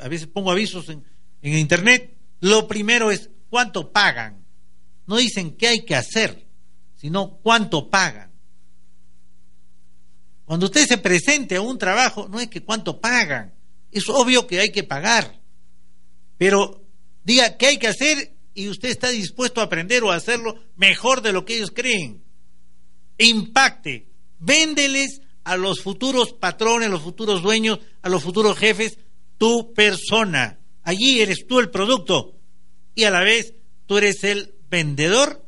a 0.00 0.08
veces 0.08 0.28
pongo 0.28 0.50
avisos 0.50 0.88
en, 0.88 1.04
en 1.42 1.58
internet. 1.58 2.16
Lo 2.40 2.66
primero 2.66 3.10
es 3.10 3.30
cuánto 3.50 3.92
pagan. 3.92 4.44
No 5.06 5.16
dicen 5.16 5.56
qué 5.56 5.68
hay 5.68 5.84
que 5.84 5.94
hacer, 5.94 6.46
sino 6.96 7.38
cuánto 7.42 7.90
pagan. 7.90 8.32
Cuando 10.44 10.66
usted 10.66 10.86
se 10.86 10.98
presente 10.98 11.56
a 11.56 11.60
un 11.60 11.78
trabajo, 11.78 12.28
no 12.28 12.40
es 12.40 12.48
que 12.48 12.62
cuánto 12.62 13.00
pagan, 13.00 13.54
es 13.90 14.08
obvio 14.08 14.46
que 14.46 14.60
hay 14.60 14.70
que 14.70 14.82
pagar, 14.82 15.40
pero 16.36 16.84
diga 17.22 17.56
qué 17.56 17.66
hay 17.66 17.78
que 17.78 17.88
hacer 17.88 18.33
y 18.54 18.68
usted 18.68 18.88
está 18.88 19.10
dispuesto 19.10 19.60
a 19.60 19.64
aprender 19.64 20.04
o 20.04 20.12
a 20.12 20.16
hacerlo 20.16 20.56
mejor 20.76 21.20
de 21.20 21.32
lo 21.32 21.44
que 21.44 21.56
ellos 21.56 21.72
creen. 21.74 22.22
Impacte, 23.18 24.08
véndeles 24.38 25.20
a 25.42 25.56
los 25.56 25.80
futuros 25.82 26.32
patrones, 26.32 26.88
a 26.88 26.92
los 26.92 27.02
futuros 27.02 27.42
dueños, 27.42 27.80
a 28.02 28.08
los 28.08 28.22
futuros 28.22 28.56
jefes, 28.56 28.98
tu 29.38 29.74
persona. 29.74 30.60
Allí 30.82 31.20
eres 31.20 31.46
tú 31.46 31.58
el 31.58 31.70
producto 31.70 32.38
y 32.94 33.04
a 33.04 33.10
la 33.10 33.20
vez 33.20 33.54
tú 33.86 33.98
eres 33.98 34.22
el 34.24 34.54
vendedor, 34.70 35.44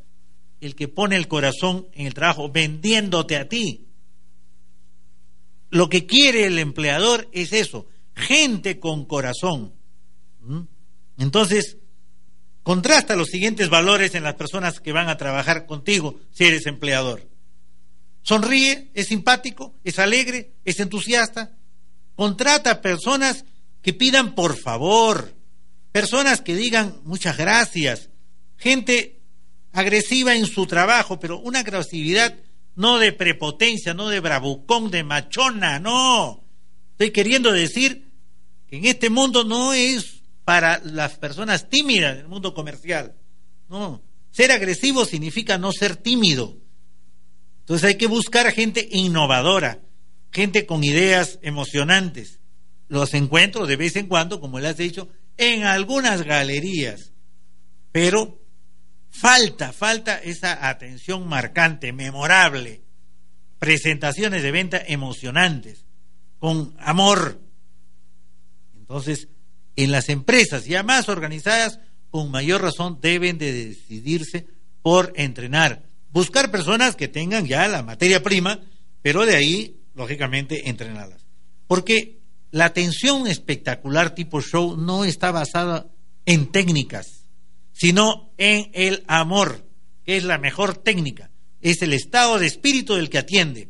el 0.61 0.75
que 0.75 0.88
pone 0.88 1.16
el 1.16 1.29
corazón 1.29 1.88
en 1.92 2.07
el 2.07 2.14
trabajo, 2.14 2.51
vendiéndote 2.51 3.37
a 3.37 3.49
ti. 3.49 3.87
Lo 5.71 5.88
que 5.88 6.07
quiere 6.07 6.47
el 6.47 6.59
empleador 6.59 7.29
es 7.33 7.53
eso, 7.53 7.87
gente 8.14 8.81
con 8.81 9.05
corazón. 9.05 9.75
¿Mm? 10.40 10.62
Entonces, 11.19 11.79
contrasta 12.66 13.14
los 13.14 13.29
siguientes 13.29 13.68
valores 13.68 14.16
en 14.16 14.24
las 14.24 14.35
personas 14.35 14.81
que 14.81 14.90
van 14.90 15.09
a 15.09 15.16
trabajar 15.16 15.66
contigo 15.66 16.18
si 16.33 16.46
eres 16.46 16.66
empleador. 16.66 17.22
Sonríe, 18.22 18.90
es 18.92 19.07
simpático, 19.07 19.76
es 19.85 20.00
alegre, 20.00 20.50
es 20.64 20.81
entusiasta. 20.81 21.52
Contrata 22.16 22.81
personas 22.83 23.44
que 23.83 23.92
pidan 23.92 24.35
por 24.35 24.57
favor, 24.57 25.33
personas 25.92 26.40
que 26.40 26.57
digan 26.57 26.96
muchas 27.05 27.37
gracias, 27.37 28.11
gente 28.57 29.20
agresiva 29.70 30.35
en 30.35 30.46
su 30.46 30.66
trabajo, 30.66 31.20
pero 31.20 31.38
una 31.38 31.61
agresividad 31.61 32.35
no 32.74 32.98
de 32.98 33.12
prepotencia, 33.12 33.94
no 33.94 34.09
de 34.09 34.18
bravucón, 34.18 34.90
de 34.90 35.05
machona, 35.05 35.79
no. 35.79 36.42
Estoy 36.94 37.12
queriendo 37.12 37.52
decir 37.52 38.09
que 38.66 38.79
en 38.79 38.87
este 38.87 39.09
mundo 39.09 39.44
no 39.44 39.72
es 39.72 40.15
para 40.46 40.80
las 40.82 41.18
personas 41.18 41.68
tímidas, 41.68 42.16
el 42.16 42.28
mundo 42.28 42.54
comercial. 42.54 43.14
No, 43.68 44.02
ser 44.30 44.50
agresivo 44.50 45.04
significa 45.04 45.59
no 45.59 45.72
ser 45.72 45.96
tímido. 45.96 46.56
Entonces 47.59 47.87
hay 47.87 47.94
que 47.96 48.06
buscar 48.06 48.50
gente 48.52 48.88
innovadora, 48.90 49.80
gente 50.32 50.64
con 50.64 50.82
ideas 50.82 51.38
emocionantes. 51.42 52.40
Los 52.88 53.12
encuentro 53.12 53.66
de 53.66 53.76
vez 53.76 53.96
en 53.96 54.06
cuando, 54.06 54.40
como 54.40 54.59
le 54.59 54.68
has 54.68 54.78
dicho, 54.78 55.11
en 55.37 55.64
algunas 55.64 56.22
galerías. 56.22 57.12
Pero 57.92 58.40
Falta, 59.18 59.72
falta 59.72 60.18
esa 60.18 60.68
atención 60.68 61.26
marcante, 61.26 61.90
memorable, 61.90 62.82
presentaciones 63.59 64.42
de 64.42 64.50
venta 64.50 64.78
emocionantes, 64.87 65.87
con 66.38 66.76
amor. 66.78 67.40
Entonces, 68.76 69.28
en 69.77 69.93
las 69.93 70.09
empresas 70.09 70.65
ya 70.65 70.83
más 70.83 71.09
organizadas, 71.09 71.79
con 72.11 72.31
mayor 72.31 72.62
razón 72.62 72.99
deben 73.01 73.39
de 73.39 73.53
decidirse 73.53 74.47
por 74.83 75.12
entrenar, 75.17 75.85
buscar 76.11 76.51
personas 76.51 76.97
que 76.97 77.09
tengan 77.09 77.47
ya 77.47 77.69
la 77.69 77.83
materia 77.83 78.23
prima, 78.23 78.61
pero 79.03 79.27
de 79.27 79.37
ahí, 79.37 79.81
lógicamente, 79.95 80.69
entrenarlas. 80.69 81.27
Porque 81.67 82.21
la 82.51 82.67
atención 82.67 83.27
espectacular 83.27 84.15
tipo 84.15 84.41
show 84.41 84.77
no 84.77 85.05
está 85.05 85.31
basada 85.31 85.89
en 86.25 86.51
técnicas, 86.51 87.29
sino 87.73 88.33
en 88.39 88.71
el 88.73 89.05
amor, 89.07 89.67
que 90.05 90.17
es 90.17 90.25
la 90.25 90.39
mejor 90.39 90.77
técnica. 90.77 91.31
Es 91.61 91.83
el 91.83 91.93
estado 91.93 92.39
de 92.39 92.47
espíritu 92.47 92.95
del 92.95 93.11
que 93.11 93.19
atiende. 93.19 93.69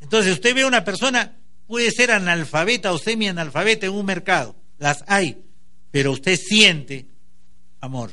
Entonces 0.00 0.32
usted 0.32 0.54
ve 0.54 0.62
a 0.62 0.66
una 0.66 0.84
persona, 0.84 1.38
puede 1.66 1.90
ser 1.90 2.10
analfabeta 2.10 2.92
o 2.92 2.98
semi-analfabeta 2.98 3.86
en 3.86 3.92
un 3.92 4.06
mercado, 4.06 4.56
las 4.80 5.04
hay, 5.06 5.44
pero 5.92 6.10
usted 6.10 6.36
siente 6.36 7.06
amor. 7.80 8.10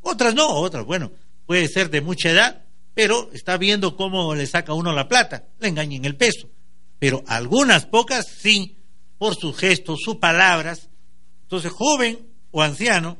Otras 0.00 0.34
no, 0.34 0.48
otras, 0.48 0.86
bueno, 0.86 1.12
puede 1.44 1.68
ser 1.68 1.90
de 1.90 2.00
mucha 2.00 2.30
edad, 2.30 2.64
pero 2.94 3.30
está 3.32 3.58
viendo 3.58 3.96
cómo 3.96 4.34
le 4.34 4.46
saca 4.46 4.72
uno 4.72 4.92
la 4.92 5.08
plata, 5.08 5.44
le 5.58 5.68
engañen 5.68 6.06
el 6.06 6.16
peso. 6.16 6.48
Pero 6.98 7.22
algunas 7.26 7.84
pocas 7.84 8.26
sí, 8.40 8.76
por 9.18 9.34
sus 9.34 9.58
gestos, 9.58 10.00
sus 10.02 10.16
palabras. 10.16 10.88
Entonces, 11.42 11.70
joven 11.72 12.18
o 12.50 12.62
anciano, 12.62 13.18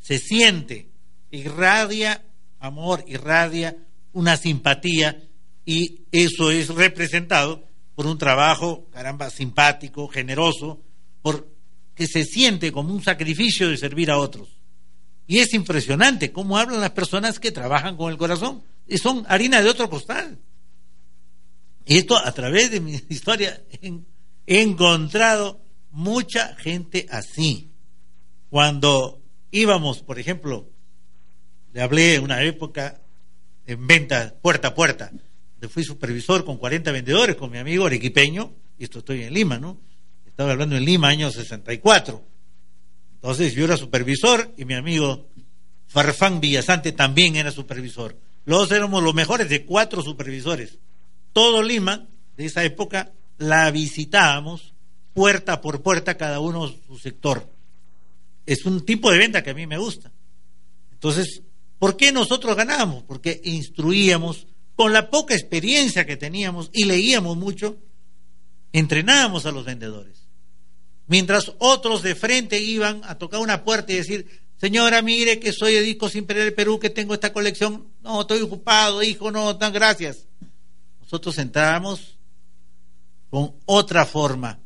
se 0.00 0.18
siente, 0.18 0.88
irradia 1.30 2.24
amor, 2.58 3.04
irradia 3.06 3.76
una 4.12 4.36
simpatía 4.36 5.22
y 5.64 6.02
eso 6.10 6.50
es 6.50 6.68
representado 6.68 7.64
por 7.94 8.06
un 8.06 8.18
trabajo, 8.18 8.88
caramba, 8.90 9.30
simpático, 9.30 10.08
generoso, 10.08 10.80
por 11.22 11.48
que 11.94 12.06
se 12.06 12.24
siente 12.24 12.72
como 12.72 12.94
un 12.94 13.02
sacrificio 13.02 13.68
de 13.68 13.76
servir 13.76 14.10
a 14.10 14.18
otros. 14.18 14.48
Y 15.26 15.38
es 15.38 15.54
impresionante 15.54 16.32
cómo 16.32 16.58
hablan 16.58 16.80
las 16.80 16.90
personas 16.90 17.38
que 17.38 17.52
trabajan 17.52 17.96
con 17.96 18.10
el 18.10 18.18
corazón. 18.18 18.62
Y 18.86 18.98
son 18.98 19.24
harina 19.28 19.62
de 19.62 19.70
otro 19.70 19.88
costal. 19.88 20.38
Y 21.86 21.98
esto 21.98 22.16
a 22.16 22.32
través 22.32 22.70
de 22.70 22.80
mi 22.80 22.92
historia 23.08 23.62
he 24.46 24.60
encontrado 24.60 25.60
mucha 25.90 26.56
gente 26.56 27.06
así. 27.10 27.70
Cuando 28.48 29.22
íbamos, 29.50 30.02
por 30.02 30.18
ejemplo, 30.18 30.68
le 31.72 31.80
hablé 31.82 32.16
en 32.16 32.24
una 32.24 32.42
época 32.42 33.00
en 33.66 33.86
venta 33.86 34.34
puerta 34.42 34.68
a 34.68 34.74
puerta, 34.74 35.12
fui 35.68 35.84
supervisor 35.84 36.44
con 36.44 36.56
40 36.56 36.90
vendedores 36.90 37.36
con 37.36 37.50
mi 37.50 37.58
amigo 37.58 37.86
arequipeño, 37.86 38.52
y 38.78 38.84
esto 38.84 39.00
estoy 39.00 39.22
en 39.22 39.34
Lima, 39.34 39.58
¿no? 39.58 39.78
Estaba 40.40 40.52
hablando 40.52 40.74
en 40.78 40.86
Lima, 40.86 41.08
año 41.08 41.30
64, 41.30 42.24
Entonces 43.16 43.52
yo 43.52 43.66
era 43.66 43.76
supervisor 43.76 44.54
y 44.56 44.64
mi 44.64 44.72
amigo 44.72 45.28
Farfán 45.86 46.40
Villasante 46.40 46.92
también 46.92 47.36
era 47.36 47.50
supervisor. 47.50 48.16
Los 48.46 48.72
éramos 48.72 49.02
los 49.02 49.12
mejores 49.12 49.50
de 49.50 49.66
cuatro 49.66 50.00
supervisores. 50.02 50.78
Todo 51.34 51.62
Lima, 51.62 52.08
de 52.38 52.46
esa 52.46 52.64
época, 52.64 53.12
la 53.36 53.70
visitábamos 53.70 54.72
puerta 55.12 55.60
por 55.60 55.82
puerta, 55.82 56.16
cada 56.16 56.40
uno 56.40 56.72
su 56.86 56.96
sector. 56.96 57.46
Es 58.46 58.64
un 58.64 58.86
tipo 58.86 59.12
de 59.12 59.18
venta 59.18 59.42
que 59.42 59.50
a 59.50 59.54
mí 59.54 59.66
me 59.66 59.76
gusta. 59.76 60.10
Entonces, 60.90 61.42
¿por 61.78 61.98
qué 61.98 62.12
nosotros 62.12 62.56
ganábamos? 62.56 63.02
Porque 63.02 63.42
instruíamos 63.44 64.46
con 64.74 64.94
la 64.94 65.10
poca 65.10 65.34
experiencia 65.34 66.06
que 66.06 66.16
teníamos 66.16 66.70
y 66.72 66.84
leíamos 66.84 67.36
mucho, 67.36 67.76
entrenábamos 68.72 69.44
a 69.44 69.52
los 69.52 69.66
vendedores. 69.66 70.19
Mientras 71.10 71.50
otros 71.58 72.02
de 72.02 72.14
frente 72.14 72.60
iban 72.60 73.00
a 73.02 73.18
tocar 73.18 73.40
una 73.40 73.64
puerta 73.64 73.92
y 73.92 73.96
decir, 73.96 74.42
señora, 74.56 75.02
mire 75.02 75.40
que 75.40 75.52
soy 75.52 75.74
de 75.74 75.80
Discos 75.80 76.14
Imperial 76.14 76.46
del 76.46 76.54
Perú, 76.54 76.78
que 76.78 76.88
tengo 76.88 77.14
esta 77.14 77.32
colección. 77.32 77.88
No, 78.00 78.20
estoy 78.20 78.40
ocupado, 78.42 79.02
hijo, 79.02 79.32
no, 79.32 79.56
tan 79.56 79.72
gracias. 79.72 80.28
Nosotros 81.00 81.36
entrábamos 81.38 82.16
con 83.28 83.56
otra 83.66 84.06
forma, 84.06 84.60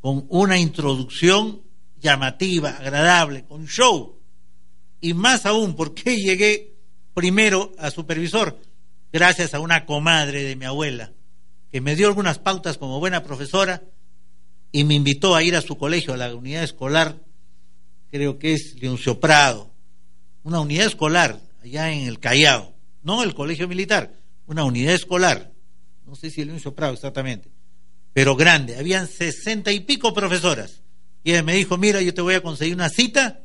con 0.00 0.24
una 0.30 0.56
introducción 0.56 1.60
llamativa, 2.00 2.70
agradable, 2.70 3.44
con 3.44 3.66
show. 3.66 4.18
Y 5.02 5.12
más 5.12 5.44
aún, 5.44 5.76
¿por 5.76 5.92
qué 5.92 6.16
llegué 6.16 6.76
primero 7.12 7.72
a 7.78 7.90
supervisor? 7.90 8.58
Gracias 9.12 9.52
a 9.52 9.60
una 9.60 9.84
comadre 9.84 10.44
de 10.44 10.56
mi 10.56 10.64
abuela, 10.64 11.12
que 11.70 11.82
me 11.82 11.94
dio 11.94 12.06
algunas 12.06 12.38
pautas 12.38 12.78
como 12.78 13.00
buena 13.00 13.22
profesora 13.22 13.82
y 14.74 14.82
me 14.82 14.94
invitó 14.94 15.36
a 15.36 15.42
ir 15.44 15.54
a 15.54 15.62
su 15.62 15.78
colegio, 15.78 16.14
a 16.14 16.16
la 16.16 16.34
unidad 16.34 16.64
escolar, 16.64 17.22
creo 18.10 18.40
que 18.40 18.54
es 18.54 18.74
Leoncio 18.80 19.20
Prado, 19.20 19.70
una 20.42 20.58
unidad 20.58 20.86
escolar 20.86 21.40
allá 21.62 21.92
en 21.92 22.08
el 22.08 22.18
Callao, 22.18 22.74
no 23.04 23.22
el 23.22 23.34
colegio 23.34 23.68
militar, 23.68 24.12
una 24.48 24.64
unidad 24.64 24.94
escolar, 24.94 25.52
no 26.04 26.16
sé 26.16 26.28
si 26.28 26.44
Leoncio 26.44 26.74
Prado 26.74 26.92
exactamente, 26.92 27.52
pero 28.12 28.34
grande, 28.34 28.76
habían 28.76 29.06
sesenta 29.06 29.70
y 29.70 29.78
pico 29.78 30.12
profesoras. 30.12 30.82
Y 31.22 31.40
me 31.42 31.54
dijo, 31.54 31.78
mira, 31.78 32.02
yo 32.02 32.12
te 32.12 32.20
voy 32.20 32.34
a 32.34 32.42
conseguir 32.42 32.74
una 32.74 32.88
cita, 32.88 33.44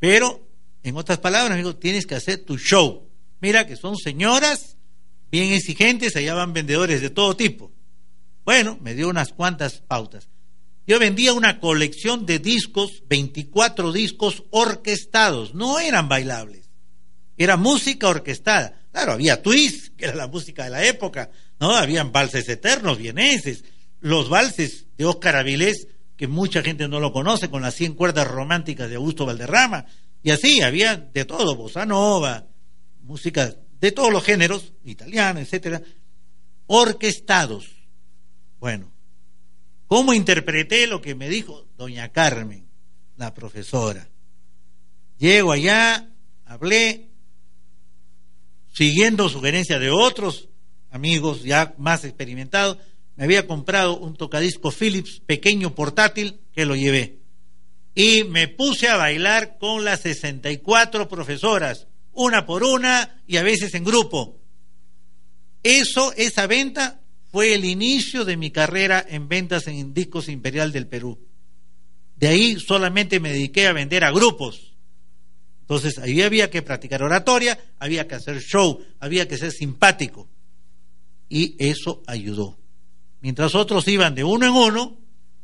pero, 0.00 0.44
en 0.82 0.96
otras 0.96 1.18
palabras, 1.18 1.52
me 1.52 1.58
dijo, 1.58 1.76
tienes 1.76 2.04
que 2.04 2.16
hacer 2.16 2.44
tu 2.44 2.58
show. 2.58 3.08
Mira 3.40 3.64
que 3.64 3.76
son 3.76 3.96
señoras 3.96 4.76
bien 5.30 5.52
exigentes, 5.52 6.16
allá 6.16 6.34
van 6.34 6.52
vendedores 6.52 7.00
de 7.00 7.10
todo 7.10 7.36
tipo. 7.36 7.70
Bueno, 8.44 8.76
me 8.80 8.94
dio 8.94 9.08
unas 9.08 9.32
cuantas 9.32 9.82
pautas. 9.86 10.28
Yo 10.88 10.98
vendía 10.98 11.34
una 11.34 11.60
colección 11.60 12.24
de 12.24 12.38
discos, 12.38 13.02
24 13.10 13.92
discos 13.92 14.44
orquestados, 14.48 15.54
no 15.54 15.78
eran 15.78 16.08
bailables, 16.08 16.70
era 17.36 17.58
música 17.58 18.08
orquestada. 18.08 18.86
Claro, 18.90 19.12
había 19.12 19.42
twist, 19.42 19.94
que 19.96 20.06
era 20.06 20.14
la 20.14 20.28
música 20.28 20.64
de 20.64 20.70
la 20.70 20.86
época, 20.86 21.30
¿no? 21.60 21.76
Habían 21.76 22.10
valses 22.10 22.48
eternos, 22.48 22.96
vieneses, 22.96 23.64
los 24.00 24.30
valses 24.30 24.86
de 24.96 25.04
Óscar 25.04 25.36
Avilés, 25.36 25.88
que 26.16 26.26
mucha 26.26 26.62
gente 26.62 26.88
no 26.88 27.00
lo 27.00 27.12
conoce, 27.12 27.50
con 27.50 27.60
las 27.60 27.74
100 27.74 27.92
cuerdas 27.92 28.26
románticas 28.26 28.88
de 28.88 28.96
Augusto 28.96 29.26
Valderrama, 29.26 29.84
y 30.22 30.30
así, 30.30 30.62
había 30.62 30.96
de 30.96 31.26
todo, 31.26 31.54
bossa 31.54 31.84
nova, 31.84 32.46
música 33.02 33.54
de 33.78 33.92
todos 33.92 34.10
los 34.10 34.24
géneros, 34.24 34.72
italiana, 34.84 35.42
etcétera, 35.42 35.82
orquestados. 36.66 37.66
Bueno, 38.58 38.90
¿Cómo 39.88 40.12
interpreté 40.12 40.86
lo 40.86 41.00
que 41.00 41.14
me 41.14 41.28
dijo 41.28 41.66
doña 41.76 42.12
Carmen, 42.12 42.68
la 43.16 43.32
profesora? 43.32 44.08
Llego 45.18 45.50
allá, 45.50 46.10
hablé, 46.44 47.08
siguiendo 48.72 49.30
sugerencias 49.30 49.80
de 49.80 49.90
otros 49.90 50.50
amigos 50.90 51.42
ya 51.42 51.74
más 51.78 52.04
experimentados, 52.04 52.76
me 53.16 53.24
había 53.24 53.46
comprado 53.46 53.98
un 53.98 54.14
tocadisco 54.14 54.70
Philips 54.70 55.20
pequeño 55.26 55.74
portátil 55.74 56.38
que 56.52 56.66
lo 56.66 56.76
llevé. 56.76 57.18
Y 57.94 58.24
me 58.24 58.46
puse 58.46 58.88
a 58.88 58.96
bailar 58.96 59.58
con 59.58 59.84
las 59.84 60.02
64 60.02 61.08
profesoras, 61.08 61.88
una 62.12 62.44
por 62.44 62.62
una 62.62 63.22
y 63.26 63.38
a 63.38 63.42
veces 63.42 63.74
en 63.74 63.84
grupo. 63.84 64.38
Eso, 65.62 66.12
esa 66.16 66.46
venta, 66.46 66.97
fue 67.30 67.54
el 67.54 67.64
inicio 67.64 68.24
de 68.24 68.36
mi 68.36 68.50
carrera 68.50 69.04
en 69.06 69.28
ventas 69.28 69.66
en 69.66 69.92
Discos 69.92 70.28
Imperial 70.28 70.72
del 70.72 70.86
Perú. 70.86 71.18
De 72.16 72.28
ahí 72.28 72.58
solamente 72.58 73.20
me 73.20 73.30
dediqué 73.30 73.66
a 73.66 73.72
vender 73.72 74.04
a 74.04 74.10
grupos. 74.10 74.74
Entonces 75.60 75.98
ahí 75.98 76.22
había 76.22 76.50
que 76.50 76.62
practicar 76.62 77.02
oratoria, 77.02 77.58
había 77.78 78.08
que 78.08 78.14
hacer 78.14 78.40
show, 78.40 78.82
había 78.98 79.28
que 79.28 79.36
ser 79.36 79.52
simpático. 79.52 80.28
Y 81.28 81.54
eso 81.58 82.02
ayudó. 82.06 82.58
Mientras 83.20 83.54
otros 83.54 83.86
iban 83.88 84.14
de 84.14 84.24
uno 84.24 84.46
en 84.46 84.52
uno, 84.52 84.98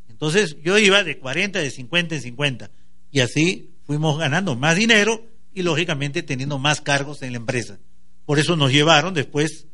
entonces 0.09 0.57
yo 0.63 0.79
iba 0.79 1.05
de 1.05 1.19
40, 1.19 1.59
de 1.59 1.71
50 1.71 2.15
en 2.15 2.23
50. 2.23 2.71
Y 3.11 3.21
así 3.21 3.71
fuimos 3.87 4.19
ganando 4.19 4.57
más 4.57 4.77
dinero 4.77 5.23
y 5.53 5.63
lógicamente 5.63 6.23
teniendo 6.23 6.59
más 6.59 6.81
cargos 6.81 7.23
en 7.23 7.33
la 7.33 7.39
empresa. 7.39 7.79
Por 8.25 8.39
eso 8.39 8.57
nos 8.57 8.73
llevaron 8.73 9.13
después 9.13 9.67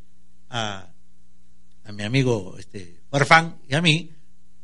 a 0.49 0.90
a 1.91 1.93
mi 1.93 2.05
amigo 2.05 2.57
este, 2.57 3.01
Farfán 3.11 3.59
y 3.69 3.75
a 3.75 3.83
mí, 3.83 4.11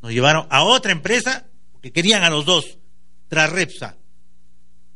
nos 0.01 0.13
llevaron 0.13 0.47
a 0.49 0.63
otra 0.63 0.93
empresa 0.93 1.47
porque 1.73 1.93
querían 1.93 2.23
a 2.23 2.31
los 2.31 2.45
dos, 2.45 2.79
Trarrepsa, 3.29 3.97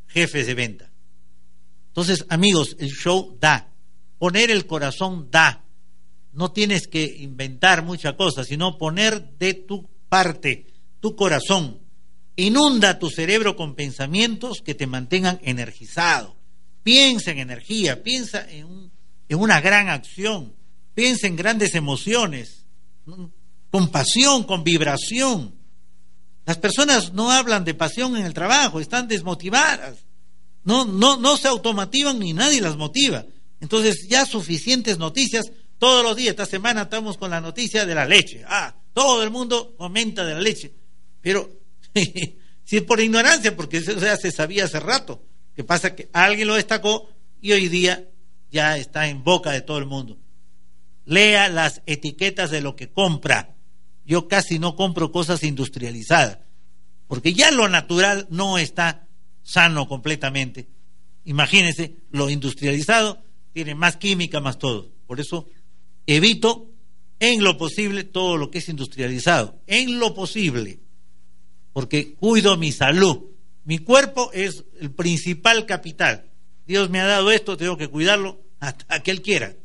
jefes 0.07 0.47
de 0.47 0.53
venta. 0.53 0.89
Entonces, 1.87 2.25
amigos, 2.29 2.77
el 2.79 2.89
show 2.89 3.37
da, 3.39 3.73
poner 4.17 4.49
el 4.49 4.65
corazón 4.65 5.29
da. 5.29 5.65
No 6.31 6.53
tienes 6.53 6.87
que 6.87 7.03
inventar 7.03 7.83
mucha 7.83 8.15
cosa, 8.15 8.45
sino 8.45 8.77
poner 8.77 9.37
de 9.37 9.53
tu 9.53 9.89
parte, 10.07 10.67
tu 11.01 11.17
corazón. 11.17 11.81
Inunda 12.37 12.97
tu 12.97 13.09
cerebro 13.09 13.57
con 13.57 13.75
pensamientos 13.75 14.61
que 14.61 14.73
te 14.73 14.87
mantengan 14.87 15.41
energizado. 15.43 16.37
Piensa 16.83 17.31
en 17.31 17.39
energía, 17.39 18.01
piensa 18.01 18.49
en, 18.49 18.89
en 19.27 19.37
una 19.37 19.59
gran 19.59 19.89
acción 19.89 20.55
Piensa 20.93 21.27
en 21.27 21.35
grandes 21.35 21.73
emociones, 21.75 22.65
con 23.69 23.89
pasión, 23.89 24.43
con 24.43 24.63
vibración. 24.63 25.55
Las 26.45 26.57
personas 26.57 27.13
no 27.13 27.31
hablan 27.31 27.63
de 27.63 27.73
pasión 27.73 28.17
en 28.17 28.25
el 28.25 28.33
trabajo, 28.33 28.79
están 28.79 29.07
desmotivadas. 29.07 29.99
No, 30.63 30.85
no, 30.85 31.17
no 31.17 31.37
se 31.37 31.47
automativan 31.47 32.19
ni 32.19 32.33
nadie 32.33 32.61
las 32.61 32.75
motiva. 32.75 33.25
Entonces, 33.61 34.07
ya 34.09 34.25
suficientes 34.25 34.97
noticias. 34.97 35.51
Todos 35.77 36.03
los 36.03 36.15
días, 36.15 36.31
esta 36.31 36.45
semana 36.45 36.83
estamos 36.83 37.17
con 37.17 37.31
la 37.31 37.41
noticia 37.41 37.85
de 37.85 37.95
la 37.95 38.05
leche. 38.05 38.43
Ah, 38.47 38.75
todo 38.93 39.23
el 39.23 39.31
mundo 39.31 39.75
comenta 39.77 40.25
de 40.25 40.33
la 40.33 40.41
leche. 40.41 40.73
Pero, 41.21 41.49
si 42.63 42.77
es 42.77 42.83
por 42.83 42.99
ignorancia, 42.99 43.55
porque 43.55 43.77
eso 43.77 43.93
ya 43.93 44.17
se 44.17 44.31
sabía 44.31 44.65
hace 44.65 44.79
rato. 44.79 45.23
Que 45.55 45.63
pasa 45.63 45.95
que 45.95 46.09
alguien 46.13 46.47
lo 46.47 46.55
destacó 46.55 47.09
y 47.41 47.53
hoy 47.53 47.67
día 47.69 48.07
ya 48.51 48.77
está 48.77 49.07
en 49.07 49.23
boca 49.23 49.51
de 49.51 49.61
todo 49.61 49.77
el 49.77 49.85
mundo 49.85 50.20
lea 51.05 51.49
las 51.49 51.81
etiquetas 51.85 52.51
de 52.51 52.61
lo 52.61 52.75
que 52.75 52.89
compra. 52.89 53.55
Yo 54.05 54.27
casi 54.27 54.59
no 54.59 54.75
compro 54.75 55.11
cosas 55.11 55.43
industrializadas, 55.43 56.39
porque 57.07 57.33
ya 57.33 57.51
lo 57.51 57.69
natural 57.69 58.27
no 58.29 58.57
está 58.57 59.07
sano 59.43 59.87
completamente. 59.87 60.69
Imagínense, 61.25 61.97
lo 62.09 62.29
industrializado 62.29 63.23
tiene 63.53 63.75
más 63.75 63.97
química, 63.97 64.39
más 64.39 64.57
todo. 64.57 64.91
Por 65.07 65.19
eso 65.19 65.47
evito 66.05 66.71
en 67.19 67.43
lo 67.43 67.57
posible 67.57 68.03
todo 68.03 68.37
lo 68.37 68.49
que 68.49 68.57
es 68.57 68.69
industrializado, 68.69 69.61
en 69.67 69.99
lo 69.99 70.15
posible, 70.15 70.79
porque 71.73 72.15
cuido 72.15 72.57
mi 72.57 72.71
salud. 72.71 73.25
Mi 73.63 73.77
cuerpo 73.77 74.31
es 74.33 74.65
el 74.79 74.91
principal 74.91 75.67
capital. 75.67 76.31
Dios 76.65 76.89
me 76.89 76.99
ha 76.99 77.05
dado 77.05 77.31
esto, 77.31 77.57
tengo 77.57 77.77
que 77.77 77.89
cuidarlo 77.89 78.41
hasta 78.59 79.03
que 79.03 79.11
Él 79.11 79.21
quiera. 79.21 79.55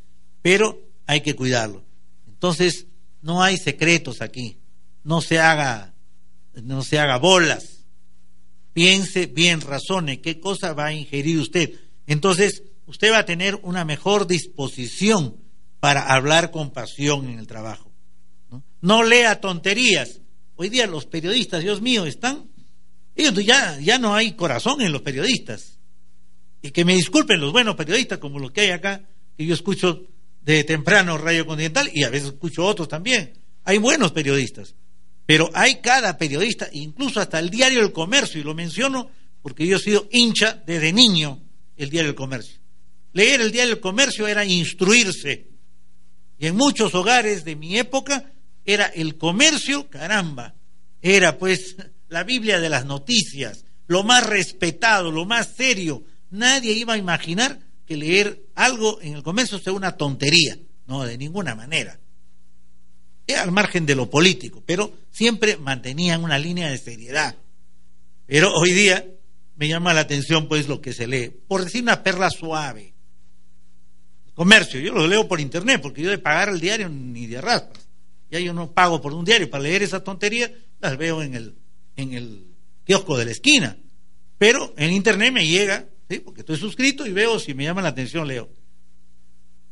Pero 0.42 0.86
hay 1.07 1.20
que 1.20 1.34
cuidarlo. 1.34 1.84
Entonces, 2.26 2.86
no 3.22 3.42
hay 3.42 3.57
secretos 3.57 4.20
aquí. 4.20 4.59
No 5.04 5.20
se 5.20 5.38
haga, 5.38 5.94
no 6.62 6.82
se 6.82 6.98
haga 6.98 7.18
bolas. 7.18 7.84
Piense 8.72 9.26
bien, 9.26 9.61
razone 9.61 10.20
qué 10.20 10.38
cosa 10.40 10.74
va 10.74 10.86
a 10.86 10.92
ingerir 10.92 11.38
usted. 11.38 11.72
Entonces, 12.07 12.62
usted 12.86 13.12
va 13.12 13.18
a 13.18 13.26
tener 13.26 13.59
una 13.62 13.84
mejor 13.84 14.26
disposición 14.26 15.36
para 15.80 16.02
hablar 16.14 16.50
con 16.50 16.70
pasión 16.70 17.28
en 17.28 17.38
el 17.38 17.46
trabajo. 17.46 17.92
No, 18.80 19.02
lea 19.02 19.40
tonterías. 19.40 20.20
Hoy 20.57 20.68
día 20.68 20.86
los 20.86 21.07
periodistas, 21.07 21.62
Dios 21.62 21.80
mío, 21.80 22.07
están. 22.07 22.50
Ya, 23.14 23.78
ya 23.80 23.98
no 23.98 24.14
hay 24.14 24.32
corazón 24.32 24.80
en 24.82 24.92
los 24.92 25.02
periodistas. 25.02 25.78
Y 26.62 26.70
que 26.70 26.84
me 26.84 26.94
disculpen 26.94 27.40
los 27.40 27.52
buenos 27.52 27.76
periodistas 27.76 28.18
como 28.18 28.38
los 28.38 28.50
que 28.50 28.62
hay 28.62 28.70
acá, 28.70 29.09
que 29.36 29.46
yo 29.46 29.54
escucho 29.54 30.07
de 30.47 30.62
temprano 30.62 31.18
Radio 31.18 31.44
Continental 31.44 31.90
y 31.92 32.05
a 32.05 32.09
veces 32.09 32.28
escucho 32.28 32.64
otros 32.64 32.88
también. 32.88 33.32
Hay 33.64 33.78
buenos 33.78 34.12
periodistas, 34.12 34.76
pero 35.26 35.51
hay 35.53 35.80
cada 35.80 36.16
periodista, 36.16 36.68
incluso 36.72 37.20
hasta 37.20 37.40
el 37.40 37.51
diario 37.51 37.80
El 37.80 37.92
Comercio, 37.92 38.40
y 38.40 38.44
lo 38.44 38.55
menciono 38.55 39.11
porque 39.42 39.66
yo 39.66 39.76
he 39.76 39.80
sido 39.80 40.09
hincha 40.12 40.62
desde 40.64 40.92
niño 40.92 41.42
el 41.76 41.90
Diario 41.90 42.11
del 42.11 42.16
Comercio. 42.16 42.61
Leer 43.12 43.40
el 43.40 43.51
Diario 43.51 43.74
del 43.74 43.80
Comercio 43.80 44.28
era 44.28 44.44
instruirse. 44.44 45.49
Y 46.38 46.47
en 46.47 46.57
muchos 46.57 46.94
hogares 46.94 47.44
de 47.44 47.57
mi 47.57 47.76
época 47.76 48.32
era 48.64 48.86
el 48.86 49.16
comercio, 49.16 49.88
caramba, 49.90 50.55
era 51.03 51.38
pues 51.38 51.76
la 52.09 52.22
Biblia 52.22 52.61
de 52.61 52.68
las 52.68 52.84
noticias, 52.86 53.64
lo 53.88 54.05
más 54.05 54.24
respetado, 54.24 55.11
lo 55.11 55.24
más 55.24 55.55
serio. 55.57 56.05
Nadie 56.30 56.72
iba 56.72 56.94
a 56.94 56.99
imaginar 56.99 57.65
que 57.87 57.97
leer 57.97 58.47
algo 58.55 59.01
en 59.01 59.14
el 59.14 59.22
comercio 59.22 59.59
sea 59.59 59.72
una 59.72 59.97
tontería, 59.97 60.59
no, 60.87 61.05
de 61.05 61.16
ninguna 61.16 61.55
manera. 61.55 61.99
Era 63.26 63.43
al 63.43 63.53
margen 63.53 63.87
de 63.87 63.95
lo 63.95 64.09
político, 64.09 64.62
pero 64.64 64.93
siempre 65.11 65.57
mantenían 65.57 66.22
una 66.22 66.39
línea 66.39 66.68
de 66.68 66.78
seriedad. 66.78 67.37
Pero 68.26 68.53
hoy 68.55 68.72
día 68.72 69.05
me 69.57 69.68
llama 69.68 69.95
la 69.95 70.01
atención 70.01 70.49
pues 70.49 70.68
lo 70.68 70.80
que 70.80 70.93
se 70.93 71.07
lee. 71.07 71.32
Por 71.49 71.64
decir 71.64 71.82
una 71.82 72.03
perla 72.03 72.30
suave. 72.30 72.95
Comercio, 74.34 74.78
yo 74.80 74.93
lo 74.93 75.07
leo 75.07 75.26
por 75.26 75.41
internet 75.41 75.80
porque 75.80 76.03
yo 76.03 76.11
de 76.11 76.18
pagar 76.18 76.51
el 76.51 76.61
diario 76.61 76.89
ni 76.89 77.26
de 77.26 77.41
raspas. 77.41 77.89
Ya 78.30 78.39
yo 78.39 78.53
no 78.53 78.72
pago 78.72 79.01
por 79.01 79.14
un 79.14 79.24
diario 79.24 79.49
para 79.49 79.62
leer 79.62 79.82
esa 79.82 80.05
tontería, 80.05 80.53
las 80.80 80.97
veo 80.97 81.22
en 81.22 81.34
el, 81.34 81.55
en 81.97 82.12
el 82.12 82.47
kiosco 82.84 83.16
de 83.16 83.24
la 83.24 83.30
esquina. 83.30 83.78
Pero 84.37 84.74
en 84.76 84.93
internet 84.93 85.32
me 85.32 85.47
llega, 85.47 85.87
¿sí? 86.09 86.20
porque 86.20 86.40
estoy 86.40 86.57
suscrito 86.57 87.07
y 87.07 87.12
veo 87.12 87.38
si 87.38 87.54
me 87.54 87.64
llama 87.64 87.82
la 87.82 87.88
atención, 87.88 88.26
leo. 88.26 88.50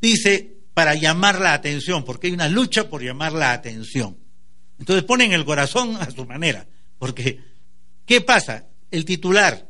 Dice, 0.01 0.55
para 0.73 0.93
llamar 0.95 1.39
la 1.39 1.53
atención, 1.53 2.03
porque 2.03 2.27
hay 2.27 2.33
una 2.33 2.49
lucha 2.49 2.89
por 2.89 3.01
llamar 3.01 3.33
la 3.33 3.53
atención. 3.53 4.17
Entonces 4.77 5.03
ponen 5.05 5.31
el 5.31 5.45
corazón 5.45 5.95
a 5.95 6.11
su 6.11 6.25
manera, 6.25 6.67
porque 6.99 7.39
¿qué 8.05 8.21
pasa? 8.21 8.67
El 8.91 9.05
titular, 9.05 9.67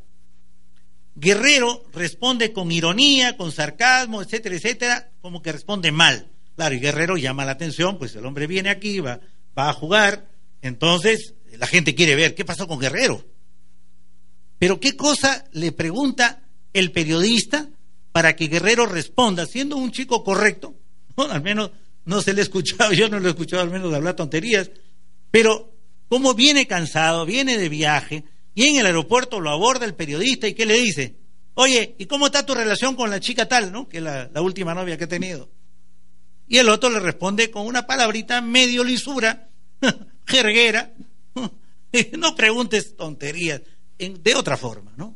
Guerrero 1.16 1.86
responde 1.93 2.51
con 2.51 2.72
ironía, 2.72 3.38
con 3.38 3.51
sarcasmo, 3.51 4.22
etcétera, 4.22 4.55
etcétera, 4.55 5.11
como 5.22 5.41
que 5.41 5.51
responde 5.51 5.91
mal. 5.91 6.30
Claro, 6.55 6.76
y 6.76 6.80
Guerrero 6.80 7.18
llama 7.18 7.45
la 7.45 7.51
atención, 7.51 7.97
pues 7.97 8.16
el 8.16 8.26
hombre 8.26 8.47
viene 8.47 8.70
aquí, 8.70 8.99
va, 8.99 9.20
va 9.57 9.70
a 9.70 9.74
jugar, 9.74 10.30
entonces 10.61 11.36
la 11.57 11.68
gente 11.68 11.95
quiere 11.95 12.16
ver 12.16 12.36
qué 12.36 12.43
pasó 12.43 12.68
con 12.68 12.80
Guerrero. 12.80 13.26
Pero 14.57 14.80
qué 14.80 14.95
cosa 14.95 15.45
le 15.51 15.72
pregunta 15.72 16.41
el 16.76 16.91
periodista 16.91 17.69
para 18.11 18.36
que 18.36 18.47
Guerrero 18.47 18.86
responda, 18.86 19.45
siendo 19.45 19.78
un 19.78 19.91
chico 19.91 20.23
correcto, 20.23 20.76
al 21.15 21.41
menos 21.41 21.71
no 22.03 22.21
se 22.21 22.34
le 22.34 22.41
ha 22.41 22.43
escuchado, 22.43 22.91
yo 22.91 23.07
no 23.07 23.19
lo 23.19 23.28
he 23.28 23.32
escuchado 23.32 23.61
al 23.61 23.71
menos 23.71 23.93
hablar 23.93 24.15
tonterías, 24.15 24.69
pero 25.32 25.73
como 26.09 26.34
viene 26.34 26.67
cansado, 26.67 27.26
viene 27.26 27.57
de 27.57 27.69
viaje, 27.69 28.26
y 28.53 28.65
en 28.65 28.76
el 28.76 28.86
aeropuerto 28.86 29.39
lo 29.39 29.51
aborda 29.51 29.86
el 29.86 29.95
periodista 29.95 30.47
y 30.49 30.53
¿qué 30.53 30.65
le 30.65 30.76
dice? 30.76 31.15
Oye, 31.53 31.95
¿y 31.97 32.05
cómo 32.05 32.26
está 32.26 32.45
tu 32.45 32.53
relación 32.53 32.95
con 32.95 33.09
la 33.09 33.21
chica 33.21 33.47
tal, 33.47 33.71
no? 33.71 33.88
Que 33.88 33.97
es 33.97 34.03
la, 34.03 34.30
la 34.34 34.41
última 34.41 34.73
novia 34.73 34.97
que 34.97 35.05
he 35.05 35.07
tenido. 35.07 35.49
Y 36.47 36.57
el 36.57 36.67
otro 36.67 36.89
le 36.89 36.99
responde 36.99 37.49
con 37.49 37.65
una 37.65 37.88
palabrita 37.88 38.41
medio 38.41 38.84
lisura, 38.84 39.49
jerguera. 40.28 40.93
no 42.17 42.36
preguntes 42.36 42.95
tonterías, 42.97 43.61
de 43.97 44.36
otra 44.36 44.57
forma, 44.57 44.93
¿no? 44.97 45.15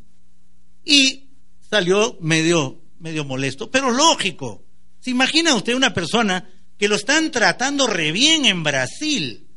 Y 0.86 1.29
salió 1.70 2.18
medio, 2.22 2.82
medio 3.00 3.24
molesto, 3.26 3.70
pero 3.70 3.92
lógico. 3.92 4.64
¿Se 5.00 5.12
imagina 5.12 5.56
usted 5.56 5.76
una 5.76 5.94
persona 5.94 6.50
que 6.78 6.88
lo 6.88 6.96
están 6.96 7.32
tratando 7.32 7.88
re 7.88 8.12
bien 8.12 8.46
en 8.46 8.64
Brasil? 8.64 9.48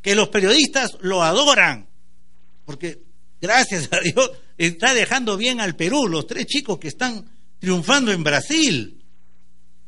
Que 0.00 0.14
los 0.14 0.28
periodistas 0.28 0.96
lo 1.00 1.22
adoran, 1.22 1.88
porque 2.64 3.02
gracias 3.40 3.88
a 3.92 4.00
Dios 4.00 4.30
está 4.56 4.94
dejando 4.94 5.36
bien 5.36 5.60
al 5.60 5.76
Perú, 5.76 6.08
los 6.08 6.26
tres 6.26 6.46
chicos 6.46 6.78
que 6.78 6.88
están 6.88 7.28
triunfando 7.58 8.12
en 8.12 8.24
Brasil. 8.24 9.04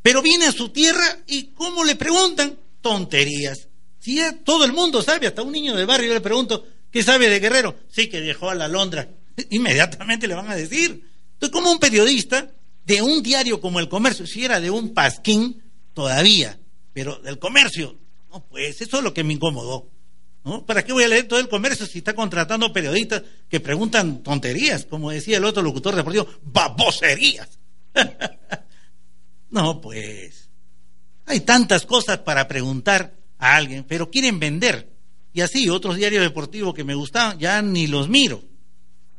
Pero 0.03 0.23
viene 0.23 0.47
a 0.47 0.53
su 0.53 0.71
tierra 0.71 1.19
y 1.27 1.49
¿cómo 1.53 1.85
le 1.85 1.97
preguntan? 1.97 2.59
Tonterías. 2.81 3.69
Si 3.99 4.17
ya 4.17 4.33
todo 4.45 4.65
el 4.65 4.73
mundo 4.73 5.03
sabe, 5.03 5.27
hasta 5.27 5.43
un 5.43 5.53
niño 5.53 5.77
de 5.77 5.85
barrio 5.85 6.15
le 6.15 6.21
pregunto, 6.21 6.67
¿qué 6.91 7.03
sabe 7.03 7.29
de 7.29 7.39
Guerrero? 7.39 7.77
Sí, 7.89 8.09
que 8.09 8.21
dejó 8.21 8.49
a 8.49 8.55
la 8.55 8.67
Londra. 8.67 9.09
Inmediatamente 9.51 10.29
le 10.29 10.35
van 10.35 10.51
a 10.51 10.57
decir. 10.57 11.05
Entonces, 11.35 11.53
como 11.53 11.73
un 11.73 11.79
periodista 11.79 12.51
de 12.85 13.03
un 13.03 13.23
diario 13.23 13.61
como 13.61 13.81
El 13.81 13.89
Comercio, 13.89 14.27
si 14.27 14.45
era 14.45 14.61
de 14.61 14.71
un 14.71 14.93
pasquín, 14.95 15.63
todavía, 15.95 16.59
pero 16.93 17.17
del 17.17 17.39
comercio, 17.39 17.97
no, 18.31 18.45
pues 18.47 18.81
eso 18.81 18.99
es 18.99 19.05
lo 19.05 19.15
que 19.15 19.25
me 19.25 19.35
incomodó. 19.35 19.91
¿No? 20.43 20.65
¿Para 20.65 20.83
qué 20.83 20.95
voy 20.95 21.05
a 21.05 21.09
leer 21.09 21.29
todo 21.29 21.39
el 21.39 21.49
comercio 21.49 21.85
si 21.85 21.99
está 21.99 22.15
contratando 22.15 22.73
periodistas 22.73 23.23
que 23.49 23.61
preguntan 23.61 24.23
tonterías, 24.23 24.87
como 24.87 25.11
decía 25.11 25.37
el 25.37 25.45
otro 25.45 25.63
locutor 25.63 25.95
deportivo, 25.95 26.27
baboserías? 26.43 27.59
no, 29.51 29.81
pues. 29.83 30.49
Hay 31.27 31.41
tantas 31.41 31.85
cosas 31.85 32.19
para 32.19 32.49
preguntar 32.49 33.13
a 33.39 33.57
alguien, 33.57 33.85
pero 33.85 34.11
quieren 34.11 34.41
vender. 34.41 34.91
Y 35.35 35.43
así, 35.43 35.69
otros 35.69 35.97
diarios 35.97 36.23
deportivos 36.23 36.75
que 36.75 36.85
me 36.85 36.95
gustaban, 36.95 37.39
ya 37.39 37.61
ni 37.61 37.87
los 37.87 38.09
miro, 38.09 38.43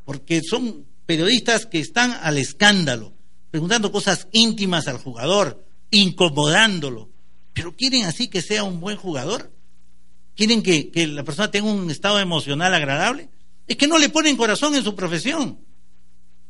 porque 0.04 0.40
son 0.42 0.86
periodistas 1.06 1.66
que 1.66 1.78
están 1.78 2.12
al 2.22 2.38
escándalo, 2.38 3.12
preguntando 3.50 3.92
cosas 3.92 4.28
íntimas 4.32 4.88
al 4.88 4.98
jugador, 4.98 5.64
incomodándolo. 5.90 7.10
Pero 7.52 7.76
quieren 7.76 8.04
así 8.04 8.28
que 8.28 8.42
sea 8.42 8.64
un 8.64 8.80
buen 8.80 8.96
jugador. 8.96 9.52
¿Quieren 10.34 10.62
que, 10.62 10.90
la 11.08 11.22
persona 11.22 11.50
tenga 11.50 11.70
un 11.70 11.90
estado 11.90 12.18
emocional 12.18 12.72
agradable? 12.72 13.28
Es 13.66 13.76
que 13.76 13.86
no 13.86 13.98
le 13.98 14.08
ponen 14.08 14.36
corazón 14.36 14.74
en 14.74 14.82
su 14.82 14.94
profesión. 14.94 15.58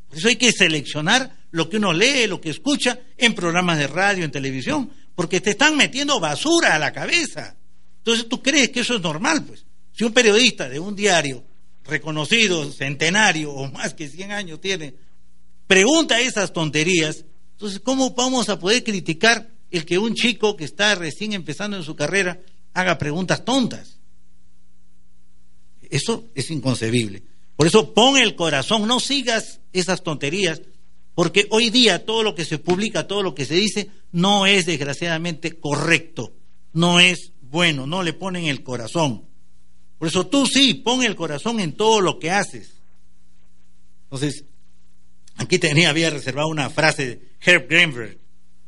Por 0.08 0.18
eso 0.18 0.28
hay 0.28 0.36
que 0.36 0.52
seleccionar 0.52 1.36
lo 1.50 1.68
que 1.68 1.78
uno 1.78 1.92
lee, 1.92 2.26
lo 2.26 2.40
que 2.40 2.50
escucha 2.50 3.00
en 3.16 3.34
programas 3.34 3.78
de 3.78 3.86
radio, 3.86 4.24
en 4.24 4.30
televisión, 4.30 4.90
porque 5.14 5.40
te 5.40 5.50
están 5.50 5.76
metiendo 5.76 6.20
basura 6.20 6.74
a 6.74 6.78
la 6.78 6.92
cabeza. 6.92 7.56
Entonces 7.98 8.28
tú 8.28 8.40
crees 8.42 8.70
que 8.70 8.80
eso 8.80 8.94
es 8.94 9.00
normal, 9.00 9.44
pues. 9.44 9.66
Si 9.92 10.04
un 10.04 10.12
periodista 10.12 10.68
de 10.68 10.78
un 10.78 10.94
diario 10.96 11.44
reconocido, 11.84 12.70
centenario 12.70 13.52
o 13.52 13.70
más 13.70 13.94
que 13.94 14.08
100 14.08 14.32
años 14.32 14.60
tiene, 14.60 14.94
pregunta 15.66 16.20
esas 16.20 16.52
tonterías, 16.52 17.24
entonces 17.52 17.80
¿cómo 17.80 18.10
vamos 18.10 18.48
a 18.48 18.58
poder 18.58 18.84
criticar 18.84 19.52
el 19.72 19.86
que 19.86 19.98
un 19.98 20.14
chico 20.14 20.54
que 20.54 20.64
está 20.64 20.94
recién 20.94 21.32
empezando 21.32 21.76
en 21.76 21.82
su 21.82 21.96
carrera 21.96 22.40
haga 22.74 22.98
preguntas 22.98 23.44
tontas. 23.44 23.98
Eso 25.90 26.26
es 26.34 26.50
inconcebible. 26.50 27.22
Por 27.56 27.66
eso 27.66 27.92
pon 27.92 28.18
el 28.18 28.34
corazón, 28.34 28.86
no 28.86 29.00
sigas 29.00 29.60
esas 29.72 30.02
tonterías, 30.02 30.62
porque 31.14 31.46
hoy 31.50 31.70
día 31.70 32.04
todo 32.04 32.22
lo 32.22 32.34
que 32.34 32.44
se 32.44 32.58
publica, 32.58 33.06
todo 33.06 33.22
lo 33.22 33.34
que 33.34 33.44
se 33.44 33.54
dice, 33.54 33.90
no 34.12 34.46
es 34.46 34.66
desgraciadamente 34.66 35.58
correcto, 35.58 36.32
no 36.72 37.00
es 37.00 37.32
bueno, 37.40 37.86
no 37.86 38.02
le 38.02 38.12
ponen 38.12 38.46
el 38.46 38.62
corazón. 38.62 39.24
Por 40.02 40.08
eso 40.08 40.26
tú 40.26 40.48
sí, 40.48 40.74
pon 40.74 41.04
el 41.04 41.14
corazón 41.14 41.60
en 41.60 41.74
todo 41.74 42.00
lo 42.00 42.18
que 42.18 42.32
haces. 42.32 42.72
Entonces, 44.06 44.46
aquí 45.36 45.60
tenía, 45.60 45.90
había 45.90 46.10
reservado 46.10 46.48
una 46.48 46.70
frase 46.70 47.06
de 47.06 47.28
Herb 47.40 47.68
Greenberg. 47.68 48.18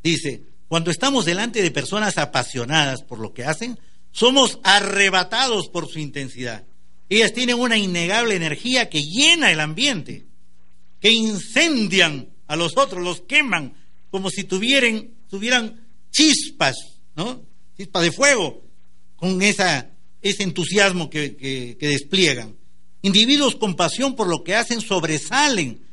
Dice, 0.01 0.45
cuando 0.69 0.93
estamos 0.93 1.25
delante 1.25 1.61
de 1.61 1.73
personas 1.73 2.19
apasionadas 2.19 3.03
por 3.03 3.19
lo 3.19 3.35
que 3.35 3.43
hacen, 3.43 3.81
somos 4.13 4.61
arrebatados 4.63 5.67
por 5.71 5.89
su 5.89 5.99
intensidad. 5.99 6.67
Ellas 7.09 7.33
tienen 7.33 7.59
una 7.59 7.79
innegable 7.79 8.37
energía 8.37 8.89
que 8.89 9.03
llena 9.03 9.51
el 9.51 9.59
ambiente, 9.59 10.27
que 11.01 11.11
incendian 11.11 12.29
a 12.47 12.55
los 12.55 12.77
otros, 12.77 13.03
los 13.03 13.23
queman, 13.23 13.75
como 14.13 14.31
si 14.31 14.45
tuvieran, 14.45 15.11
tuvieran 15.29 15.85
chispas, 16.13 16.77
¿no? 17.17 17.43
Chispas 17.77 18.05
de 18.05 18.13
fuego, 18.13 18.63
con 19.17 19.43
esa, 19.43 19.91
ese 20.25 20.43
entusiasmo 20.43 21.11
que, 21.11 21.77
despliegan. 21.79 22.57
Individuos 23.03 23.55
con 23.55 23.77
pasión 23.77 24.17
por 24.17 24.27
lo 24.27 24.43
que 24.43 24.57
hacen 24.57 24.81
sobresalen, 24.81 25.87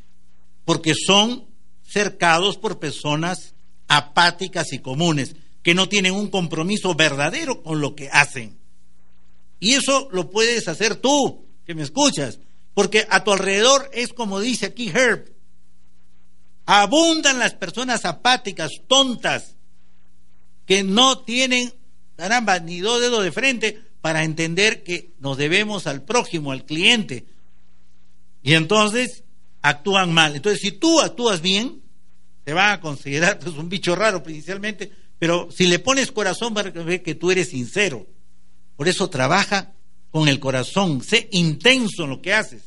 porque 0.64 0.94
son 0.96 1.46
cercados 1.84 2.58
por 2.58 2.80
personas 2.80 3.54
apáticas 3.90 4.72
y 4.72 4.80
comunes 4.80 5.36
que 5.62 5.76
no 5.76 5.90
tienen 5.90 6.14
un 6.14 6.30
compromiso 6.30 6.96
verdadero 6.96 7.62
con 7.62 7.82
lo 7.82 7.94
que 7.94 8.10
hacen. 8.10 8.58
Y 9.60 9.74
eso 9.74 10.08
lo 10.12 10.30
puedes 10.30 10.70
hacer 10.70 10.96
tú, 10.96 11.46
que 11.66 11.76
me 11.76 11.84
escuchas, 11.84 12.40
porque 12.74 13.06
a 13.10 13.26
tu 13.26 13.34
alrededor 13.34 13.92
es 13.94 14.14
como 14.14 14.40
dice 14.40 14.68
aquí 14.68 14.88
Herb, 14.88 15.30
abundan 16.66 17.38
las 17.38 17.54
personas 17.54 18.06
apáticas, 18.06 18.72
tontas, 18.88 19.56
que 20.66 20.84
no 20.84 21.20
tienen, 21.20 21.74
caramba, 22.16 22.60
ni 22.60 22.80
dos 22.80 23.02
dedos 23.02 23.26
de 23.26 23.32
frente 23.34 23.91
para 24.02 24.24
entender 24.24 24.84
que 24.84 25.14
nos 25.20 25.38
debemos 25.38 25.88
al 25.88 26.04
prójimo, 26.04 26.52
al 26.52 26.66
cliente. 26.66 27.26
Y 28.44 28.54
entonces 28.54 29.24
actúan 29.62 30.12
mal. 30.12 30.36
Entonces, 30.36 30.60
si 30.60 30.72
tú 30.72 31.00
actúas 31.00 31.42
bien, 31.42 31.82
te 32.44 32.54
va 32.54 32.74
a 32.74 32.82
considerar 32.82 33.40
pues, 33.40 33.56
un 33.56 33.70
bicho 33.70 33.96
raro 33.96 34.24
principalmente, 34.24 34.92
pero 35.20 35.50
si 35.52 35.68
le 35.68 35.80
pones 35.80 36.12
corazón, 36.12 36.56
va 36.58 36.62
a 36.62 36.84
ver 36.84 37.04
que 37.04 37.16
tú 37.16 37.30
eres 37.32 37.50
sincero. 37.50 38.08
Por 38.76 38.88
eso 38.88 39.10
trabaja 39.10 39.74
con 40.10 40.28
el 40.28 40.40
corazón, 40.40 41.04
sé 41.04 41.30
intenso 41.32 42.04
en 42.04 42.10
lo 42.10 42.22
que 42.22 42.34
haces. 42.34 42.64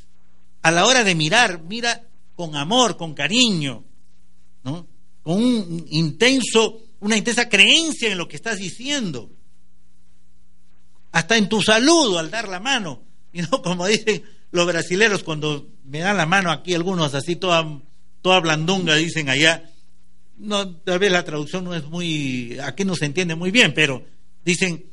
a 0.63 0.71
la 0.71 0.87
hora 0.87 1.05
de 1.05 1.15
mirar, 1.15 1.63
mira 1.65 2.09
con 2.35 2.57
amor, 2.57 2.97
con 2.97 3.13
cariño, 3.13 3.85
¿no? 4.63 4.87
Con 5.23 5.43
un 5.43 5.87
intenso, 5.91 6.81
una 7.01 7.19
intensa 7.19 7.49
creencia 7.51 8.11
en 8.11 8.17
lo 8.17 8.29
que 8.29 8.37
estás 8.37 8.59
diciendo. 8.59 9.31
Hasta 11.15 11.37
en 11.37 11.49
tu 11.49 11.63
saludo 11.63 12.19
al 12.19 12.29
dar 12.29 12.49
la 12.49 12.59
mano. 12.59 13.01
Y 13.33 13.41
no 13.43 13.63
como 13.63 13.87
dicen 13.87 14.25
los 14.51 14.67
brasileros 14.67 15.23
cuando 15.23 15.69
me 15.85 16.01
dan 16.01 16.17
la 16.17 16.27
mano 16.27 16.51
aquí 16.51 16.75
algunos 16.75 17.15
así 17.15 17.37
toda, 17.37 17.81
toda 18.21 18.41
blandunga 18.41 18.97
dicen 18.97 19.29
allá. 19.29 19.71
No, 20.37 20.69
tal 20.69 20.99
vez 20.99 21.13
la 21.13 21.25
traducción 21.25 21.63
no 21.63 21.73
es 21.73 21.85
muy, 21.85 22.59
aquí 22.59 22.85
no 22.85 22.97
se 22.97 23.05
entiende 23.05 23.37
muy 23.37 23.53
bien, 23.53 23.73
pero 23.75 24.05
dicen, 24.45 24.87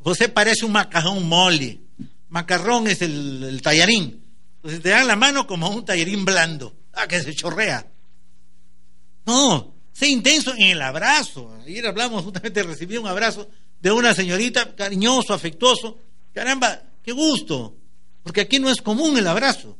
José 0.00 0.28
parece 0.28 0.66
un 0.66 0.72
macarrón 0.72 1.26
mole. 1.26 1.80
Macarrón 2.28 2.86
es 2.86 3.00
el, 3.00 3.42
el 3.42 3.62
tallarín. 3.62 4.22
Entonces 4.56 4.82
te 4.82 4.90
dan 4.90 5.06
la 5.06 5.16
mano 5.16 5.46
como 5.46 5.70
un 5.70 5.86
tallarín 5.86 6.26
blando. 6.26 6.76
Ah, 6.92 7.08
que 7.08 7.22
se 7.22 7.34
chorrea. 7.34 7.90
No, 9.24 9.74
sé 9.90 10.08
intenso 10.08 10.52
en 10.52 10.66
el 10.66 10.82
abrazo. 10.82 11.50
Ayer 11.64 11.86
hablamos, 11.86 12.24
justamente 12.24 12.62
recibí 12.62 12.98
un 12.98 13.06
abrazo 13.06 13.48
de 13.82 13.90
una 13.90 14.14
señorita 14.14 14.74
cariñoso, 14.76 15.34
afectuoso. 15.34 15.98
Caramba, 16.32 16.82
qué 17.02 17.12
gusto. 17.12 17.76
Porque 18.22 18.42
aquí 18.42 18.60
no 18.60 18.70
es 18.70 18.80
común 18.80 19.18
el 19.18 19.26
abrazo. 19.26 19.76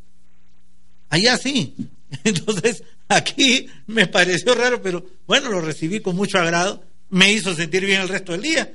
Allá 1.08 1.38
sí. 1.38 1.74
Entonces, 2.24 2.82
aquí 3.08 3.68
me 3.86 4.08
pareció 4.08 4.54
raro, 4.54 4.82
pero 4.82 5.06
bueno, 5.26 5.50
lo 5.50 5.60
recibí 5.60 6.00
con 6.00 6.16
mucho 6.16 6.38
agrado. 6.38 6.84
Me 7.10 7.32
hizo 7.32 7.54
sentir 7.54 7.86
bien 7.86 8.00
el 8.00 8.08
resto 8.08 8.32
del 8.32 8.42
día. 8.42 8.72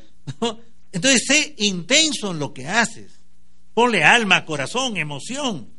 Entonces, 0.93 1.23
sé 1.28 1.55
intenso 1.57 2.32
en 2.32 2.39
lo 2.39 2.53
que 2.53 2.67
haces. 2.67 3.11
Ponle 3.73 4.03
alma, 4.03 4.45
corazón, 4.45 4.95
emoción. 4.95 5.69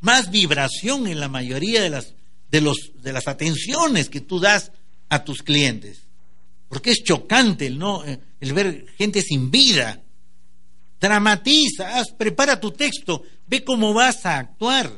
Más 0.00 0.30
vibración 0.30 1.06
en 1.06 1.20
la 1.20 1.28
mayoría 1.28 1.80
de 1.80 1.88
las, 1.88 2.14
de 2.50 2.60
los, 2.60 2.92
de 3.02 3.12
las 3.12 3.26
atenciones 3.28 4.10
que 4.10 4.20
tú 4.20 4.38
das 4.40 4.72
a 5.08 5.24
tus 5.24 5.42
clientes. 5.42 6.03
Porque 6.68 6.90
es 6.90 7.02
chocante 7.02 7.66
el, 7.66 7.78
no, 7.78 8.04
eh, 8.04 8.18
el 8.40 8.52
ver 8.52 8.86
gente 8.96 9.22
sin 9.22 9.50
vida. 9.50 10.02
Dramatiza, 11.00 11.98
haz, 11.98 12.12
prepara 12.12 12.60
tu 12.60 12.70
texto, 12.70 13.22
ve 13.46 13.62
cómo 13.64 13.92
vas 13.92 14.24
a 14.26 14.38
actuar. 14.38 14.90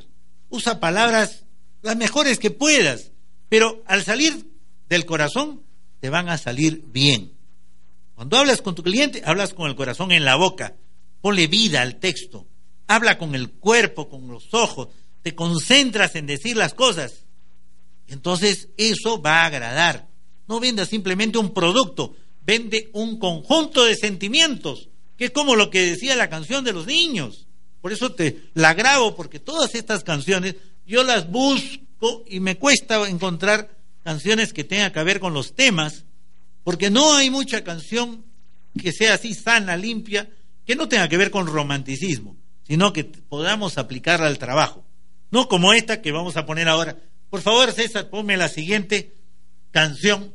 Usa 0.49 0.79
palabras 0.79 1.45
las 1.83 1.97
mejores 1.97 2.39
que 2.39 2.51
puedas, 2.51 3.13
pero 3.49 3.83
al 3.87 4.05
salir 4.05 4.51
del 4.89 5.05
corazón 5.05 5.63
te 6.01 6.11
van 6.11 6.29
a 6.29 6.39
salir 6.39 6.85
bien. 6.87 7.33
Cuando 8.15 8.39
hablas 8.39 8.63
con 8.63 8.75
tu 8.75 8.83
cliente, 8.83 9.23
hablas 9.25 9.53
con 9.53 9.69
el 9.69 9.77
corazón 9.77 10.11
en 10.13 10.25
la 10.25 10.37
boca. 10.37 10.75
Ponle 11.21 11.49
vida 11.49 11.83
al 11.83 11.97
texto. 11.97 12.47
Habla 12.87 13.19
con 13.19 13.35
el 13.35 13.51
cuerpo, 13.51 14.09
con 14.09 14.29
los 14.29 14.55
ojos. 14.55 14.89
Te 15.23 15.35
concentras 15.35 16.15
en 16.15 16.27
decir 16.27 16.57
las 16.57 16.73
cosas. 16.73 17.27
Entonces 18.07 18.69
eso 18.77 19.21
va 19.21 19.43
a 19.43 19.47
agradar. 19.47 20.09
No 20.49 20.61
venda 20.61 20.87
simplemente 20.87 21.39
un 21.39 21.53
producto, 21.53 22.15
vende 22.43 22.91
un 22.93 23.19
conjunto 23.19 23.85
de 23.85 23.97
sentimientos, 23.97 24.89
que 25.17 25.27
es 25.27 25.31
como 25.31 25.57
lo 25.57 25.71
que 25.71 25.91
decía 25.91 26.17
la 26.17 26.31
canción 26.31 26.65
de 26.65 26.73
los 26.73 26.87
niños. 26.87 27.47
Por 27.81 27.93
eso 27.93 28.13
te 28.13 28.51
la 28.55 28.75
grabo, 28.75 29.15
porque 29.15 29.41
todas 29.41 29.75
estas 29.75 30.05
canciones 30.05 30.57
yo 30.87 31.03
las 31.03 31.31
busco 31.31 32.25
y 32.29 32.41
me 32.41 32.57
cuesta 32.57 33.09
encontrar 33.09 33.77
canciones 34.05 34.53
que 34.53 34.65
tengan 34.65 34.93
que 34.93 35.03
ver 35.03 35.19
con 35.19 35.35
los 35.35 35.55
temas 35.55 36.05
porque 36.67 36.91
no 36.91 37.15
hay 37.15 37.31
mucha 37.31 37.63
canción 37.63 38.25
que 38.81 38.91
sea 38.91 39.15
así 39.15 39.35
sana, 39.35 39.77
limpia, 39.77 40.29
que 40.65 40.75
no 40.75 40.89
tenga 40.89 41.09
que 41.09 41.17
ver 41.17 41.31
con 41.31 41.47
romanticismo, 41.47 42.37
sino 42.67 42.93
que 42.93 43.05
podamos 43.05 43.79
aplicarla 43.79 44.27
al 44.27 44.39
trabajo. 44.39 44.85
No 45.31 45.49
como 45.49 45.73
esta 45.73 46.03
que 46.03 46.11
vamos 46.11 46.37
a 46.37 46.45
poner 46.45 46.69
ahora. 46.69 46.97
Por 47.31 47.41
favor, 47.41 47.71
César, 47.71 48.11
ponme 48.11 48.37
la 48.37 48.49
siguiente 48.49 49.15
canción 49.77 50.35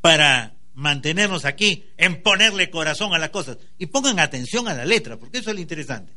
para 0.00 0.56
mantenernos 0.72 1.44
aquí 1.44 1.84
en 1.98 2.22
ponerle 2.22 2.70
corazón 2.70 3.12
a 3.12 3.18
las 3.18 3.28
cosas. 3.28 3.58
Y 3.76 3.84
pongan 3.84 4.18
atención 4.18 4.66
a 4.66 4.72
la 4.72 4.86
letra, 4.86 5.18
porque 5.18 5.38
eso 5.38 5.50
es 5.50 5.56
lo 5.56 5.60
interesante. 5.60 6.14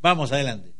Vamos 0.00 0.32
adelante. 0.32 0.72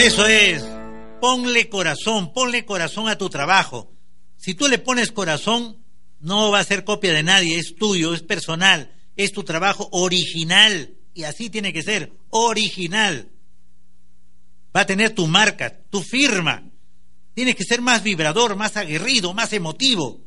Eso 0.00 0.26
es. 0.26 0.64
Ponle 1.20 1.68
corazón, 1.68 2.32
ponle 2.32 2.64
corazón 2.64 3.06
a 3.10 3.18
tu 3.18 3.28
trabajo. 3.28 3.92
Si 4.38 4.54
tú 4.54 4.66
le 4.66 4.78
pones 4.78 5.12
corazón, 5.12 5.84
no 6.20 6.50
va 6.50 6.60
a 6.60 6.64
ser 6.64 6.84
copia 6.84 7.12
de 7.12 7.22
nadie, 7.22 7.58
es 7.58 7.74
tuyo, 7.76 8.14
es 8.14 8.22
personal, 8.22 8.94
es 9.14 9.32
tu 9.32 9.44
trabajo 9.44 9.90
original. 9.92 10.94
Y 11.12 11.24
así 11.24 11.50
tiene 11.50 11.74
que 11.74 11.82
ser, 11.82 12.14
original. 12.30 13.28
Va 14.74 14.80
a 14.80 14.86
tener 14.86 15.14
tu 15.14 15.26
marca, 15.26 15.82
tu 15.90 16.00
firma. 16.00 16.64
Tienes 17.34 17.54
que 17.54 17.64
ser 17.64 17.82
más 17.82 18.02
vibrador, 18.02 18.56
más 18.56 18.78
aguerrido, 18.78 19.34
más 19.34 19.52
emotivo. 19.52 20.24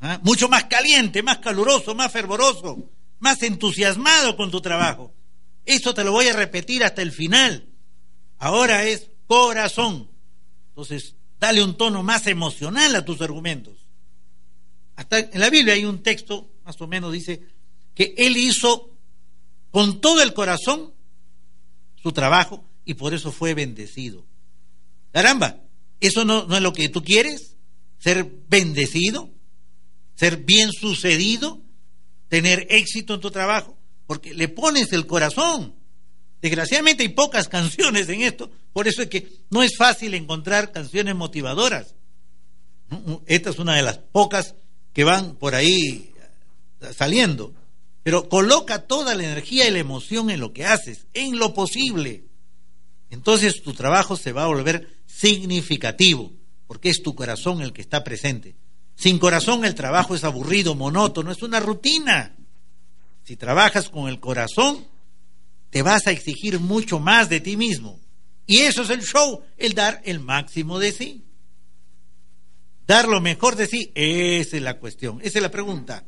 ¿ah? 0.00 0.18
Mucho 0.22 0.48
más 0.48 0.64
caliente, 0.64 1.22
más 1.22 1.40
caluroso, 1.40 1.94
más 1.94 2.10
fervoroso, 2.10 2.90
más 3.18 3.42
entusiasmado 3.42 4.34
con 4.34 4.50
tu 4.50 4.62
trabajo. 4.62 5.14
Eso 5.66 5.92
te 5.92 6.04
lo 6.04 6.12
voy 6.12 6.28
a 6.28 6.32
repetir 6.32 6.82
hasta 6.84 7.02
el 7.02 7.12
final. 7.12 7.67
Ahora 8.38 8.84
es 8.84 9.10
corazón. 9.26 10.08
Entonces, 10.70 11.16
dale 11.40 11.62
un 11.62 11.76
tono 11.76 12.02
más 12.02 12.26
emocional 12.26 12.94
a 12.96 13.04
tus 13.04 13.20
argumentos. 13.20 13.76
Hasta 14.96 15.18
en 15.18 15.40
la 15.40 15.50
Biblia 15.50 15.74
hay 15.74 15.84
un 15.84 16.02
texto, 16.02 16.50
más 16.64 16.80
o 16.80 16.86
menos 16.86 17.12
dice, 17.12 17.42
que 17.94 18.14
él 18.16 18.36
hizo 18.36 18.90
con 19.70 20.00
todo 20.00 20.22
el 20.22 20.34
corazón 20.34 20.92
su 22.02 22.12
trabajo 22.12 22.64
y 22.84 22.94
por 22.94 23.14
eso 23.14 23.30
fue 23.32 23.54
bendecido. 23.54 24.24
Caramba, 25.12 25.60
¿eso 26.00 26.24
no, 26.24 26.46
no 26.46 26.56
es 26.56 26.62
lo 26.62 26.72
que 26.72 26.88
tú 26.88 27.02
quieres? 27.02 27.56
¿Ser 27.98 28.24
bendecido? 28.48 29.30
¿Ser 30.14 30.38
bien 30.38 30.72
sucedido? 30.72 31.60
¿Tener 32.28 32.66
éxito 32.70 33.14
en 33.14 33.20
tu 33.20 33.30
trabajo? 33.30 33.76
Porque 34.06 34.34
le 34.34 34.48
pones 34.48 34.92
el 34.92 35.06
corazón. 35.06 35.77
Desgraciadamente 36.40 37.02
hay 37.02 37.10
pocas 37.10 37.48
canciones 37.48 38.08
en 38.08 38.22
esto, 38.22 38.50
por 38.72 38.88
eso 38.88 39.02
es 39.02 39.08
que 39.08 39.28
no 39.50 39.62
es 39.62 39.76
fácil 39.76 40.14
encontrar 40.14 40.72
canciones 40.72 41.14
motivadoras. 41.14 41.94
Esta 43.26 43.50
es 43.50 43.58
una 43.58 43.76
de 43.76 43.82
las 43.82 43.98
pocas 43.98 44.54
que 44.92 45.04
van 45.04 45.36
por 45.36 45.54
ahí 45.54 46.14
saliendo. 46.96 47.52
Pero 48.02 48.28
coloca 48.28 48.86
toda 48.86 49.14
la 49.14 49.24
energía 49.24 49.68
y 49.68 49.70
la 49.70 49.80
emoción 49.80 50.30
en 50.30 50.40
lo 50.40 50.52
que 50.52 50.64
haces, 50.64 51.06
en 51.12 51.38
lo 51.38 51.52
posible. 51.52 52.24
Entonces 53.10 53.62
tu 53.62 53.74
trabajo 53.74 54.16
se 54.16 54.32
va 54.32 54.44
a 54.44 54.48
volver 54.48 54.88
significativo, 55.06 56.32
porque 56.66 56.88
es 56.88 57.02
tu 57.02 57.14
corazón 57.14 57.60
el 57.60 57.72
que 57.72 57.82
está 57.82 58.04
presente. 58.04 58.54
Sin 58.94 59.18
corazón 59.18 59.64
el 59.64 59.74
trabajo 59.74 60.14
es 60.14 60.24
aburrido, 60.24 60.74
monótono, 60.74 61.30
es 61.32 61.42
una 61.42 61.60
rutina. 61.60 62.34
Si 63.24 63.36
trabajas 63.36 63.88
con 63.90 64.08
el 64.08 64.20
corazón, 64.20 64.86
te 65.70 65.82
vas 65.82 66.06
a 66.06 66.10
exigir 66.10 66.60
mucho 66.60 66.98
más 66.98 67.28
de 67.28 67.40
ti 67.40 67.56
mismo. 67.56 68.00
Y 68.46 68.60
eso 68.60 68.82
es 68.82 68.90
el 68.90 69.02
show, 69.02 69.42
el 69.56 69.74
dar 69.74 70.00
el 70.04 70.20
máximo 70.20 70.78
de 70.78 70.92
sí. 70.92 71.24
Dar 72.86 73.06
lo 73.06 73.20
mejor 73.20 73.56
de 73.56 73.66
sí, 73.66 73.92
esa 73.94 74.56
es 74.56 74.62
la 74.62 74.78
cuestión, 74.78 75.20
esa 75.22 75.38
es 75.38 75.42
la 75.42 75.50
pregunta. 75.50 76.06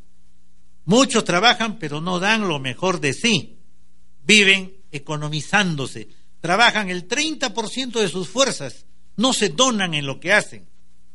Muchos 0.87 1.25
trabajan 1.25 1.79
pero 1.79 2.01
no 2.01 2.19
dan 2.19 2.49
lo 2.49 2.59
mejor 2.59 3.01
de 3.01 3.13
sí. 3.13 3.59
Viven 4.25 4.75
economizándose. 4.91 6.09
Trabajan 6.41 6.89
el 6.89 7.07
30% 7.07 8.01
de 8.01 8.09
sus 8.09 8.29
fuerzas. 8.29 8.87
No 9.17 9.35
se 9.35 9.51
donan 9.51 9.93
en 9.93 10.07
lo 10.07 10.19
que 10.19 10.33
hacen. 10.33 10.67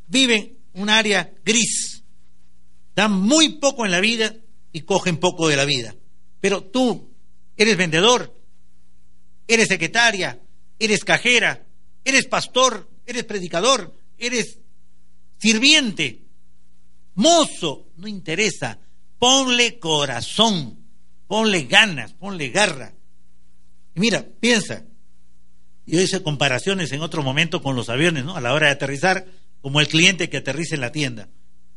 Viven 0.06 0.58
un 0.74 0.88
área 0.88 1.34
gris. 1.44 2.04
Dan 2.94 3.12
muy 3.12 3.58
poco 3.58 3.84
en 3.84 3.90
la 3.90 4.00
vida 4.00 4.36
y 4.72 4.82
cogen 4.82 5.16
poco 5.16 5.48
de 5.48 5.56
la 5.56 5.64
vida. 5.64 5.96
Pero 6.40 6.62
tú 6.62 7.15
eres 7.56 7.76
vendedor, 7.76 8.38
eres 9.48 9.68
secretaria, 9.68 10.40
eres 10.78 11.04
cajera, 11.04 11.66
eres 12.04 12.26
pastor, 12.26 12.88
eres 13.06 13.24
predicador, 13.24 13.94
eres 14.18 14.58
sirviente, 15.38 16.22
mozo, 17.14 17.88
no 17.96 18.06
interesa. 18.06 18.78
Ponle 19.18 19.78
corazón, 19.78 20.78
ponle 21.26 21.64
ganas, 21.64 22.12
ponle 22.12 22.50
garra. 22.50 22.92
Y 23.94 24.00
mira, 24.00 24.26
piensa, 24.40 24.84
yo 25.86 26.00
hice 26.00 26.22
comparaciones 26.22 26.92
en 26.92 27.00
otro 27.00 27.22
momento 27.22 27.62
con 27.62 27.76
los 27.76 27.88
aviones, 27.88 28.24
¿no? 28.24 28.36
A 28.36 28.40
la 28.40 28.52
hora 28.52 28.66
de 28.66 28.74
aterrizar, 28.74 29.26
como 29.62 29.80
el 29.80 29.88
cliente 29.88 30.28
que 30.28 30.36
aterriza 30.36 30.74
en 30.74 30.82
la 30.82 30.92
tienda. 30.92 31.28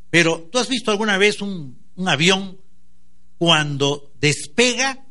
Pero, 0.09 0.49
¿tú 0.51 0.57
has 0.59 0.67
visto 0.67 0.91
alguna 0.91 1.17
vez 1.17 1.41
un, 1.41 1.79
un 1.95 2.09
avión 2.09 2.59
cuando 3.37 4.11
despega? 4.19 5.05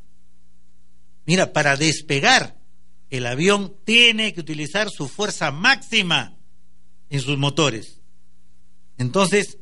Mira, 1.29 1.53
para 1.53 1.77
despegar, 1.77 2.57
el 3.11 3.27
avión 3.27 3.77
tiene 3.85 4.33
que 4.33 4.41
utilizar 4.41 4.89
su 4.89 5.09
fuerza 5.09 5.53
máxima 5.53 6.39
en 7.11 7.21
sus 7.21 7.37
motores. 7.37 8.01
Entonces, 8.97 9.59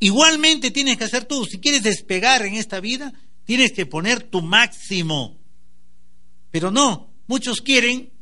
igualmente 0.00 0.70
tienes 0.70 0.98
que 0.98 1.04
hacer 1.04 1.24
tú. 1.24 1.46
Si 1.46 1.60
quieres 1.60 1.82
despegar 1.82 2.44
en 2.44 2.56
esta 2.56 2.78
vida, 2.80 3.14
tienes 3.46 3.72
que 3.72 3.86
poner 3.86 4.22
tu 4.22 4.42
máximo. 4.42 5.38
Pero 6.50 6.70
no, 6.70 7.10
muchos 7.26 7.62
quieren, 7.62 8.12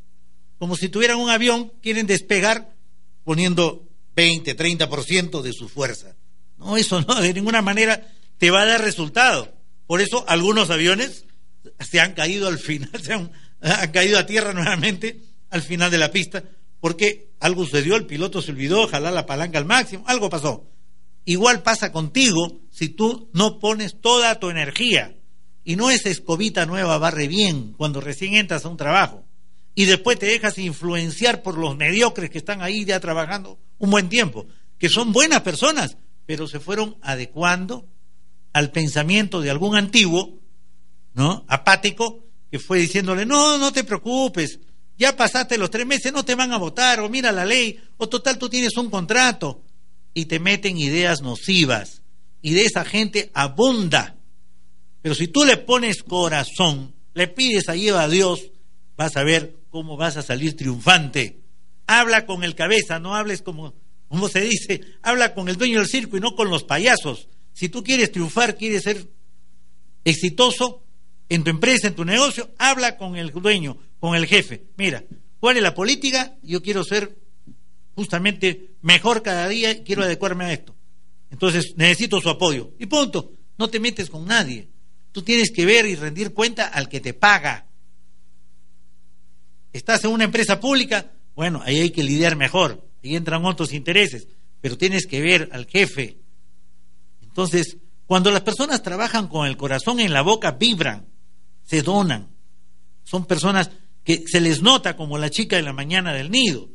como 0.60 0.76
si 0.76 0.88
tuvieran 0.88 1.18
un 1.18 1.28
avión, 1.28 1.72
quieren 1.82 2.06
despegar 2.06 2.72
poniendo 3.24 3.88
20, 4.14 4.56
30% 4.56 5.42
de 5.42 5.52
su 5.52 5.68
fuerza. 5.68 6.14
No, 6.56 6.76
eso 6.76 7.00
no, 7.00 7.20
de 7.20 7.34
ninguna 7.34 7.62
manera 7.62 8.14
te 8.38 8.52
va 8.52 8.62
a 8.62 8.66
dar 8.66 8.80
resultado. 8.80 9.52
Por 9.88 10.00
eso 10.00 10.24
algunos 10.28 10.70
aviones 10.70 11.26
se 11.80 12.00
han 12.00 12.12
caído 12.12 12.48
al 12.48 12.58
final, 12.58 12.90
se 13.02 13.12
han, 13.12 13.30
caído 13.92 14.18
a 14.18 14.26
tierra 14.26 14.52
nuevamente 14.52 15.20
al 15.50 15.62
final 15.62 15.90
de 15.90 15.98
la 15.98 16.10
pista, 16.10 16.42
porque 16.80 17.32
algo 17.40 17.64
sucedió, 17.64 17.96
el 17.96 18.06
piloto 18.06 18.42
se 18.42 18.52
olvidó, 18.52 18.88
jalar 18.88 19.12
la 19.12 19.26
palanca 19.26 19.58
al 19.58 19.64
máximo, 19.64 20.04
algo 20.06 20.30
pasó. 20.30 20.66
Igual 21.24 21.62
pasa 21.62 21.92
contigo 21.92 22.60
si 22.70 22.88
tú 22.88 23.30
no 23.32 23.58
pones 23.58 24.00
toda 24.00 24.40
tu 24.40 24.50
energía. 24.50 25.16
Y 25.64 25.76
no 25.76 25.90
esa 25.90 26.08
escobita 26.08 26.66
nueva 26.66 26.98
barre 26.98 27.28
bien 27.28 27.74
cuando 27.74 28.00
recién 28.00 28.34
entras 28.34 28.64
a 28.64 28.68
un 28.68 28.76
trabajo. 28.76 29.24
Y 29.74 29.84
después 29.84 30.18
te 30.18 30.26
dejas 30.26 30.58
influenciar 30.58 31.42
por 31.42 31.56
los 31.56 31.76
mediocres 31.76 32.30
que 32.30 32.38
están 32.38 32.62
ahí 32.62 32.84
ya 32.84 32.98
trabajando 32.98 33.58
un 33.78 33.90
buen 33.90 34.08
tiempo, 34.08 34.46
que 34.78 34.88
son 34.88 35.12
buenas 35.12 35.42
personas, 35.42 35.96
pero 36.26 36.48
se 36.48 36.60
fueron 36.60 36.96
adecuando 37.00 37.86
al 38.52 38.70
pensamiento 38.70 39.40
de 39.40 39.50
algún 39.50 39.76
antiguo 39.76 40.41
¿no? 41.14 41.44
Apático, 41.48 42.24
que 42.50 42.58
fue 42.58 42.78
diciéndole, 42.78 43.24
no, 43.26 43.58
no 43.58 43.72
te 43.72 43.84
preocupes, 43.84 44.58
ya 44.98 45.16
pasaste 45.16 45.58
los 45.58 45.70
tres 45.70 45.86
meses, 45.86 46.12
no 46.12 46.24
te 46.24 46.34
van 46.34 46.52
a 46.52 46.58
votar, 46.58 47.00
o 47.00 47.08
mira 47.08 47.32
la 47.32 47.44
ley, 47.44 47.80
o 47.96 48.08
total 48.08 48.38
tú 48.38 48.48
tienes 48.48 48.76
un 48.76 48.90
contrato, 48.90 49.62
y 50.14 50.26
te 50.26 50.38
meten 50.38 50.76
ideas 50.76 51.22
nocivas, 51.22 52.02
y 52.40 52.52
de 52.52 52.64
esa 52.64 52.84
gente 52.84 53.30
abunda. 53.34 54.16
Pero 55.00 55.14
si 55.14 55.28
tú 55.28 55.44
le 55.44 55.56
pones 55.56 56.02
corazón, 56.02 56.94
le 57.14 57.28
pides 57.28 57.68
ayuda 57.68 58.04
a 58.04 58.08
Dios, 58.08 58.50
vas 58.96 59.16
a 59.16 59.24
ver 59.24 59.56
cómo 59.70 59.96
vas 59.96 60.16
a 60.16 60.22
salir 60.22 60.56
triunfante. 60.56 61.40
Habla 61.86 62.26
con 62.26 62.44
el 62.44 62.54
cabeza, 62.54 63.00
no 63.00 63.14
hables 63.14 63.42
como, 63.42 63.74
como 64.08 64.28
se 64.28 64.42
dice, 64.42 64.82
habla 65.02 65.34
con 65.34 65.48
el 65.48 65.56
dueño 65.56 65.78
del 65.78 65.88
circo 65.88 66.16
y 66.16 66.20
no 66.20 66.36
con 66.36 66.50
los 66.50 66.64
payasos. 66.64 67.28
Si 67.52 67.68
tú 67.68 67.82
quieres 67.82 68.12
triunfar, 68.12 68.56
quieres 68.56 68.82
ser 68.82 69.08
exitoso, 70.04 70.82
en 71.28 71.44
tu 71.44 71.50
empresa, 71.50 71.88
en 71.88 71.94
tu 71.94 72.04
negocio, 72.04 72.50
habla 72.58 72.96
con 72.96 73.16
el 73.16 73.30
dueño, 73.30 73.78
con 73.98 74.14
el 74.14 74.26
jefe. 74.26 74.64
Mira, 74.76 75.04
¿cuál 75.40 75.56
es 75.56 75.62
la 75.62 75.74
política? 75.74 76.36
Yo 76.42 76.62
quiero 76.62 76.84
ser 76.84 77.16
justamente 77.94 78.74
mejor 78.82 79.22
cada 79.22 79.48
día 79.48 79.70
y 79.70 79.82
quiero 79.82 80.02
adecuarme 80.02 80.44
a 80.44 80.52
esto. 80.52 80.74
Entonces 81.30 81.74
necesito 81.76 82.20
su 82.20 82.28
apoyo. 82.28 82.72
Y 82.78 82.86
punto. 82.86 83.32
No 83.58 83.68
te 83.68 83.80
metes 83.80 84.10
con 84.10 84.26
nadie. 84.26 84.68
Tú 85.12 85.22
tienes 85.22 85.50
que 85.50 85.66
ver 85.66 85.86
y 85.86 85.94
rendir 85.94 86.32
cuenta 86.32 86.68
al 86.68 86.88
que 86.88 87.00
te 87.00 87.14
paga. 87.14 87.66
Estás 89.72 90.04
en 90.04 90.10
una 90.10 90.24
empresa 90.24 90.60
pública, 90.60 91.12
bueno, 91.34 91.62
ahí 91.64 91.80
hay 91.80 91.90
que 91.90 92.02
lidiar 92.02 92.36
mejor. 92.36 92.86
Ahí 93.02 93.16
entran 93.16 93.44
otros 93.44 93.72
intereses. 93.72 94.28
Pero 94.60 94.76
tienes 94.76 95.06
que 95.06 95.20
ver 95.20 95.48
al 95.52 95.66
jefe. 95.66 96.18
Entonces, 97.22 97.78
cuando 98.06 98.30
las 98.30 98.42
personas 98.42 98.82
trabajan 98.82 99.28
con 99.28 99.46
el 99.46 99.56
corazón 99.56 100.00
en 100.00 100.12
la 100.12 100.22
boca, 100.22 100.52
vibran 100.52 101.11
se 101.64 101.82
donan. 101.82 102.28
Son 103.04 103.26
personas 103.26 103.70
que 104.04 104.24
se 104.26 104.40
les 104.40 104.62
nota 104.62 104.96
como 104.96 105.18
la 105.18 105.30
chica 105.30 105.56
de 105.56 105.62
la 105.62 105.72
mañana 105.72 106.12
del 106.12 106.30
nido. 106.30 106.68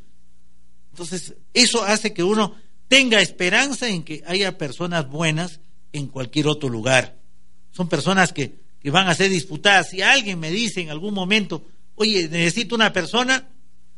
Entonces, 0.92 1.36
eso 1.54 1.84
hace 1.84 2.14
que 2.14 2.24
uno 2.24 2.56
tenga 2.88 3.22
esperanza 3.22 3.88
en 3.88 4.04
que 4.04 4.24
haya 4.26 4.58
personas 4.58 5.10
buenas 5.10 5.60
en 5.94 6.08
cualquier 6.08 6.48
otro 6.48 6.70
lugar. 6.70 7.18
Son 7.72 7.90
personas 7.90 8.34
que, 8.34 8.60
que 8.80 8.92
van 8.92 9.08
a 9.08 9.16
ser 9.16 9.30
disputadas. 9.30 9.90
Si 9.90 10.02
alguien 10.02 10.40
me 10.40 10.52
dice 10.52 10.82
en 10.82 10.90
algún 10.90 11.14
momento, 11.14 11.66
oye, 11.96 12.28
necesito 12.30 12.76
una 12.76 12.94
persona 12.94 13.50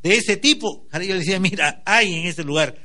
de 0.01 0.15
ese 0.15 0.37
tipo, 0.37 0.87
yo 0.91 0.99
le 0.99 1.19
decía, 1.19 1.39
mira, 1.39 1.81
hay 1.85 2.13
en 2.13 2.27
ese 2.27 2.43
lugar. 2.43 2.75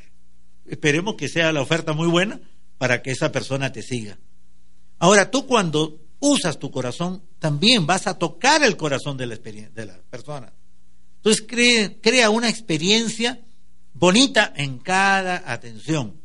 Esperemos 0.66 1.14
que 1.14 1.28
sea 1.28 1.52
la 1.52 1.61
oferta 1.61 1.92
muy 1.92 2.09
buena 2.09 2.40
para 2.78 3.02
que 3.02 3.11
esa 3.11 3.32
persona 3.32 3.72
te 3.72 3.82
siga. 3.82 4.18
Ahora, 4.98 5.30
tú 5.30 5.46
cuando 5.46 6.03
usas 6.24 6.58
tu 6.58 6.70
corazón, 6.70 7.22
también 7.38 7.86
vas 7.86 8.06
a 8.06 8.18
tocar 8.18 8.62
el 8.62 8.78
corazón 8.78 9.18
de 9.18 9.26
la, 9.26 9.98
persona. 10.10 10.52
Entonces 11.16 11.44
crea 12.00 12.30
una 12.30 12.48
experiencia 12.48 13.40
bonita 13.92 14.50
en 14.56 14.78
cada 14.78 15.50
atención. 15.52 16.18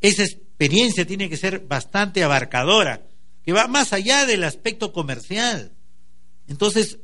Esa 0.00 0.24
experiencia 0.24 1.06
tiene 1.06 1.28
que 1.28 1.36
ser 1.36 1.60
bastante 1.60 2.24
abarcadora, 2.24 3.06
que 3.44 3.52
va 3.52 3.68
más 3.68 3.92
allá 3.92 4.26
del 4.26 4.42
aspecto 4.42 4.92
comercial. 4.92 5.72
Entonces, 6.48 6.98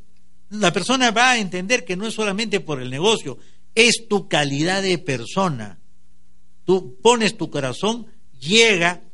la 0.48 0.72
persona 0.72 1.12
va 1.12 1.30
a 1.30 1.38
entender 1.38 1.84
que 1.84 1.96
no 1.96 2.06
es 2.06 2.14
solamente 2.14 2.58
por 2.58 2.82
el 2.82 2.90
negocio, 2.90 3.38
es 3.76 4.08
tu 4.08 4.28
calidad 4.28 4.82
de 4.82 4.98
persona. 4.98 5.78
Tú 6.64 6.98
pones 7.00 7.36
tu 7.36 7.48
corazón, 7.48 8.06
llega 8.40 9.04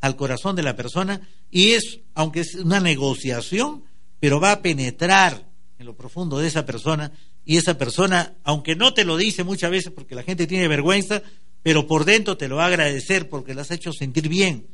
al 0.00 0.16
corazón 0.16 0.56
de 0.56 0.62
la 0.62 0.76
persona 0.76 1.20
y 1.50 1.72
es, 1.72 2.00
aunque 2.14 2.40
es 2.40 2.54
una 2.54 2.80
negociación, 2.80 3.84
pero 4.20 4.40
va 4.40 4.52
a 4.52 4.62
penetrar 4.62 5.48
en 5.78 5.86
lo 5.86 5.96
profundo 5.96 6.38
de 6.38 6.48
esa 6.48 6.66
persona 6.66 7.12
y 7.44 7.56
esa 7.56 7.78
persona, 7.78 8.36
aunque 8.44 8.76
no 8.76 8.92
te 8.94 9.04
lo 9.04 9.16
dice 9.16 9.44
muchas 9.44 9.70
veces 9.70 9.92
porque 9.92 10.14
la 10.14 10.22
gente 10.22 10.46
tiene 10.46 10.68
vergüenza, 10.68 11.22
pero 11.62 11.86
por 11.86 12.04
dentro 12.04 12.36
te 12.36 12.48
lo 12.48 12.56
va 12.56 12.64
a 12.64 12.68
agradecer 12.68 13.28
porque 13.28 13.54
la 13.54 13.62
has 13.62 13.70
hecho 13.70 13.92
sentir 13.92 14.28
bien. 14.28 14.66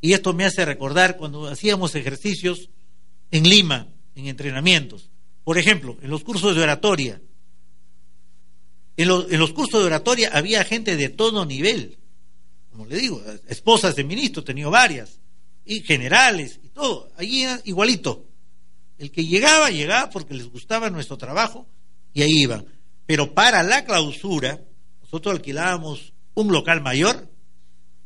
Y 0.00 0.14
esto 0.14 0.32
me 0.32 0.44
hace 0.44 0.64
recordar 0.64 1.16
cuando 1.16 1.46
hacíamos 1.48 1.94
ejercicios 1.94 2.70
en 3.30 3.48
Lima, 3.48 3.88
en 4.14 4.26
entrenamientos. 4.26 5.10
Por 5.44 5.58
ejemplo, 5.58 5.98
en 6.02 6.10
los 6.10 6.24
cursos 6.24 6.54
de 6.54 6.62
oratoria. 6.62 7.20
En, 8.96 9.08
los 9.08 9.52
cursos 9.52 9.80
de 9.80 9.86
oratoria 9.86 10.30
había 10.32 10.64
gente 10.64 10.96
de 10.96 11.08
todo 11.08 11.44
nivel. 11.44 11.98
Como 12.70 12.86
le 12.86 12.96
digo, 12.96 13.22
esposas 13.48 13.96
de 13.96 14.04
ministros, 14.04 14.44
he 14.44 14.46
tenido 14.46 14.70
varias. 14.70 15.20
Y 15.64 15.80
generales 15.80 16.58
y 16.62 16.68
todo. 16.68 17.10
Allí 17.16 17.44
igualito. 17.64 18.26
El 18.98 19.10
que 19.10 19.24
llegaba, 19.24 19.70
llegaba 19.70 20.10
porque 20.10 20.34
les 20.34 20.48
gustaba 20.48 20.90
nuestro 20.90 21.16
trabajo 21.16 21.66
y 22.12 22.22
ahí 22.22 22.42
iban. 22.42 22.66
Pero 23.06 23.34
para 23.34 23.62
la 23.62 23.84
clausura, 23.84 24.60
nosotros 25.02 25.34
alquilábamos 25.34 26.12
un 26.34 26.52
local 26.52 26.80
mayor 26.80 27.28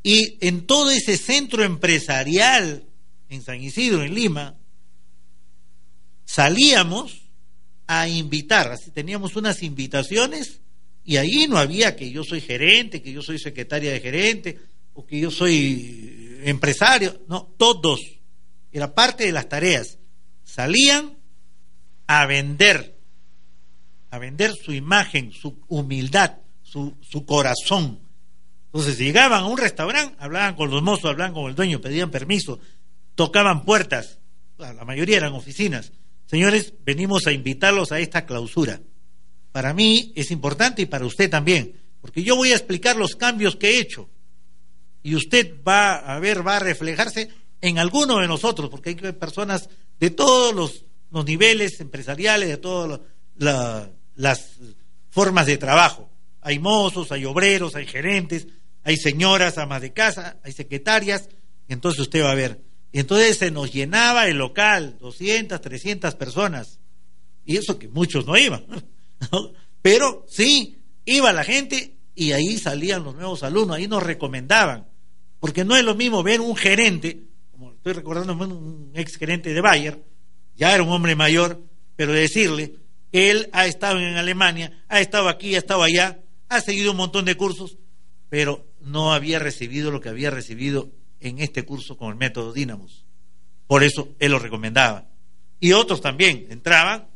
y 0.02 0.38
en 0.46 0.66
todo 0.66 0.90
ese 0.90 1.16
centro 1.16 1.64
empresarial 1.64 2.86
en 3.30 3.42
San 3.42 3.60
Isidro, 3.60 4.02
en 4.02 4.14
Lima, 4.14 4.56
salíamos 6.24 7.22
a 7.86 8.06
invitar, 8.08 8.70
así 8.70 8.90
teníamos 8.90 9.34
unas 9.36 9.62
invitaciones 9.62 10.60
y 11.05 11.18
ahí 11.18 11.46
no 11.48 11.59
había 11.59 11.94
que 11.94 12.11
yo 12.11 12.24
soy 12.24 12.40
gerente, 12.40 13.02
que 13.02 13.12
yo 13.12 13.22
soy 13.22 13.38
secretaria 13.38 13.92
de 13.92 14.00
gerente 14.00 14.59
o 14.94 15.07
que 15.07 15.20
yo 15.20 15.30
soy 15.30 16.40
empresario, 16.44 17.20
no, 17.28 17.55
todos. 17.57 18.00
Era 18.72 18.94
parte 18.94 19.26
de 19.26 19.32
las 19.32 19.48
tareas 19.48 19.98
salían 20.42 21.16
a 22.07 22.26
vender, 22.26 22.98
a 24.11 24.18
vender 24.18 24.52
su 24.55 24.72
imagen, 24.72 25.32
su 25.32 25.59
humildad, 25.68 26.38
su, 26.62 26.94
su 27.00 27.24
corazón. 27.24 27.98
Entonces 28.66 28.98
llegaban 28.98 29.44
a 29.44 29.46
un 29.46 29.59
restaurante, 29.59 30.16
hablaban 30.18 30.55
con 30.55 30.70
los 30.70 30.82
mozos, 30.82 31.11
hablaban 31.11 31.34
con 31.34 31.48
el 31.48 31.55
dueño, 31.55 31.80
pedían 31.80 32.11
permiso, 32.11 32.61
tocaban 33.14 33.64
puertas, 33.64 34.18
la 34.59 34.84
mayoría 34.84 35.16
eran 35.16 35.32
oficinas. 35.32 35.92
Señores, 36.26 36.74
venimos 36.84 37.26
a 37.26 37.32
invitarlos 37.32 37.92
a 37.92 38.00
esta 38.00 38.24
clausura. 38.26 38.80
Para 39.55 39.72
mí 39.72 40.12
es 40.16 40.32
importante 40.32 40.82
y 40.82 40.86
para 40.86 41.07
usted 41.07 41.30
también, 41.30 41.80
porque 42.00 42.24
yo 42.24 42.34
voy 42.34 42.50
a 42.50 42.57
explicar 42.57 42.96
los 42.96 43.14
cambios 43.14 43.55
que 43.55 43.68
he 43.68 43.78
hecho. 43.78 44.11
Y 45.00 45.14
usted 45.14 45.62
va 45.62 45.94
a 45.94 46.18
ver, 46.18 46.44
va 46.44 46.57
a 46.57 46.59
reflejarse 46.59 47.28
en 47.61 47.78
alguno 47.78 48.18
de 48.18 48.26
nosotros, 48.26 48.68
porque 48.68 48.88
hay 48.88 48.96
personas 49.12 49.68
de 50.00 50.11
todos 50.11 50.52
los, 50.52 51.24
niveles 51.24 51.78
empresariales, 51.78 52.48
de 52.48 52.57
todas 52.57 53.00
las 53.36 54.59
formas 55.11 55.46
de 55.46 55.57
trabajo. 55.57 56.11
Hay 56.40 56.59
mozos, 56.59 57.12
hay 57.12 57.24
obreros, 57.24 57.76
hay 57.76 57.86
gerentes, 57.86 58.48
hay 58.82 58.96
señoras, 58.96 59.57
amas 59.57 59.82
de 59.82 59.92
casa, 59.92 60.40
hay 60.42 60.50
secretarias, 60.50 61.28
entonces 61.68 62.00
usted 62.00 62.24
va 62.24 62.32
a 62.32 62.34
ver. 62.34 62.61
Y 62.90 62.98
entonces 62.98 63.38
se 63.38 63.52
nos 63.52 63.72
llenaba 63.72 64.26
el 64.26 64.36
local, 64.36 64.96
200, 64.98 65.61
300 65.61 66.16
personas. 66.16 66.80
Y 67.44 67.57
eso 67.57 67.78
que 67.78 67.86
muchos 67.86 68.26
no 68.26 68.36
iban. 68.36 68.66
Pero 69.82 70.24
sí, 70.28 70.78
iba 71.04 71.32
la 71.32 71.44
gente 71.44 71.96
y 72.14 72.32
ahí 72.32 72.58
salían 72.58 73.04
los 73.04 73.14
nuevos 73.14 73.42
alumnos, 73.42 73.76
ahí 73.76 73.88
nos 73.88 74.02
recomendaban. 74.02 74.88
Porque 75.40 75.64
no 75.64 75.76
es 75.76 75.84
lo 75.84 75.94
mismo 75.94 76.22
ver 76.22 76.40
un 76.40 76.56
gerente 76.56 77.24
estoy 77.84 78.00
recordando 78.00 78.32
un 78.32 78.92
ex 78.94 79.16
gerente 79.16 79.52
de 79.52 79.60
Bayer, 79.60 80.02
ya 80.56 80.72
era 80.72 80.82
un 80.82 80.88
hombre 80.88 81.14
mayor, 81.14 81.62
pero 81.96 82.14
decirle 82.14 82.76
que 83.12 83.30
él 83.30 83.50
ha 83.52 83.66
estado 83.66 83.98
en 83.98 84.16
Alemania, 84.16 84.82
ha 84.88 85.00
estado 85.00 85.28
aquí, 85.28 85.54
ha 85.54 85.58
estado 85.58 85.82
allá, 85.82 86.18
ha 86.48 86.62
seguido 86.62 86.92
un 86.92 86.96
montón 86.96 87.26
de 87.26 87.36
cursos, 87.36 87.76
pero 88.30 88.66
no 88.80 89.12
había 89.12 89.38
recibido 89.38 89.90
lo 89.90 90.00
que 90.00 90.08
había 90.08 90.30
recibido 90.30 90.92
en 91.20 91.40
este 91.40 91.66
curso 91.66 91.98
con 91.98 92.08
el 92.08 92.16
método 92.16 92.54
Dynamos. 92.54 93.04
Por 93.66 93.84
eso 93.84 94.08
él 94.18 94.32
lo 94.32 94.38
recomendaba. 94.38 95.10
Y 95.60 95.72
otros 95.72 96.00
también 96.00 96.46
entraban, 96.48 97.08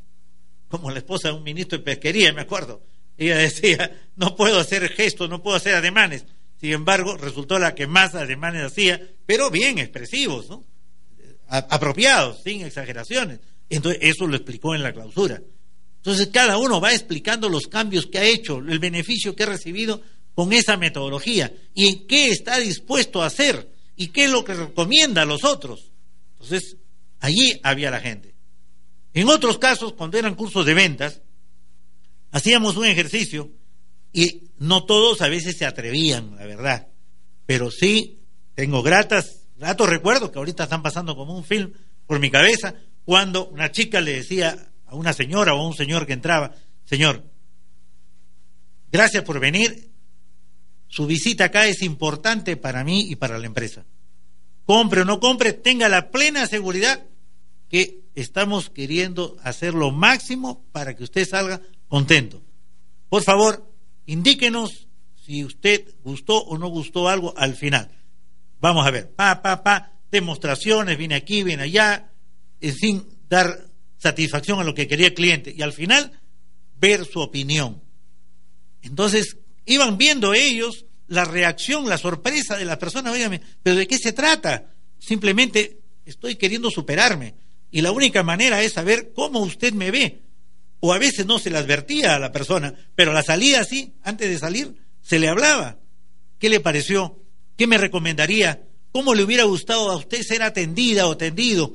como 0.68 0.90
la 0.90 0.98
esposa 0.98 1.28
de 1.28 1.34
un 1.34 1.42
ministro 1.42 1.78
de 1.78 1.84
pesquería, 1.84 2.32
me 2.32 2.42
acuerdo. 2.42 2.82
Ella 3.16 3.36
decía, 3.36 4.10
no 4.16 4.36
puedo 4.36 4.60
hacer 4.60 4.88
gestos, 4.90 5.28
no 5.28 5.42
puedo 5.42 5.56
hacer 5.56 5.74
ademanes. 5.74 6.24
Sin 6.60 6.72
embargo, 6.72 7.16
resultó 7.16 7.58
la 7.58 7.74
que 7.74 7.86
más 7.86 8.14
ademanes 8.14 8.62
hacía, 8.62 9.00
pero 9.26 9.50
bien 9.50 9.78
expresivos, 9.78 10.48
¿no? 10.48 10.64
apropiados, 11.48 12.42
sin 12.42 12.62
exageraciones. 12.62 13.40
Entonces, 13.70 14.00
eso 14.02 14.26
lo 14.26 14.36
explicó 14.36 14.74
en 14.74 14.82
la 14.82 14.92
clausura. 14.92 15.40
Entonces, 15.96 16.28
cada 16.28 16.58
uno 16.58 16.80
va 16.80 16.92
explicando 16.92 17.48
los 17.48 17.66
cambios 17.66 18.06
que 18.06 18.18
ha 18.18 18.24
hecho, 18.24 18.58
el 18.58 18.78
beneficio 18.78 19.34
que 19.34 19.44
ha 19.44 19.46
recibido 19.46 20.00
con 20.34 20.52
esa 20.52 20.76
metodología 20.76 21.52
y 21.74 21.88
en 21.88 22.06
qué 22.06 22.28
está 22.28 22.58
dispuesto 22.58 23.22
a 23.22 23.26
hacer 23.26 23.68
y 23.96 24.08
qué 24.08 24.24
es 24.24 24.30
lo 24.30 24.44
que 24.44 24.54
recomienda 24.54 25.22
a 25.22 25.26
los 25.26 25.44
otros. 25.44 25.90
Entonces, 26.34 26.76
allí 27.18 27.58
había 27.62 27.90
la 27.90 28.00
gente. 28.00 28.34
En 29.18 29.28
otros 29.30 29.58
casos, 29.58 29.94
cuando 29.94 30.16
eran 30.16 30.36
cursos 30.36 30.64
de 30.64 30.74
ventas, 30.74 31.22
hacíamos 32.30 32.76
un 32.76 32.86
ejercicio 32.86 33.50
y 34.12 34.52
no 34.58 34.84
todos 34.84 35.22
a 35.22 35.28
veces 35.28 35.58
se 35.58 35.66
atrevían, 35.66 36.36
la 36.36 36.46
verdad. 36.46 36.86
Pero 37.44 37.72
sí, 37.72 38.20
tengo 38.54 38.80
gratas, 38.80 39.48
gratos 39.56 39.88
recuerdos 39.88 40.30
que 40.30 40.38
ahorita 40.38 40.62
están 40.62 40.84
pasando 40.84 41.16
como 41.16 41.36
un 41.36 41.42
film 41.42 41.72
por 42.06 42.20
mi 42.20 42.30
cabeza, 42.30 42.76
cuando 43.04 43.48
una 43.48 43.72
chica 43.72 44.00
le 44.00 44.12
decía 44.12 44.70
a 44.86 44.94
una 44.94 45.12
señora 45.12 45.52
o 45.52 45.62
a 45.62 45.66
un 45.66 45.74
señor 45.74 46.06
que 46.06 46.12
entraba, 46.12 46.54
Señor, 46.84 47.24
gracias 48.92 49.24
por 49.24 49.40
venir, 49.40 49.90
su 50.86 51.06
visita 51.06 51.46
acá 51.46 51.66
es 51.66 51.82
importante 51.82 52.56
para 52.56 52.84
mí 52.84 53.08
y 53.10 53.16
para 53.16 53.36
la 53.36 53.46
empresa. 53.46 53.84
Compre 54.64 55.00
o 55.00 55.04
no 55.04 55.18
compre, 55.18 55.54
tenga 55.54 55.88
la 55.88 56.12
plena 56.12 56.46
seguridad 56.46 57.04
que 57.68 58.07
estamos 58.20 58.70
queriendo 58.70 59.36
hacer 59.42 59.74
lo 59.74 59.90
máximo 59.90 60.64
para 60.72 60.94
que 60.94 61.04
usted 61.04 61.26
salga 61.26 61.60
contento. 61.88 62.42
Por 63.08 63.22
favor, 63.22 63.68
Indíquenos 64.08 64.88
si 65.22 65.44
usted 65.44 65.86
gustó 66.02 66.38
o 66.38 66.56
no 66.56 66.68
gustó 66.68 67.10
algo 67.10 67.34
al 67.36 67.54
final. 67.54 67.90
Vamos 68.58 68.86
a 68.86 68.90
ver, 68.90 69.10
pa, 69.10 69.42
pa, 69.42 69.62
pa, 69.62 69.92
demostraciones, 70.10 70.96
viene 70.96 71.14
aquí, 71.14 71.42
viene 71.42 71.64
allá, 71.64 72.10
sin 72.58 73.06
dar 73.28 73.66
satisfacción 73.98 74.60
a 74.60 74.64
lo 74.64 74.72
que 74.72 74.88
quería 74.88 75.08
el 75.08 75.14
cliente. 75.14 75.54
Y 75.54 75.60
al 75.60 75.74
final, 75.74 76.18
ver 76.80 77.04
su 77.04 77.20
opinión. 77.20 77.82
Entonces, 78.80 79.36
iban 79.66 79.98
viendo 79.98 80.32
ellos 80.32 80.86
la 81.06 81.26
reacción, 81.26 81.86
la 81.86 81.98
sorpresa 81.98 82.56
de 82.56 82.64
la 82.64 82.78
persona, 82.78 83.12
oígame, 83.12 83.42
pero 83.62 83.76
¿de 83.76 83.86
qué 83.86 83.98
se 83.98 84.14
trata? 84.14 84.72
Simplemente 84.98 85.80
estoy 86.06 86.36
queriendo 86.36 86.70
superarme. 86.70 87.34
Y 87.70 87.82
la 87.82 87.92
única 87.92 88.22
manera 88.22 88.62
es 88.62 88.72
saber 88.72 89.12
cómo 89.14 89.40
usted 89.40 89.72
me 89.72 89.90
ve 89.90 90.22
o 90.80 90.92
a 90.92 90.98
veces 90.98 91.26
no 91.26 91.38
se 91.38 91.50
le 91.50 91.58
advertía 91.58 92.14
a 92.14 92.18
la 92.18 92.32
persona, 92.32 92.74
pero 92.94 93.12
la 93.12 93.22
salida 93.22 93.64
sí, 93.64 93.94
antes 94.02 94.28
de 94.28 94.38
salir, 94.38 94.74
se 95.00 95.18
le 95.18 95.28
hablaba. 95.28 95.78
¿Qué 96.38 96.48
le 96.48 96.60
pareció? 96.60 97.20
¿Qué 97.56 97.66
me 97.66 97.78
recomendaría? 97.78 98.62
¿Cómo 98.92 99.14
le 99.14 99.24
hubiera 99.24 99.44
gustado 99.44 99.90
a 99.90 99.96
usted 99.96 100.22
ser 100.22 100.42
atendida 100.42 101.06
o 101.06 101.12
atendido? 101.12 101.74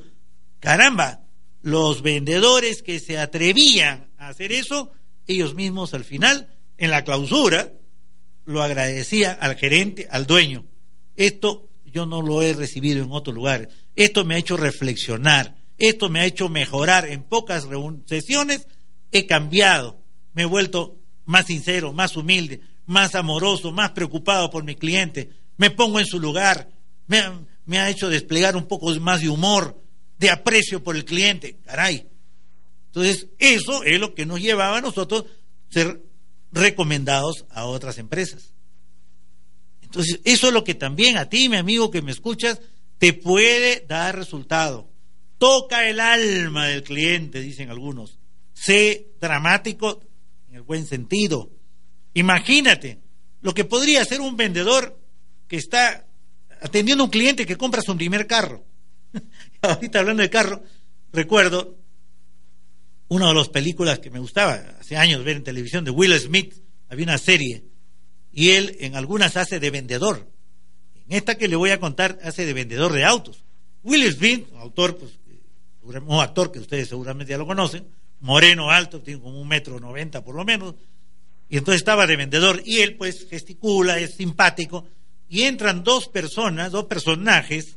Caramba, 0.58 1.24
los 1.60 2.02
vendedores 2.02 2.82
que 2.82 2.98
se 2.98 3.18
atrevían 3.18 4.08
a 4.16 4.28
hacer 4.28 4.52
eso, 4.52 4.92
ellos 5.26 5.54
mismos 5.54 5.92
al 5.92 6.04
final, 6.04 6.48
en 6.78 6.90
la 6.90 7.04
clausura, 7.04 7.72
lo 8.46 8.62
agradecía 8.62 9.32
al 9.32 9.56
gerente, 9.56 10.08
al 10.10 10.26
dueño. 10.26 10.66
Esto 11.16 11.68
yo 11.84 12.06
no 12.06 12.22
lo 12.22 12.42
he 12.42 12.54
recibido 12.54 13.04
en 13.04 13.12
otros 13.12 13.34
lugares. 13.34 13.68
Esto 13.94 14.24
me 14.24 14.34
ha 14.34 14.38
hecho 14.38 14.56
reflexionar. 14.56 15.56
Esto 15.78 16.08
me 16.08 16.20
ha 16.20 16.26
hecho 16.26 16.48
mejorar 16.48 17.06
en 17.06 17.22
pocas 17.22 17.66
sesiones 18.06 18.66
he 19.14 19.26
cambiado, 19.26 20.02
me 20.32 20.42
he 20.42 20.46
vuelto 20.46 20.98
más 21.24 21.46
sincero, 21.46 21.92
más 21.92 22.16
humilde, 22.16 22.60
más 22.84 23.14
amoroso, 23.14 23.70
más 23.70 23.92
preocupado 23.92 24.50
por 24.50 24.64
mi 24.64 24.74
cliente, 24.74 25.30
me 25.56 25.70
pongo 25.70 26.00
en 26.00 26.06
su 26.06 26.18
lugar, 26.18 26.68
me 27.06 27.78
ha, 27.78 27.90
hecho 27.90 28.08
desplegar 28.08 28.56
un 28.56 28.66
poco 28.66 28.92
más 28.96 29.20
de 29.20 29.28
humor, 29.28 29.80
de 30.18 30.30
aprecio 30.30 30.82
por 30.82 30.96
el 30.96 31.04
cliente, 31.04 31.58
caray. 31.64 32.08
Entonces, 32.86 33.28
eso 33.38 33.84
es 33.84 34.00
lo 34.00 34.14
que 34.14 34.26
nos 34.26 34.40
llevaba 34.40 34.78
a 34.78 34.82
nosotros 34.82 35.26
ser 35.70 36.02
recomendados 36.50 37.46
a 37.50 37.66
otras 37.66 37.98
empresas. 37.98 38.52
Entonces, 39.80 40.20
eso 40.24 40.48
es 40.48 40.52
lo 40.52 40.64
que 40.64 40.74
también 40.74 41.16
a 41.16 41.28
ti, 41.28 41.48
mi 41.48 41.56
amigo 41.56 41.90
que 41.90 42.02
me 42.02 42.10
escuchas, 42.10 42.60
te 42.98 43.12
puede 43.12 43.84
dar 43.86 44.16
resultado. 44.16 44.90
Toca 45.38 45.88
el 45.88 46.00
alma 46.00 46.66
del 46.66 46.82
cliente, 46.82 47.40
dicen 47.40 47.70
algunos. 47.70 48.18
Sé 48.52 49.08
dramático 49.20 50.00
en 50.48 50.56
el 50.56 50.62
buen 50.62 50.86
sentido. 50.86 51.50
Imagínate 52.14 53.00
lo 53.40 53.52
que 53.52 53.64
podría 53.64 54.04
ser 54.04 54.20
un 54.20 54.36
vendedor 54.36 54.98
que 55.48 55.56
está 55.56 56.06
atendiendo 56.60 57.02
a 57.02 57.06
un 57.06 57.10
cliente 57.10 57.46
que 57.46 57.56
compra 57.56 57.82
su 57.82 57.96
primer 57.96 58.26
carro. 58.26 58.64
Ahorita 59.60 59.98
hablando 60.00 60.22
de 60.22 60.30
carro, 60.30 60.62
recuerdo 61.12 61.76
una 63.08 63.28
de 63.28 63.34
las 63.34 63.48
películas 63.48 63.98
que 63.98 64.10
me 64.10 64.18
gustaba 64.18 64.54
hace 64.80 64.96
años 64.96 65.24
ver 65.24 65.36
en 65.36 65.44
televisión 65.44 65.84
de 65.84 65.90
Will 65.90 66.18
Smith, 66.18 66.54
había 66.88 67.04
una 67.04 67.18
serie 67.18 67.64
y 68.32 68.50
él 68.50 68.76
en 68.80 68.96
algunas 68.96 69.36
hace 69.36 69.60
de 69.60 69.70
vendedor. 69.70 70.30
En 71.06 71.16
esta 71.16 71.36
que 71.36 71.48
le 71.48 71.56
voy 71.56 71.70
a 71.70 71.80
contar 71.80 72.18
hace 72.22 72.46
de 72.46 72.52
vendedor 72.52 72.92
de 72.92 73.04
autos. 73.04 73.44
Will 73.82 74.10
Smith, 74.12 74.48
autor, 74.56 74.96
pues, 74.96 75.12
un 75.84 76.20
actor 76.20 76.50
que 76.50 76.58
ustedes 76.58 76.88
seguramente 76.88 77.30
ya 77.30 77.38
lo 77.38 77.46
conocen, 77.46 77.86
moreno, 78.20 78.70
alto, 78.70 79.00
tiene 79.00 79.20
como 79.20 79.40
un 79.40 79.48
metro 79.48 79.78
noventa 79.78 80.24
por 80.24 80.34
lo 80.34 80.44
menos, 80.44 80.74
y 81.48 81.58
entonces 81.58 81.82
estaba 81.82 82.06
de 82.06 82.16
vendedor 82.16 82.62
y 82.64 82.80
él 82.80 82.96
pues 82.96 83.26
gesticula, 83.28 83.98
es 83.98 84.14
simpático, 84.14 84.86
y 85.28 85.42
entran 85.42 85.84
dos 85.84 86.08
personas, 86.08 86.72
dos 86.72 86.86
personajes, 86.86 87.76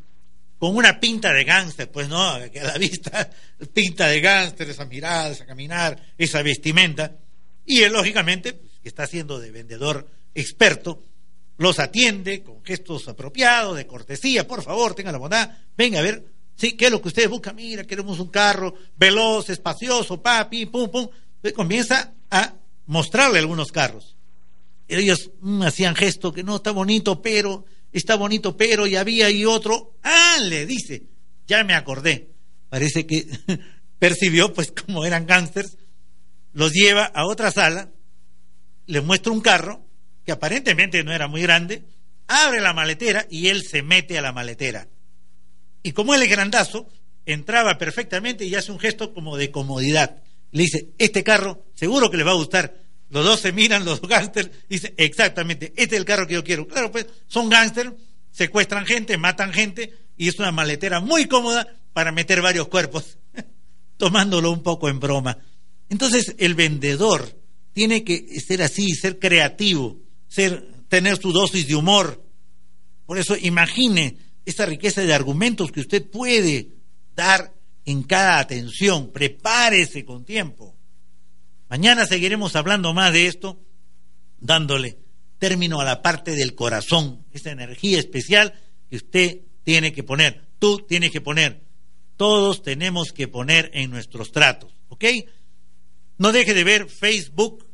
con 0.57 0.75
una 0.75 0.99
pinta 0.99 1.31
de 1.33 1.43
gángster, 1.43 1.91
pues 1.91 2.09
no, 2.09 2.37
que 2.51 2.59
a 2.59 2.65
la 2.65 2.77
vista 2.77 3.29
pinta 3.73 4.07
de 4.07 4.21
gángster, 4.21 4.69
esa 4.69 4.85
mirada, 4.85 5.29
esa 5.29 5.45
caminar, 5.45 6.01
esa 6.17 6.41
vestimenta, 6.41 7.17
y 7.65 7.83
él 7.83 7.93
lógicamente, 7.93 8.53
pues, 8.53 8.79
que 8.81 8.89
está 8.89 9.03
haciendo 9.03 9.39
de 9.39 9.51
vendedor 9.51 10.07
experto, 10.33 11.03
los 11.57 11.79
atiende 11.79 12.43
con 12.43 12.63
gestos 12.63 13.07
apropiados, 13.07 13.75
de 13.75 13.87
cortesía, 13.87 14.47
por 14.47 14.61
favor, 14.61 14.93
tenga 14.93 15.11
la 15.11 15.17
bondad, 15.17 15.49
venga 15.75 15.99
a 15.99 16.03
ver, 16.03 16.23
sí, 16.57 16.73
¿qué 16.73 16.87
es 16.87 16.91
lo 16.91 17.01
que 17.01 17.07
ustedes 17.07 17.29
buscan? 17.29 17.55
Mira, 17.55 17.85
queremos 17.85 18.19
un 18.19 18.27
carro 18.27 18.73
veloz, 18.97 19.49
espacioso, 19.49 20.21
papi, 20.21 20.65
pum, 20.65 20.89
pum. 20.89 21.07
Entonces 21.35 21.53
comienza 21.53 22.13
a 22.29 22.53
mostrarle 22.87 23.39
algunos 23.39 23.71
carros. 23.71 24.17
Ellos 24.87 25.31
mm, 25.39 25.61
hacían 25.63 25.95
gesto 25.95 26.33
que 26.33 26.43
no 26.43 26.57
está 26.57 26.71
bonito, 26.71 27.21
pero, 27.21 27.65
está 27.91 28.15
bonito, 28.15 28.57
pero, 28.57 28.87
y 28.87 28.95
había 28.95 29.29
y 29.29 29.45
otro, 29.45 29.97
ah, 30.03 30.37
le 30.41 30.65
dice, 30.65 31.03
ya 31.47 31.63
me 31.63 31.73
acordé. 31.73 32.29
Parece 32.69 33.05
que 33.05 33.27
percibió, 33.99 34.53
pues 34.53 34.71
como 34.71 35.05
eran 35.05 35.25
gángsters, 35.25 35.77
los 36.53 36.73
lleva 36.73 37.05
a 37.05 37.25
otra 37.25 37.51
sala, 37.51 37.91
le 38.87 39.01
muestra 39.01 39.31
un 39.31 39.41
carro, 39.41 39.85
que 40.25 40.31
aparentemente 40.31 41.03
no 41.03 41.13
era 41.13 41.27
muy 41.27 41.41
grande, 41.41 41.85
abre 42.27 42.61
la 42.61 42.73
maletera 42.73 43.27
y 43.29 43.47
él 43.47 43.63
se 43.63 43.81
mete 43.81 44.17
a 44.17 44.21
la 44.21 44.33
maletera. 44.33 44.87
Y 45.83 45.91
como 45.91 46.13
él 46.13 46.23
es 46.23 46.29
grandazo, 46.29 46.89
entraba 47.25 47.77
perfectamente 47.77 48.45
y 48.45 48.55
hace 48.55 48.71
un 48.71 48.79
gesto 48.79 49.13
como 49.13 49.37
de 49.37 49.51
comodidad. 49.51 50.21
Le 50.51 50.63
dice, 50.63 50.89
este 50.97 51.23
carro 51.23 51.65
seguro 51.75 52.09
que 52.09 52.17
le 52.17 52.23
va 52.23 52.31
a 52.31 52.35
gustar. 52.35 52.81
Los 53.09 53.23
dos 53.23 53.39
se 53.39 53.51
miran, 53.51 53.85
los 53.85 54.01
dos 54.01 54.09
gángsters, 54.09 54.49
dice, 54.67 54.93
exactamente, 54.97 55.67
este 55.77 55.95
es 55.95 55.99
el 55.99 56.05
carro 56.05 56.27
que 56.27 56.33
yo 56.33 56.43
quiero. 56.43 56.67
Claro, 56.67 56.91
pues 56.91 57.07
son 57.27 57.49
gángsters, 57.49 57.93
secuestran 58.31 58.85
gente, 58.85 59.17
matan 59.17 59.53
gente 59.53 59.93
y 60.17 60.27
es 60.27 60.39
una 60.39 60.51
maletera 60.51 60.99
muy 60.99 61.27
cómoda 61.27 61.67
para 61.93 62.11
meter 62.11 62.41
varios 62.41 62.67
cuerpos, 62.67 63.17
tomándolo 63.97 64.51
un 64.51 64.63
poco 64.63 64.89
en 64.89 64.99
broma. 64.99 65.37
Entonces 65.89 66.35
el 66.37 66.55
vendedor 66.55 67.37
tiene 67.73 68.03
que 68.03 68.39
ser 68.39 68.61
así, 68.61 68.89
ser 68.93 69.19
creativo, 69.19 69.99
ser, 70.27 70.67
tener 70.89 71.17
su 71.17 71.31
dosis 71.31 71.67
de 71.67 71.75
humor. 71.75 72.23
Por 73.05 73.17
eso 73.17 73.37
imagine 73.37 74.17
esa 74.47 74.65
riqueza 74.65 75.01
de 75.01 75.13
argumentos 75.13 75.73
que 75.73 75.81
usted 75.81 76.09
puede 76.09 76.69
dar 77.13 77.53
en 77.83 78.03
cada 78.03 78.39
atención. 78.39 79.11
Prepárese 79.11 80.05
con 80.05 80.23
tiempo. 80.23 80.73
Mañana 81.69 82.05
seguiremos 82.05 82.55
hablando 82.55 82.93
más 82.93 83.11
de 83.11 83.27
esto, 83.27 83.59
dándole 84.39 84.99
término 85.37 85.81
a 85.81 85.85
la 85.85 86.01
parte 86.01 86.31
del 86.31 86.55
corazón, 86.55 87.25
esa 87.33 87.51
energía 87.51 87.99
especial 87.99 88.53
que 88.89 88.95
usted 88.95 89.41
tiene 89.63 89.91
que 89.91 90.03
poner, 90.03 90.47
tú 90.59 90.79
tienes 90.87 91.11
que 91.11 91.19
poner, 91.19 91.61
todos 92.15 92.63
tenemos 92.63 93.11
que 93.11 93.27
poner 93.27 93.69
en 93.73 93.91
nuestros 93.91 94.31
tratos, 94.31 94.73
¿ok? 94.87 95.03
No 96.17 96.31
deje 96.31 96.53
de 96.53 96.63
ver 96.63 96.89
Facebook 96.89 97.67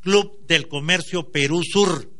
Club 0.00 0.46
del 0.46 0.68
Comercio 0.68 1.30
Perú 1.30 1.60
Sur. 1.62 2.10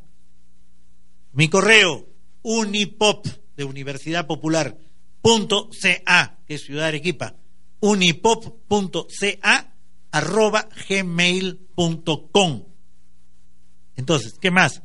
Mi 1.32 1.48
correo, 1.48 2.06
unipop 2.42 3.26
de 3.56 3.64
Universidad 3.64 4.26
Popular, 4.26 4.78
punto 5.20 5.68
que 6.46 6.54
es 6.54 6.64
Ciudad 6.64 6.86
Arequipa, 6.86 7.34
unipop.ca 7.80 9.74
arroba 10.10 10.68
gmail.com. 10.88 12.64
Entonces, 13.96 14.34
¿qué 14.40 14.50
más? 14.50 14.82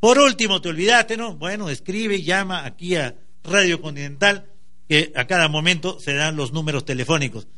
Por 0.00 0.18
último, 0.18 0.60
te 0.60 0.68
olvidaste, 0.68 1.16
¿no? 1.16 1.36
Bueno, 1.36 1.70
escribe, 1.70 2.22
llama 2.22 2.64
aquí 2.64 2.96
a 2.96 3.16
Radio 3.44 3.80
Continental, 3.80 4.50
que 4.88 5.12
a 5.16 5.26
cada 5.26 5.48
momento 5.48 5.98
se 6.00 6.14
dan 6.14 6.36
los 6.36 6.52
números 6.52 6.84
telefónicos. 6.84 7.48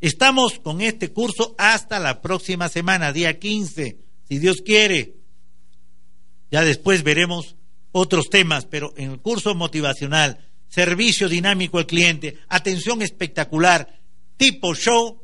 Estamos 0.00 0.58
con 0.58 0.80
este 0.80 1.12
curso 1.12 1.54
hasta 1.58 1.98
la 1.98 2.20
próxima 2.20 2.68
semana, 2.68 3.12
día 3.12 3.38
15, 3.38 3.98
si 4.28 4.38
Dios 4.38 4.58
quiere. 4.64 5.14
Ya 6.50 6.62
después 6.62 7.02
veremos 7.02 7.56
otros 7.92 8.28
temas, 8.28 8.66
pero 8.66 8.92
en 8.96 9.12
el 9.12 9.20
curso 9.20 9.54
motivacional, 9.54 10.46
servicio 10.68 11.28
dinámico 11.28 11.78
al 11.78 11.86
cliente, 11.86 12.38
atención 12.48 13.00
espectacular, 13.02 14.00
tipo 14.36 14.74
show, 14.74 15.22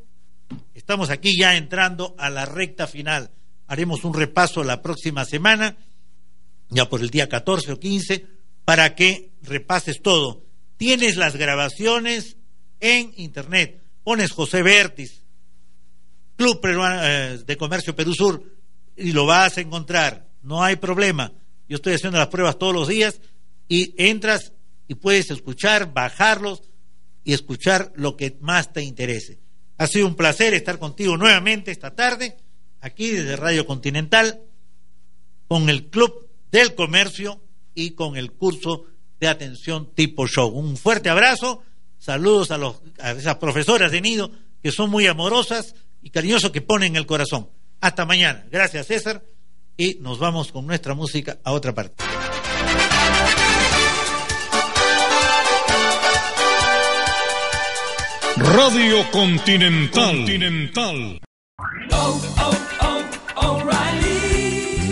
estamos 0.73 1.09
aquí 1.11 1.37
ya 1.37 1.55
entrando 1.55 2.15
a 2.17 2.29
la 2.29 2.45
recta 2.45 2.87
final. 2.87 3.31
Haremos 3.67 4.03
un 4.03 4.13
repaso 4.13 4.63
la 4.63 4.81
próxima 4.81 5.23
semana, 5.23 5.77
ya 6.69 6.89
por 6.89 7.01
el 7.01 7.09
día 7.09 7.29
14 7.29 7.73
o 7.73 7.79
15, 7.79 8.25
para 8.65 8.95
que 8.95 9.31
repases 9.43 10.01
todo. 10.01 10.43
Tienes 10.77 11.15
las 11.15 11.35
grabaciones 11.35 12.37
en 12.79 13.13
internet. 13.17 13.81
Pones 14.03 14.31
José 14.31 14.61
Vértiz, 14.63 15.23
Club 16.35 16.59
eh, 16.65 17.39
de 17.45 17.57
Comercio 17.57 17.95
Perú 17.95 18.13
Sur, 18.13 18.43
y 18.97 19.11
lo 19.11 19.25
vas 19.25 19.57
a 19.57 19.61
encontrar. 19.61 20.27
No 20.41 20.63
hay 20.63 20.75
problema. 20.75 21.31
Yo 21.69 21.75
estoy 21.75 21.93
haciendo 21.93 22.17
las 22.17 22.27
pruebas 22.27 22.59
todos 22.59 22.73
los 22.73 22.87
días 22.87 23.21
y 23.67 23.95
entras 23.97 24.51
y 24.87 24.95
puedes 24.95 25.31
escuchar, 25.31 25.93
bajarlos 25.93 26.61
y 27.23 27.33
escuchar 27.33 27.91
lo 27.95 28.17
que 28.17 28.37
más 28.41 28.73
te 28.73 28.83
interese. 28.83 29.39
Ha 29.77 29.87
sido 29.87 30.07
un 30.07 30.15
placer 30.15 30.53
estar 30.53 30.77
contigo 30.77 31.17
nuevamente 31.17 31.71
esta 31.71 31.95
tarde, 31.95 32.37
aquí 32.81 33.09
desde 33.09 33.35
Radio 33.35 33.65
Continental, 33.65 34.41
con 35.47 35.69
el 35.69 35.87
Club 35.87 36.29
del 36.51 36.75
Comercio 36.75 37.41
y 37.73 37.91
con 37.91 38.17
el 38.17 38.33
curso 38.33 38.85
de 39.23 39.29
atención 39.29 39.89
tipo 39.95 40.27
show. 40.27 40.49
Un 40.49 40.75
fuerte 40.75 41.09
abrazo, 41.09 41.63
saludos 41.97 42.51
a, 42.51 42.57
los, 42.57 42.81
a 42.99 43.11
esas 43.11 43.37
profesoras 43.37 43.91
de 43.91 44.01
nido 44.01 44.31
que 44.61 44.71
son 44.71 44.89
muy 44.89 45.07
amorosas 45.07 45.75
y 46.01 46.09
cariñosas 46.09 46.51
que 46.51 46.61
ponen 46.61 46.95
el 46.97 47.05
corazón. 47.05 47.49
Hasta 47.79 48.05
mañana. 48.05 48.45
Gracias 48.51 48.87
César 48.87 49.23
y 49.77 49.95
nos 50.01 50.19
vamos 50.19 50.51
con 50.51 50.67
nuestra 50.67 50.93
música 50.93 51.39
a 51.43 51.53
otra 51.53 51.73
parte. 51.73 52.03
Radio 58.35 59.09
Continental. 59.11 60.17
Continental. 60.17 61.21
Oh, 61.91 62.21
oh, 62.39 62.72